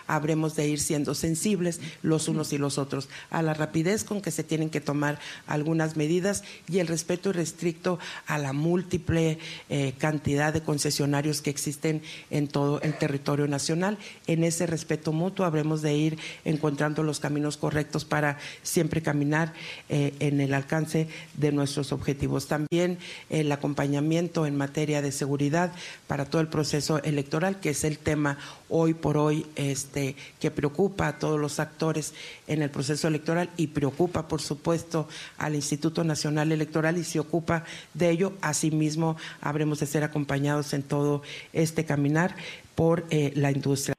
habremos 0.09 0.57
de 0.57 0.67
ir 0.67 0.81
siendo 0.81 1.15
sensibles 1.15 1.81
los 2.03 2.27
unos 2.27 2.53
y 2.53 2.59
los 2.59 2.79
otros 2.79 3.09
a 3.31 3.43
la 3.43 3.55
rapidez 3.55 4.03
con 4.03 4.21
que 4.21 4.33
se 4.33 4.43
tienen 4.43 4.71
que 4.71 4.81
tomar 4.81 5.21
algunas 5.47 5.97
medidas 5.97 6.43
y 6.69 6.81
el 6.81 6.89
respeto 6.89 7.31
irrestricto 7.31 8.01
a 8.27 8.39
la 8.39 8.53
múltiple 8.53 9.39
eh, 9.69 9.93
cantidad 9.99 10.53
de 10.53 10.63
concesionarios 10.63 11.43
que 11.43 11.51
existen 11.51 12.03
en 12.31 12.49
todo 12.49 12.81
el 12.81 12.95
territorio 12.95 13.47
nacional. 13.47 13.99
En 14.27 14.43
ese 14.43 14.67
respeto 14.67 15.13
mutuo 15.13 15.47
habremos 15.47 15.83
de 15.83 15.95
ir 15.95 16.19
encontrando 16.45 17.03
los 17.03 17.21
caminos 17.21 17.57
correctos 17.57 18.05
para 18.05 18.39
siempre 18.63 19.03
caminar 19.03 19.53
eh, 19.89 20.15
en 20.21 20.41
el 20.41 20.55
alcance 20.55 21.09
de 21.35 21.53
nuestros 21.53 21.93
objetivos. 21.93 22.49
También 22.49 22.99
el 23.31 23.53
acompañamiento 23.53 24.47
en 24.47 24.57
materia 24.57 25.03
de 25.03 25.13
seguridad 25.13 25.73
para 26.07 26.25
todo 26.25 26.41
el 26.41 26.49
proceso 26.49 27.03
electoral, 27.03 27.61
que 27.61 27.71
es 27.71 27.85
el 27.85 27.99
tema 27.99 28.39
hoy 28.69 28.95
por 28.95 29.17
hoy 29.17 29.47
este, 29.57 29.98
que 30.41 30.51
preocupa 30.51 31.09
a 31.09 31.19
todos 31.19 31.39
los 31.39 31.61
actores 31.61 32.15
en 32.47 32.63
el 32.63 32.71
proceso 32.71 33.09
electoral 33.09 33.51
y 33.57 33.69
preocupa, 33.69 34.29
por 34.29 34.41
supuesto, 34.41 35.09
al 35.39 35.55
Instituto 35.55 36.05
Nacional 36.05 36.53
Electoral 36.53 36.97
y 36.99 37.05
se 37.05 37.21
ocupa 37.21 37.65
de 37.95 38.11
ello. 38.11 38.33
Asimismo, 38.41 39.17
habremos 39.41 39.81
de 39.81 39.87
ser 39.87 40.05
acompañados 40.05 40.73
en 40.73 40.83
todo 40.83 41.23
este 41.53 41.85
caminar 41.85 42.37
por 42.75 43.05
eh, 43.11 43.33
la 43.35 43.51
industria. 43.51 43.98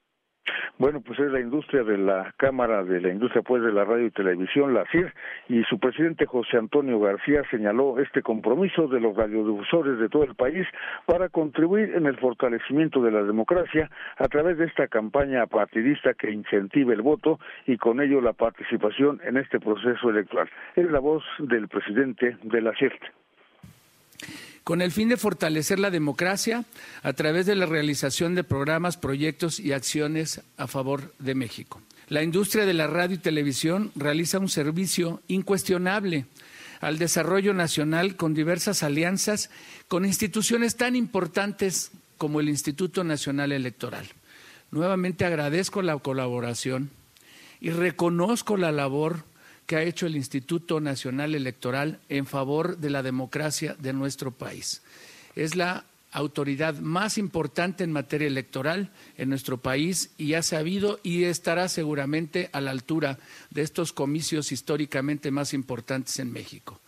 Bueno, 0.80 1.02
pues 1.02 1.20
es 1.20 1.30
la 1.30 1.42
industria 1.42 1.84
de 1.84 1.98
la 1.98 2.34
Cámara 2.38 2.86
de 2.86 3.02
la 3.02 3.10
Industria 3.10 3.42
pues 3.42 3.62
de 3.62 3.74
la 3.74 3.84
Radio 3.84 4.06
y 4.06 4.12
Televisión, 4.12 4.74
la 4.74 4.86
CIR, 4.90 5.14
y 5.50 5.62
su 5.64 5.78
presidente 5.78 6.26
José 6.26 6.56
Antonio 6.56 7.02
García 7.02 7.42
señaló 7.52 8.00
este 8.00 8.22
compromiso 8.22 8.88
de 8.88 9.02
los 9.02 9.14
radiodifusores 9.14 10.00
de 10.00 10.08
todo 10.08 10.24
el 10.24 10.36
país 10.36 10.66
para 11.06 11.28
contribuir 11.28 11.94
en 11.96 12.06
el 12.06 12.16
fortalecimiento 12.18 13.02
de 13.02 13.12
la 13.12 13.24
democracia 13.24 13.92
a 14.16 14.30
través 14.30 14.58
de 14.58 14.68
esta 14.68 14.88
campaña 14.88 15.46
partidista 15.48 16.14
que 16.14 16.32
incentive 16.32 16.94
el 16.94 17.02
voto 17.02 17.42
y 17.68 17.76
con 17.76 18.00
ello 18.00 18.22
la 18.22 18.32
participación 18.32 19.20
en 19.26 19.36
este 19.36 19.60
proceso 19.60 20.10
electoral. 20.10 20.50
Es 20.78 20.90
la 20.90 21.00
voz 21.00 21.26
del 21.40 21.68
presidente 21.68 22.38
de 22.42 22.62
la 22.62 22.72
CIR 22.80 22.94
con 24.64 24.82
el 24.82 24.92
fin 24.92 25.10
de 25.10 25.18
fortalecer 25.18 25.80
la 25.80 25.92
democracia 25.92 26.66
a 27.04 27.14
través 27.14 27.46
de 27.46 27.56
la 27.56 27.66
realización 27.66 28.36
de 28.36 28.44
programas, 28.44 28.98
proyectos 28.98 29.60
y 29.60 29.74
acciones 29.74 30.42
a 30.58 30.68
favor 30.68 31.14
de 31.20 31.36
México. 31.36 31.82
La 32.08 32.24
industria 32.24 32.66
de 32.66 32.74
la 32.74 32.88
radio 32.88 33.16
y 33.16 33.20
televisión 33.20 33.92
realiza 33.96 34.40
un 34.40 34.50
servicio 34.50 35.22
incuestionable 35.28 36.26
al 36.82 36.98
desarrollo 36.98 37.54
nacional 37.54 38.16
con 38.16 38.34
diversas 38.34 38.84
alianzas 38.84 39.50
con 39.88 40.06
instituciones 40.06 40.76
tan 40.76 40.96
importantes 40.96 41.92
como 42.18 42.40
el 42.40 42.50
Instituto 42.50 43.04
Nacional 43.04 43.52
Electoral. 43.52 44.08
Nuevamente 44.72 45.26
agradezco 45.26 45.82
la 45.82 45.98
colaboración 45.98 46.90
y 47.62 47.72
reconozco 47.72 48.58
la 48.58 48.72
labor 48.72 49.24
que 49.70 49.76
ha 49.76 49.84
hecho 49.84 50.08
el 50.08 50.16
Instituto 50.16 50.80
Nacional 50.80 51.36
Electoral 51.36 52.00
en 52.10 52.26
favor 52.26 52.80
de 52.80 52.90
la 52.90 53.04
democracia 53.04 53.76
de 53.78 53.94
nuestro 53.94 54.32
país. 54.32 54.82
Es 55.36 55.56
la 55.56 55.86
autoridad 56.12 56.80
más 56.80 57.20
importante 57.20 57.84
en 57.84 57.92
materia 57.92 58.28
electoral 58.28 58.90
en 59.16 59.30
nuestro 59.30 59.60
país 59.60 60.10
y 60.18 60.34
ha 60.34 60.42
sabido 60.42 61.00
y 61.04 61.26
estará 61.26 61.70
seguramente 61.70 62.50
a 62.52 62.62
la 62.62 62.72
altura 62.72 63.20
de 63.52 63.62
estos 63.62 63.94
comicios 63.94 64.52
históricamente 64.52 65.30
más 65.30 65.54
importantes 65.54 66.18
en 66.18 66.34
México. 66.34 66.82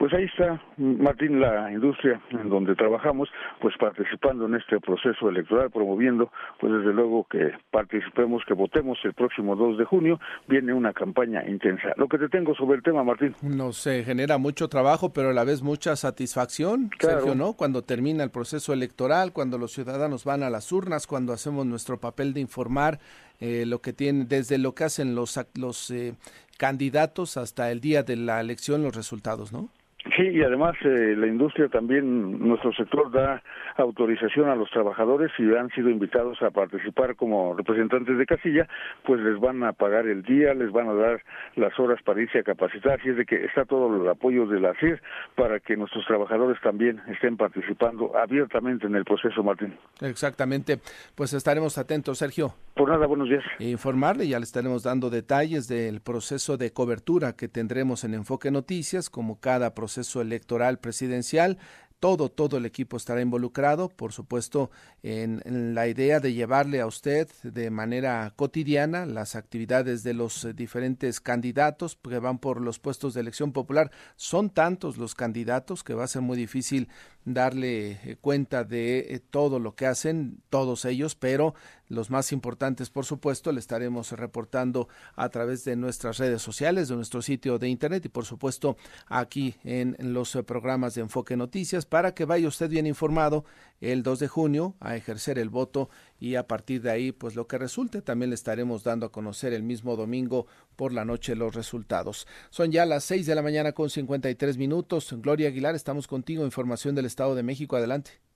Pues 0.00 0.14
ahí 0.14 0.24
está, 0.24 0.58
Martín, 0.78 1.42
la 1.42 1.70
industria 1.70 2.22
en 2.30 2.48
donde 2.48 2.74
trabajamos, 2.74 3.28
pues 3.60 3.74
participando 3.78 4.46
en 4.46 4.54
este 4.54 4.80
proceso 4.80 5.28
electoral, 5.28 5.70
promoviendo, 5.70 6.32
pues 6.58 6.72
desde 6.72 6.94
luego 6.94 7.26
que 7.30 7.52
participemos, 7.70 8.42
que 8.48 8.54
votemos 8.54 8.98
el 9.04 9.12
próximo 9.12 9.56
2 9.56 9.76
de 9.76 9.84
junio, 9.84 10.18
viene 10.48 10.72
una 10.72 10.94
campaña 10.94 11.46
intensa. 11.46 11.92
Lo 11.98 12.08
que 12.08 12.16
te 12.16 12.30
tengo 12.30 12.54
sobre 12.54 12.78
el 12.78 12.82
tema, 12.82 13.04
Martín. 13.04 13.36
Nos 13.42 13.84
genera 13.84 14.38
mucho 14.38 14.68
trabajo, 14.68 15.12
pero 15.12 15.28
a 15.28 15.32
la 15.34 15.44
vez 15.44 15.60
mucha 15.60 15.94
satisfacción, 15.96 16.88
Sergio, 16.98 17.34
¿no? 17.34 17.52
Cuando 17.52 17.82
termina 17.82 18.24
el 18.24 18.30
proceso 18.30 18.72
electoral, 18.72 19.34
cuando 19.34 19.58
los 19.58 19.72
ciudadanos 19.72 20.24
van 20.24 20.42
a 20.42 20.48
las 20.48 20.72
urnas, 20.72 21.06
cuando 21.06 21.34
hacemos 21.34 21.66
nuestro 21.66 22.00
papel 22.00 22.32
de 22.32 22.40
informar 22.40 23.00
eh, 23.38 23.66
lo 23.66 23.82
que 23.82 23.92
tienen, 23.92 24.28
desde 24.28 24.56
lo 24.56 24.74
que 24.74 24.84
hacen 24.84 25.14
los, 25.14 25.38
los 25.56 25.90
eh, 25.90 26.14
candidatos 26.56 27.36
hasta 27.36 27.70
el 27.70 27.82
día 27.82 28.02
de 28.02 28.16
la 28.16 28.40
elección, 28.40 28.82
los 28.82 28.96
resultados, 28.96 29.52
¿no? 29.52 29.68
Sí, 30.16 30.22
y 30.22 30.42
además 30.42 30.74
eh, 30.82 31.14
la 31.16 31.26
industria 31.26 31.68
también, 31.68 32.38
nuestro 32.38 32.72
sector 32.72 33.12
da 33.12 33.42
autorización 33.76 34.48
a 34.48 34.54
los 34.54 34.70
trabajadores 34.70 35.30
y 35.38 35.54
han 35.54 35.68
sido 35.70 35.90
invitados 35.90 36.40
a 36.40 36.50
participar 36.50 37.16
como 37.16 37.54
representantes 37.54 38.16
de 38.16 38.24
casilla, 38.24 38.66
pues 39.04 39.20
les 39.20 39.38
van 39.38 39.62
a 39.62 39.74
pagar 39.74 40.06
el 40.06 40.22
día, 40.22 40.54
les 40.54 40.72
van 40.72 40.88
a 40.88 40.94
dar 40.94 41.22
las 41.56 41.78
horas 41.78 42.00
para 42.02 42.22
irse 42.22 42.38
a 42.38 42.42
capacitar, 42.42 42.98
así 42.98 43.10
es 43.10 43.16
de 43.18 43.26
que 43.26 43.44
está 43.44 43.66
todo 43.66 44.02
el 44.02 44.08
apoyo 44.08 44.46
de 44.46 44.58
la 44.58 44.72
CIR 44.80 45.02
para 45.34 45.60
que 45.60 45.76
nuestros 45.76 46.06
trabajadores 46.06 46.58
también 46.62 47.02
estén 47.08 47.36
participando 47.36 48.16
abiertamente 48.16 48.86
en 48.86 48.94
el 48.94 49.04
proceso, 49.04 49.42
Martín. 49.42 49.76
Exactamente, 50.00 50.78
pues 51.14 51.34
estaremos 51.34 51.76
atentos, 51.76 52.16
Sergio. 52.16 52.54
Por 52.74 52.88
nada, 52.88 53.06
buenos 53.06 53.28
días. 53.28 53.44
Informarle, 53.58 54.26
ya 54.26 54.38
le 54.38 54.44
estaremos 54.44 54.82
dando 54.82 55.10
detalles 55.10 55.68
del 55.68 56.00
proceso 56.00 56.56
de 56.56 56.72
cobertura 56.72 57.34
que 57.34 57.48
tendremos 57.48 58.04
en 58.04 58.14
Enfoque 58.14 58.50
Noticias, 58.50 59.10
como 59.10 59.38
cada 59.38 59.74
proceso 59.74 59.89
electoral 59.96 60.78
presidencial 60.78 61.58
todo, 62.00 62.30
todo 62.30 62.56
el 62.56 62.64
equipo 62.64 62.96
estará 62.96 63.20
involucrado, 63.20 63.90
por 63.90 64.12
supuesto, 64.12 64.70
en, 65.02 65.74
la 65.74 65.86
idea 65.86 66.18
de 66.18 66.32
llevarle 66.32 66.80
a 66.80 66.86
usted 66.86 67.28
de 67.42 67.70
manera 67.70 68.32
cotidiana 68.36 69.04
las 69.04 69.36
actividades 69.36 70.02
de 70.02 70.14
los 70.14 70.46
eh, 70.46 70.54
diferentes 70.54 71.20
candidatos 71.20 71.96
que 71.96 72.18
van 72.18 72.38
por 72.38 72.62
los 72.62 72.78
puestos 72.78 73.12
de 73.12 73.20
elección 73.20 73.52
popular. 73.52 73.90
Son 74.16 74.48
tantos 74.48 74.96
los 74.96 75.14
candidatos 75.14 75.84
que 75.84 75.92
va 75.92 76.04
a 76.04 76.08
ser 76.08 76.22
muy 76.22 76.38
difícil 76.38 76.88
darle 77.24 77.92
eh, 77.92 78.16
cuenta 78.20 78.64
de 78.64 78.98
eh, 78.98 79.20
todo 79.20 79.58
lo 79.58 79.74
que 79.74 79.86
hacen 79.86 80.42
todos 80.48 80.84
ellos, 80.84 81.14
pero 81.14 81.54
los 81.88 82.10
más 82.10 82.32
importantes, 82.32 82.88
por 82.88 83.04
supuesto, 83.04 83.52
le 83.52 83.60
estaremos 83.60 84.12
reportando 84.12 84.88
a 85.16 85.28
través 85.28 85.64
de 85.64 85.76
nuestras 85.76 86.18
redes 86.18 86.40
sociales, 86.40 86.88
de 86.88 86.96
nuestro 86.96 87.20
sitio 87.20 87.58
de 87.58 87.68
internet 87.68 88.04
y, 88.06 88.08
por 88.08 88.24
supuesto, 88.24 88.76
aquí 89.06 89.56
en 89.64 89.96
los 89.98 90.38
programas 90.46 90.94
de 90.94 91.00
Enfoque 91.02 91.36
Noticias 91.36 91.86
para 91.86 92.14
que 92.14 92.24
vaya 92.24 92.46
usted 92.46 92.70
bien 92.70 92.86
informado 92.86 93.44
el 93.80 94.02
2 94.02 94.18
de 94.18 94.28
junio 94.28 94.76
a 94.80 94.96
ejercer 94.96 95.38
el 95.38 95.48
voto 95.48 95.90
y 96.18 96.34
a 96.34 96.46
partir 96.46 96.82
de 96.82 96.90
ahí, 96.90 97.12
pues 97.12 97.34
lo 97.34 97.46
que 97.46 97.58
resulte, 97.58 98.02
también 98.02 98.30
le 98.30 98.34
estaremos 98.34 98.84
dando 98.84 99.06
a 99.06 99.12
conocer 99.12 99.52
el 99.52 99.62
mismo 99.62 99.96
domingo 99.96 100.46
por 100.76 100.92
la 100.92 101.04
noche 101.04 101.34
los 101.34 101.54
resultados. 101.54 102.26
Son 102.50 102.70
ya 102.70 102.86
las 102.86 103.04
6 103.04 103.26
de 103.26 103.34
la 103.34 103.42
mañana 103.42 103.72
con 103.72 103.90
53 103.90 104.58
minutos. 104.58 105.14
Gloria 105.18 105.48
Aguilar, 105.48 105.74
estamos 105.74 106.06
contigo. 106.06 106.44
Información 106.44 106.94
del 106.94 107.06
Estado 107.06 107.34
de 107.34 107.42
México. 107.42 107.76
Adelante. 107.76 108.29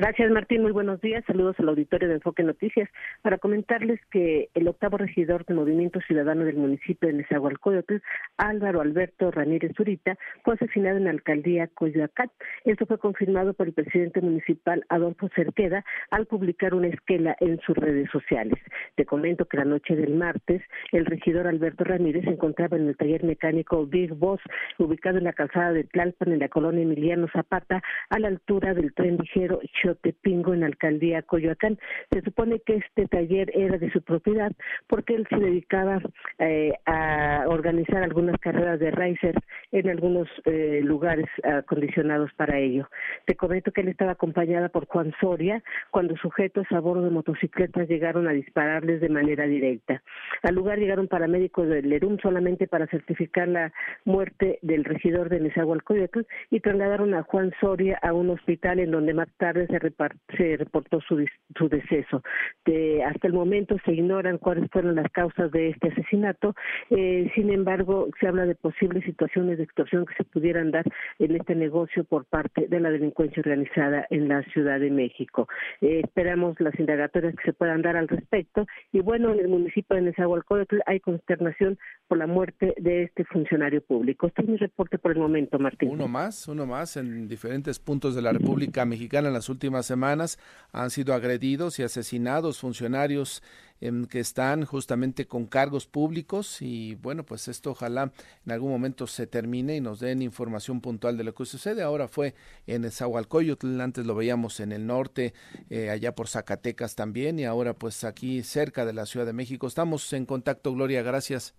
Gracias, 0.00 0.30
Martín. 0.30 0.62
Muy 0.62 0.72
buenos 0.72 0.98
días. 1.02 1.22
Saludos 1.26 1.56
al 1.58 1.68
auditorio 1.68 2.08
de 2.08 2.14
Enfoque 2.14 2.42
Noticias. 2.42 2.88
Para 3.20 3.36
comentarles 3.36 4.00
que 4.10 4.48
el 4.54 4.66
octavo 4.66 4.96
regidor 4.96 5.44
de 5.44 5.52
Movimiento 5.52 6.00
Ciudadano 6.00 6.46
del 6.46 6.56
municipio 6.56 7.06
de 7.06 7.16
Nezahualcóyotl, 7.16 7.96
Álvaro 8.38 8.80
Alberto 8.80 9.30
Ramírez 9.30 9.72
Zurita, 9.76 10.16
fue 10.42 10.54
asesinado 10.54 10.96
en 10.96 11.04
la 11.04 11.10
alcaldía 11.10 11.68
Coyoacán. 11.74 12.30
Esto 12.64 12.86
fue 12.86 12.96
confirmado 12.96 13.52
por 13.52 13.66
el 13.66 13.74
presidente 13.74 14.22
municipal 14.22 14.86
Adolfo 14.88 15.28
Cerqueda 15.34 15.84
al 16.10 16.24
publicar 16.24 16.72
una 16.72 16.88
esquela 16.88 17.36
en 17.38 17.60
sus 17.60 17.76
redes 17.76 18.08
sociales. 18.10 18.58
Te 18.94 19.04
comento 19.04 19.44
que 19.48 19.58
la 19.58 19.66
noche 19.66 19.96
del 19.96 20.14
martes, 20.14 20.62
el 20.92 21.04
regidor 21.04 21.46
Alberto 21.46 21.84
Ramírez 21.84 22.24
se 22.24 22.30
encontraba 22.30 22.78
en 22.78 22.88
el 22.88 22.96
taller 22.96 23.22
mecánico 23.22 23.84
Big 23.84 24.14
Boss, 24.14 24.40
ubicado 24.78 25.18
en 25.18 25.24
la 25.24 25.34
calzada 25.34 25.74
de 25.74 25.84
Tlalpan, 25.84 26.32
en 26.32 26.38
la 26.38 26.48
colonia 26.48 26.84
Emiliano 26.84 27.28
Zapata, 27.34 27.82
a 28.08 28.18
la 28.18 28.28
altura 28.28 28.72
del 28.72 28.94
tren 28.94 29.18
ligero 29.18 29.60
Tepingo 29.94 30.54
en 30.54 30.60
la 30.60 30.66
alcaldía 30.66 31.22
Coyoacán. 31.22 31.78
Se 32.10 32.22
supone 32.22 32.60
que 32.60 32.76
este 32.76 33.06
taller 33.06 33.50
era 33.54 33.78
de 33.78 33.90
su 33.90 34.02
propiedad 34.02 34.52
porque 34.88 35.14
él 35.14 35.26
se 35.28 35.36
dedicaba 35.36 36.00
eh, 36.38 36.72
a 36.86 37.44
organizar 37.48 38.02
algunas 38.02 38.38
carreras 38.38 38.78
de 38.80 38.90
racer 38.90 39.34
en 39.72 39.88
algunos 39.88 40.28
eh, 40.44 40.80
lugares 40.82 41.26
acondicionados 41.42 42.32
para 42.34 42.58
ello. 42.58 42.88
Te 43.26 43.36
comento 43.36 43.72
que 43.72 43.82
él 43.82 43.88
estaba 43.88 44.12
acompañada 44.12 44.68
por 44.68 44.86
Juan 44.86 45.12
Soria 45.20 45.62
cuando 45.90 46.16
sujetos 46.16 46.66
a 46.70 46.80
bordo 46.80 47.04
de 47.04 47.10
motocicletas 47.10 47.88
llegaron 47.88 48.28
a 48.28 48.32
dispararles 48.32 49.00
de 49.00 49.08
manera 49.08 49.46
directa. 49.46 50.02
Al 50.42 50.54
lugar 50.54 50.78
llegaron 50.78 51.08
paramédicos 51.08 51.68
del 51.68 51.88
Lerum 51.88 52.18
solamente 52.18 52.66
para 52.66 52.86
certificar 52.86 53.48
la 53.48 53.72
muerte 54.04 54.58
del 54.62 54.84
regidor 54.84 55.28
de 55.28 55.40
Nezahualcóyotl 55.40 56.20
y 56.50 56.60
trasladaron 56.60 57.14
a 57.14 57.22
Juan 57.22 57.52
Soria 57.60 57.98
a 58.02 58.12
un 58.12 58.30
hospital 58.30 58.80
en 58.80 58.90
donde 58.90 59.14
más 59.14 59.28
tarde 59.36 59.66
se, 59.70 60.36
se 60.36 60.56
reportó 60.56 61.00
su, 61.00 61.24
su 61.56 61.68
deceso. 61.68 62.22
De, 62.64 63.02
hasta 63.04 63.26
el 63.26 63.32
momento 63.32 63.76
se 63.84 63.92
ignoran 63.92 64.38
cuáles 64.38 64.70
fueron 64.70 64.96
las 64.96 65.10
causas 65.12 65.50
de 65.52 65.70
este 65.70 65.88
asesinato. 65.88 66.54
Eh, 66.90 67.30
sin 67.34 67.50
embargo, 67.50 68.08
se 68.18 68.26
habla 68.26 68.46
de 68.46 68.54
posibles 68.54 69.04
situaciones 69.04 69.58
de 69.58 69.64
extorsión 69.64 70.06
que 70.06 70.14
se 70.14 70.24
pudieran 70.24 70.70
dar 70.70 70.84
en 71.18 71.36
este 71.36 71.54
negocio 71.54 72.04
por 72.04 72.24
parte 72.24 72.66
de 72.68 72.80
la 72.80 72.90
delincuencia 72.90 73.40
organizada 73.40 74.06
en 74.10 74.28
la 74.28 74.42
Ciudad 74.52 74.80
de 74.80 74.90
México. 74.90 75.48
Eh, 75.80 76.00
esperamos 76.04 76.58
las 76.60 76.78
indagatorias 76.78 77.34
que 77.36 77.44
se 77.44 77.52
puedan 77.52 77.82
dar 77.82 77.96
al 77.96 78.08
respecto. 78.08 78.66
Y 78.92 79.00
bueno, 79.00 79.32
en 79.32 79.40
el 79.40 79.48
municipio 79.48 79.96
de 79.96 80.02
Nezahualcóyotl 80.02 80.78
hay 80.86 81.00
consternación 81.00 81.78
por 82.08 82.18
la 82.18 82.26
muerte 82.26 82.74
de 82.78 83.04
este 83.04 83.24
funcionario 83.24 83.82
público. 83.82 84.26
Este 84.26 84.42
es 84.42 84.48
mi 84.48 84.56
reporte 84.56 84.98
por 84.98 85.12
el 85.12 85.18
momento, 85.18 85.58
Martín. 85.58 85.90
Uno 85.90 86.08
más, 86.08 86.48
uno 86.48 86.66
más 86.66 86.96
en 86.96 87.28
diferentes 87.28 87.78
puntos 87.78 88.14
de 88.14 88.22
la 88.22 88.32
República 88.32 88.84
Mexicana 88.84 89.28
en 89.28 89.34
las 89.34 89.48
últimas 89.48 89.59
semanas 89.82 90.38
han 90.72 90.90
sido 90.90 91.14
agredidos 91.14 91.78
y 91.78 91.82
asesinados 91.82 92.58
funcionarios 92.58 93.42
em, 93.80 94.06
que 94.06 94.20
están 94.20 94.64
justamente 94.64 95.26
con 95.26 95.46
cargos 95.46 95.86
públicos 95.86 96.62
y 96.62 96.94
bueno, 96.96 97.24
pues 97.24 97.48
esto 97.48 97.72
ojalá 97.72 98.12
en 98.46 98.52
algún 98.52 98.70
momento 98.70 99.06
se 99.06 99.26
termine 99.26 99.76
y 99.76 99.80
nos 99.80 100.00
den 100.00 100.22
información 100.22 100.80
puntual 100.80 101.16
de 101.16 101.24
lo 101.24 101.34
que 101.34 101.44
sucede. 101.44 101.82
Ahora 101.82 102.08
fue 102.08 102.34
en 102.66 102.90
Zahualcoyotl, 102.90 103.80
antes 103.80 104.06
lo 104.06 104.14
veíamos 104.14 104.60
en 104.60 104.72
el 104.72 104.86
norte, 104.86 105.34
eh, 105.70 105.90
allá 105.90 106.14
por 106.14 106.28
Zacatecas 106.28 106.94
también 106.94 107.38
y 107.38 107.44
ahora 107.44 107.74
pues 107.74 108.04
aquí 108.04 108.42
cerca 108.42 108.84
de 108.84 108.92
la 108.92 109.06
Ciudad 109.06 109.26
de 109.26 109.32
México. 109.32 109.66
Estamos 109.66 110.12
en 110.12 110.26
contacto, 110.26 110.72
Gloria, 110.72 111.02
gracias. 111.02 111.54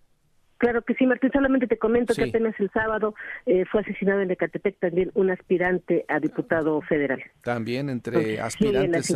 Claro 0.62 0.84
que 0.84 0.94
sí, 0.94 1.08
Martín. 1.08 1.32
Solamente 1.34 1.66
te 1.66 1.80
comento 1.80 2.14
que 2.14 2.26
apenas 2.26 2.54
el 2.60 2.70
sábado 2.70 3.16
eh, 3.48 3.66
fue 3.66 3.82
asesinado 3.82 4.22
en 4.22 4.30
Ecatepec 4.30 4.78
también 4.78 5.10
un 5.16 5.32
aspirante 5.32 6.06
a 6.08 6.20
diputado 6.20 6.80
federal. 6.82 7.20
También 7.44 7.90
entre 7.90 8.40
aspirantes 8.40 9.12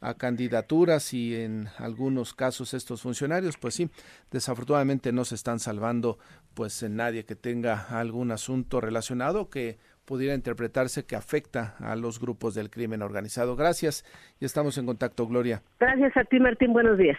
a, 0.00 0.14
candidaturas 0.14 1.14
y 1.14 1.40
en 1.40 1.68
algunos 1.78 2.34
casos 2.34 2.74
estos 2.74 3.00
funcionarios, 3.00 3.58
pues 3.58 3.74
sí, 3.74 3.90
desafortunadamente 4.32 5.12
no 5.12 5.24
se 5.24 5.36
están 5.36 5.60
salvando 5.60 6.18
pues 6.52 6.82
en 6.82 6.96
nadie 6.96 7.24
que 7.24 7.36
tenga 7.36 7.86
algún 8.00 8.32
asunto 8.32 8.80
relacionado 8.80 9.50
que 9.50 9.78
pudiera 10.04 10.34
interpretarse 10.34 11.06
que 11.06 11.14
afecta 11.14 11.76
a 11.78 11.94
los 11.94 12.18
grupos 12.18 12.56
del 12.56 12.70
crimen 12.70 13.02
organizado. 13.02 13.54
Gracias 13.54 14.04
y 14.40 14.46
estamos 14.46 14.76
en 14.78 14.86
contacto, 14.86 15.28
Gloria. 15.28 15.62
Gracias 15.78 16.16
a 16.16 16.24
ti, 16.24 16.40
Martín. 16.40 16.72
Buenos 16.72 16.98
días. 16.98 17.18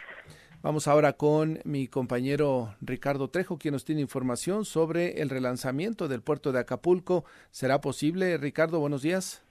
Vamos 0.63 0.87
ahora 0.87 1.11
con 1.11 1.59
mi 1.65 1.89
compañero 1.89 2.73
Ricardo 2.79 3.27
Trejo, 3.29 3.57
quien 3.57 3.73
nos 3.73 3.83
tiene 3.83 3.99
información 3.99 4.63
sobre 4.63 5.21
el 5.21 5.29
relanzamiento 5.29 6.07
del 6.07 6.21
puerto 6.21 6.53
de 6.53 6.61
Acapulco. 6.61 7.25
¿Será 7.51 7.81
posible? 7.81 8.37
Ricardo, 8.37 8.79
buenos 8.79 9.01
días. 9.01 9.43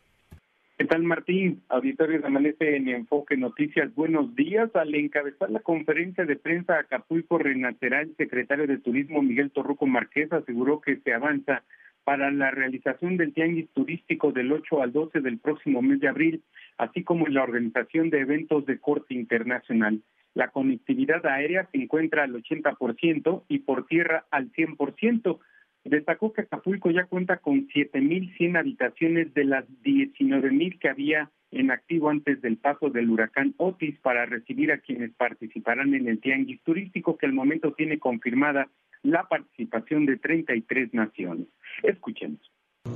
¿Qué 0.78 0.86
tal, 0.86 1.02
Martín? 1.02 1.60
Auditorio 1.68 2.18
de 2.18 2.26
Amanece 2.26 2.76
en 2.76 2.88
Enfoque 2.88 3.36
Noticias. 3.36 3.94
Buenos 3.94 4.34
días. 4.34 4.74
Al 4.74 4.94
encabezar 4.94 5.50
la 5.50 5.60
conferencia 5.60 6.24
de 6.24 6.36
prensa 6.36 6.78
Acapulco 6.78 7.36
Renacerá, 7.36 8.00
el 8.00 8.16
secretario 8.16 8.66
de 8.66 8.78
Turismo 8.78 9.20
Miguel 9.20 9.50
Torruco 9.50 9.86
Márquez 9.86 10.32
aseguró 10.32 10.80
que 10.80 10.96
se 10.96 11.12
avanza 11.12 11.62
para 12.04 12.30
la 12.30 12.52
realización 12.52 13.18
del 13.18 13.34
tianguis 13.34 13.68
turístico 13.74 14.32
del 14.32 14.50
8 14.50 14.80
al 14.80 14.92
12 14.94 15.20
del 15.20 15.38
próximo 15.38 15.82
mes 15.82 16.00
de 16.00 16.08
abril, 16.08 16.42
así 16.78 17.04
como 17.04 17.26
en 17.26 17.34
la 17.34 17.42
organización 17.42 18.08
de 18.08 18.20
eventos 18.20 18.64
de 18.64 18.78
corte 18.78 19.12
internacional. 19.12 20.00
La 20.34 20.48
conectividad 20.48 21.24
aérea 21.26 21.68
se 21.70 21.78
encuentra 21.78 22.24
al 22.24 22.34
80% 22.34 23.44
y 23.48 23.58
por 23.60 23.86
tierra 23.86 24.24
al 24.30 24.50
100%. 24.52 25.38
Destacó 25.84 26.32
que 26.32 26.42
Acapulco 26.42 26.90
ya 26.90 27.04
cuenta 27.04 27.38
con 27.38 27.68
7.100 27.68 28.58
habitaciones 28.58 29.34
de 29.34 29.44
las 29.44 29.66
19.000 29.82 30.78
que 30.78 30.88
había 30.88 31.30
en 31.50 31.70
activo 31.70 32.08
antes 32.08 32.40
del 32.40 32.56
paso 32.56 32.88
del 32.88 33.10
huracán 33.10 33.54
Otis 33.58 33.98
para 34.00 34.24
recibir 34.24 34.72
a 34.72 34.78
quienes 34.78 35.12
participarán 35.12 35.94
en 35.94 36.08
el 36.08 36.20
tianguis 36.20 36.62
turístico 36.62 37.18
que 37.18 37.26
al 37.26 37.32
momento 37.32 37.72
tiene 37.74 37.98
confirmada 37.98 38.68
la 39.02 39.28
participación 39.28 40.06
de 40.06 40.16
33 40.16 40.94
naciones. 40.94 41.48
Escuchemos. 41.82 42.40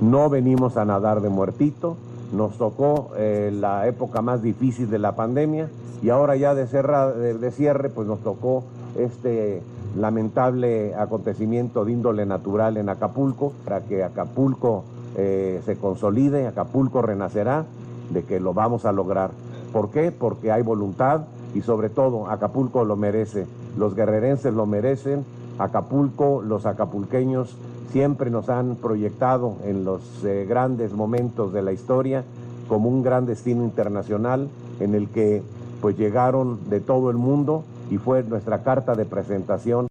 No 0.01 0.29
venimos 0.29 0.77
a 0.77 0.85
nadar 0.85 1.21
de 1.21 1.29
muertito, 1.29 1.97
nos 2.31 2.57
tocó 2.57 3.11
eh, 3.17 3.51
la 3.51 3.87
época 3.87 4.21
más 4.21 4.43
difícil 4.43 4.91
de 4.91 4.99
la 4.99 5.15
pandemia 5.15 5.69
y 6.03 6.09
ahora 6.09 6.35
ya 6.35 6.53
de, 6.53 6.65
de, 6.65 7.51
cierre 7.51 7.89
pues 7.89 8.07
nos 8.07 8.19
tocó 8.19 8.63
este 8.95 9.63
lamentable 9.97 10.93
acontecimiento 10.93 11.83
de 11.83 11.93
índole 11.93 12.27
natural 12.27 12.77
en 12.77 12.89
Acapulco, 12.89 13.53
para 13.65 13.81
que 13.81 14.03
Acapulco 14.03 14.83
eh, 15.15 15.61
se 15.65 15.77
consolide, 15.77 16.45
Acapulco 16.45 17.01
renacerá, 17.01 17.65
de 18.11 18.23
que 18.23 18.39
lo 18.39 18.53
vamos 18.53 18.85
a 18.85 18.91
lograr. 18.91 19.31
¿Por 19.73 19.89
qué? 19.89 20.11
Porque 20.11 20.51
hay 20.51 20.61
voluntad 20.61 21.21
y 21.55 21.61
sobre 21.61 21.89
todo 21.89 22.29
Acapulco 22.29 22.85
lo 22.85 22.97
merece, 22.97 23.47
los 23.77 23.95
guerrerenses 23.95 24.53
lo 24.53 24.67
merecen, 24.67 25.25
Acapulco, 25.57 26.43
los 26.43 26.67
acapulqueños 26.67 27.57
siempre 27.87 28.29
nos 28.29 28.49
han 28.49 28.75
proyectado 28.77 29.57
en 29.65 29.83
los 29.83 30.23
eh, 30.23 30.45
grandes 30.47 30.93
momentos 30.93 31.53
de 31.53 31.61
la 31.61 31.71
historia 31.71 32.23
como 32.67 32.89
un 32.89 33.01
gran 33.01 33.25
destino 33.25 33.63
internacional 33.63 34.49
en 34.79 34.93
el 34.93 35.09
que 35.09 35.41
pues 35.81 35.97
llegaron 35.97 36.69
de 36.69 36.79
todo 36.79 37.09
el 37.09 37.17
mundo 37.17 37.63
y 37.89 37.97
fue 37.97 38.23
nuestra 38.23 38.63
carta 38.63 38.95
de 38.95 39.05
presentación. 39.05 39.87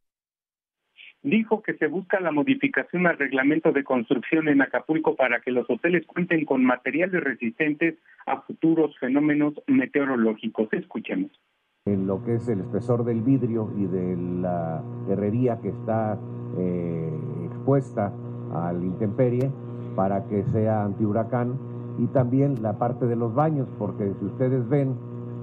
Dijo 1.22 1.62
que 1.62 1.74
se 1.74 1.88
busca 1.88 2.20
la 2.20 2.30
modificación 2.30 3.06
al 3.06 3.18
reglamento 3.18 3.72
de 3.72 3.82
construcción 3.82 4.48
en 4.48 4.62
Acapulco 4.62 5.16
para 5.16 5.40
que 5.40 5.50
los 5.50 5.68
hoteles 5.68 6.06
cuenten 6.06 6.44
con 6.44 6.64
materiales 6.64 7.24
resistentes 7.24 7.96
a 8.26 8.42
futuros 8.42 8.96
fenómenos 8.98 9.54
meteorológicos. 9.66 10.68
Escuchemos 10.72 11.32
en 11.86 12.06
lo 12.06 12.22
que 12.24 12.34
es 12.34 12.48
el 12.48 12.60
espesor 12.60 13.04
del 13.04 13.22
vidrio 13.22 13.70
y 13.76 13.86
de 13.86 14.16
la 14.42 14.82
herrería 15.08 15.60
que 15.62 15.68
está 15.68 16.18
eh, 16.58 17.45
expuesta 17.66 18.12
al 18.54 18.84
intemperie 18.84 19.50
para 19.96 20.24
que 20.26 20.44
sea 20.52 20.84
antihuracán 20.84 21.54
y 21.98 22.06
también 22.06 22.62
la 22.62 22.74
parte 22.74 23.06
de 23.06 23.16
los 23.16 23.34
baños, 23.34 23.66
porque 23.76 24.12
si 24.20 24.24
ustedes 24.24 24.68
ven, 24.68 24.94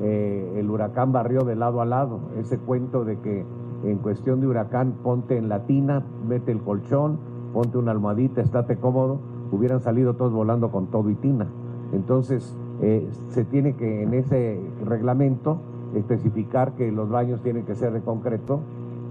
eh, 0.02 0.54
el 0.56 0.70
huracán 0.70 1.12
barrió 1.12 1.42
de 1.42 1.56
lado 1.58 1.82
a 1.82 1.86
lado, 1.86 2.20
ese 2.38 2.58
cuento 2.60 3.04
de 3.04 3.20
que 3.20 3.44
en 3.84 3.98
cuestión 3.98 4.40
de 4.40 4.48
huracán 4.48 4.94
ponte 5.04 5.36
en 5.38 5.50
la 5.50 5.66
tina, 5.66 6.02
mete 6.26 6.54
el 6.54 6.62
colchón, 6.62 7.18
ponte 7.52 7.78
una 7.78 7.92
almohadita, 7.92 8.40
estate 8.40 8.78
cómodo, 8.78 9.20
hubieran 9.52 9.82
salido 9.82 10.14
todos 10.14 10.32
volando 10.32 10.72
con 10.72 10.88
todo 10.88 11.10
y 11.10 11.16
tina. 11.16 11.48
Entonces, 11.92 12.56
eh, 12.82 13.06
se 13.30 13.44
tiene 13.44 13.74
que 13.74 14.04
en 14.04 14.14
ese 14.14 14.60
reglamento 14.86 15.58
especificar 15.94 16.72
que 16.74 16.90
los 16.92 17.10
baños 17.10 17.42
tienen 17.42 17.66
que 17.66 17.76
ser 17.76 17.92
de 17.92 18.02
concreto 18.02 18.62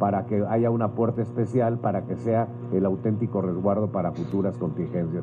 para 0.02 0.26
que 0.26 0.42
haya 0.50 0.68
una 0.68 0.96
puerta 0.96 1.22
especial 1.22 1.78
para 1.78 2.04
que 2.04 2.16
sea 2.16 2.48
el 2.72 2.84
auténtico 2.86 3.40
resguardo 3.40 3.92
para 3.92 4.10
futuras 4.10 4.58
contingencias. 4.58 5.22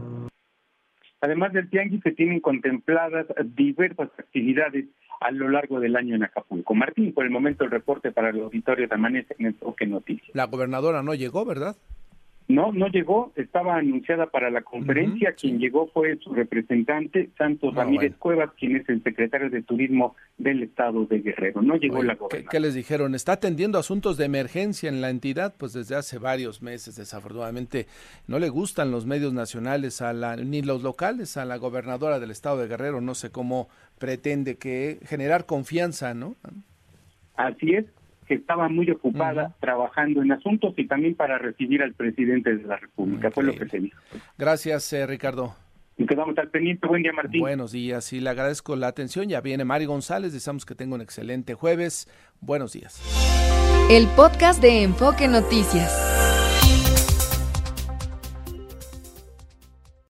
Además 1.19 1.51
del 1.51 1.69
tianguis, 1.69 2.01
se 2.01 2.13
tienen 2.13 2.39
contempladas 2.39 3.25
diversas 3.57 4.09
actividades 4.17 4.85
a 5.19 5.31
lo 5.31 5.49
largo 5.49 5.81
del 5.81 5.97
año 5.97 6.15
en 6.15 6.23
Acapulco. 6.23 6.75
Martín, 6.75 7.13
por 7.13 7.25
el 7.25 7.29
momento 7.29 7.65
el 7.65 7.71
reporte 7.71 8.13
para 8.13 8.29
el 8.29 8.39
auditorio 8.39 8.87
de 8.87 8.95
Amanece 8.95 9.35
en 9.37 9.47
Enfoque 9.47 9.85
Noticias. 9.85 10.33
La 10.33 10.45
gobernadora 10.45 11.03
no 11.03 11.13
llegó, 11.13 11.43
¿verdad? 11.43 11.75
No, 12.49 12.71
no 12.71 12.87
llegó, 12.87 13.31
estaba 13.35 13.75
anunciada 13.75 14.25
para 14.25 14.49
la 14.49 14.63
conferencia, 14.63 15.33
quien 15.33 15.59
llegó 15.59 15.85
fue 15.93 16.17
su 16.17 16.33
representante, 16.33 17.29
Santos 17.37 17.75
ah, 17.75 17.83
Ramírez 17.83 18.15
Cuevas, 18.17 18.49
quien 18.57 18.75
es 18.75 18.89
el 18.89 19.03
secretario 19.03 19.51
de 19.51 19.61
Turismo 19.61 20.15
del 20.39 20.63
Estado 20.63 21.05
de 21.05 21.19
Guerrero. 21.19 21.61
No 21.61 21.75
llegó 21.75 22.01
la 22.01 22.15
gobernadora. 22.15 22.49
¿qué, 22.49 22.59
les 22.59 22.73
dijeron? 22.73 23.13
¿Está 23.13 23.33
atendiendo 23.33 23.77
asuntos 23.77 24.17
de 24.17 24.25
emergencia 24.25 24.89
en 24.89 24.99
la 24.99 25.11
entidad? 25.11 25.53
Pues 25.59 25.73
desde 25.73 25.95
hace 25.95 26.17
varios 26.17 26.63
meses, 26.63 26.95
desafortunadamente, 26.95 27.85
no 28.25 28.39
le 28.39 28.49
gustan 28.49 28.89
los 28.89 29.05
medios 29.05 29.31
nacionales 29.31 30.01
a 30.01 30.11
la, 30.13 30.35
ni 30.35 30.63
los 30.63 30.81
locales 30.81 31.37
a 31.37 31.45
la 31.45 31.57
gobernadora 31.57 32.19
del 32.19 32.31
Estado 32.31 32.57
de 32.57 32.67
Guerrero. 32.67 32.99
No 32.99 33.13
sé 33.13 33.29
cómo 33.29 33.69
pretende 33.99 34.55
que 34.55 34.97
generar 35.05 35.45
confianza, 35.45 36.15
¿no? 36.15 36.35
Así 37.35 37.75
es, 37.75 37.85
que 38.29 38.35
estaba 38.35 38.69
muy 38.69 38.89
ocupada 38.91 39.55
trabajando 39.59 40.21
en 40.21 40.31
asuntos 40.31 40.75
y 40.77 40.85
también 40.85 41.15
para 41.15 41.39
recibir 41.39 41.81
al 41.81 41.95
presidente 41.95 42.55
de 42.55 42.63
la 42.63 42.77
República. 42.77 43.31
Fue 43.31 43.43
lo 43.43 43.53
que 43.53 43.67
se 43.67 43.79
dijo. 43.79 43.99
Gracias, 44.37 44.93
eh, 44.93 45.07
Ricardo. 45.07 45.55
Y 45.97 46.05
quedamos 46.05 46.37
al 46.37 46.49
pendiente. 46.49 46.87
Buen 46.87 47.01
día, 47.01 47.11
Martín. 47.11 47.41
Buenos 47.41 47.71
días 47.71 48.13
y 48.13 48.19
le 48.21 48.29
agradezco 48.29 48.75
la 48.75 48.87
atención. 48.87 49.27
Ya 49.27 49.41
viene 49.41 49.65
Mari 49.65 49.85
González. 49.85 50.31
Deseamos 50.31 50.63
que 50.63 50.75
tenga 50.75 50.93
un 50.93 51.01
excelente 51.01 51.55
jueves. 51.55 52.07
Buenos 52.39 52.71
días. 52.73 53.01
El 53.89 54.07
podcast 54.09 54.61
de 54.61 54.83
Enfoque 54.83 55.27
Noticias. 55.27 56.18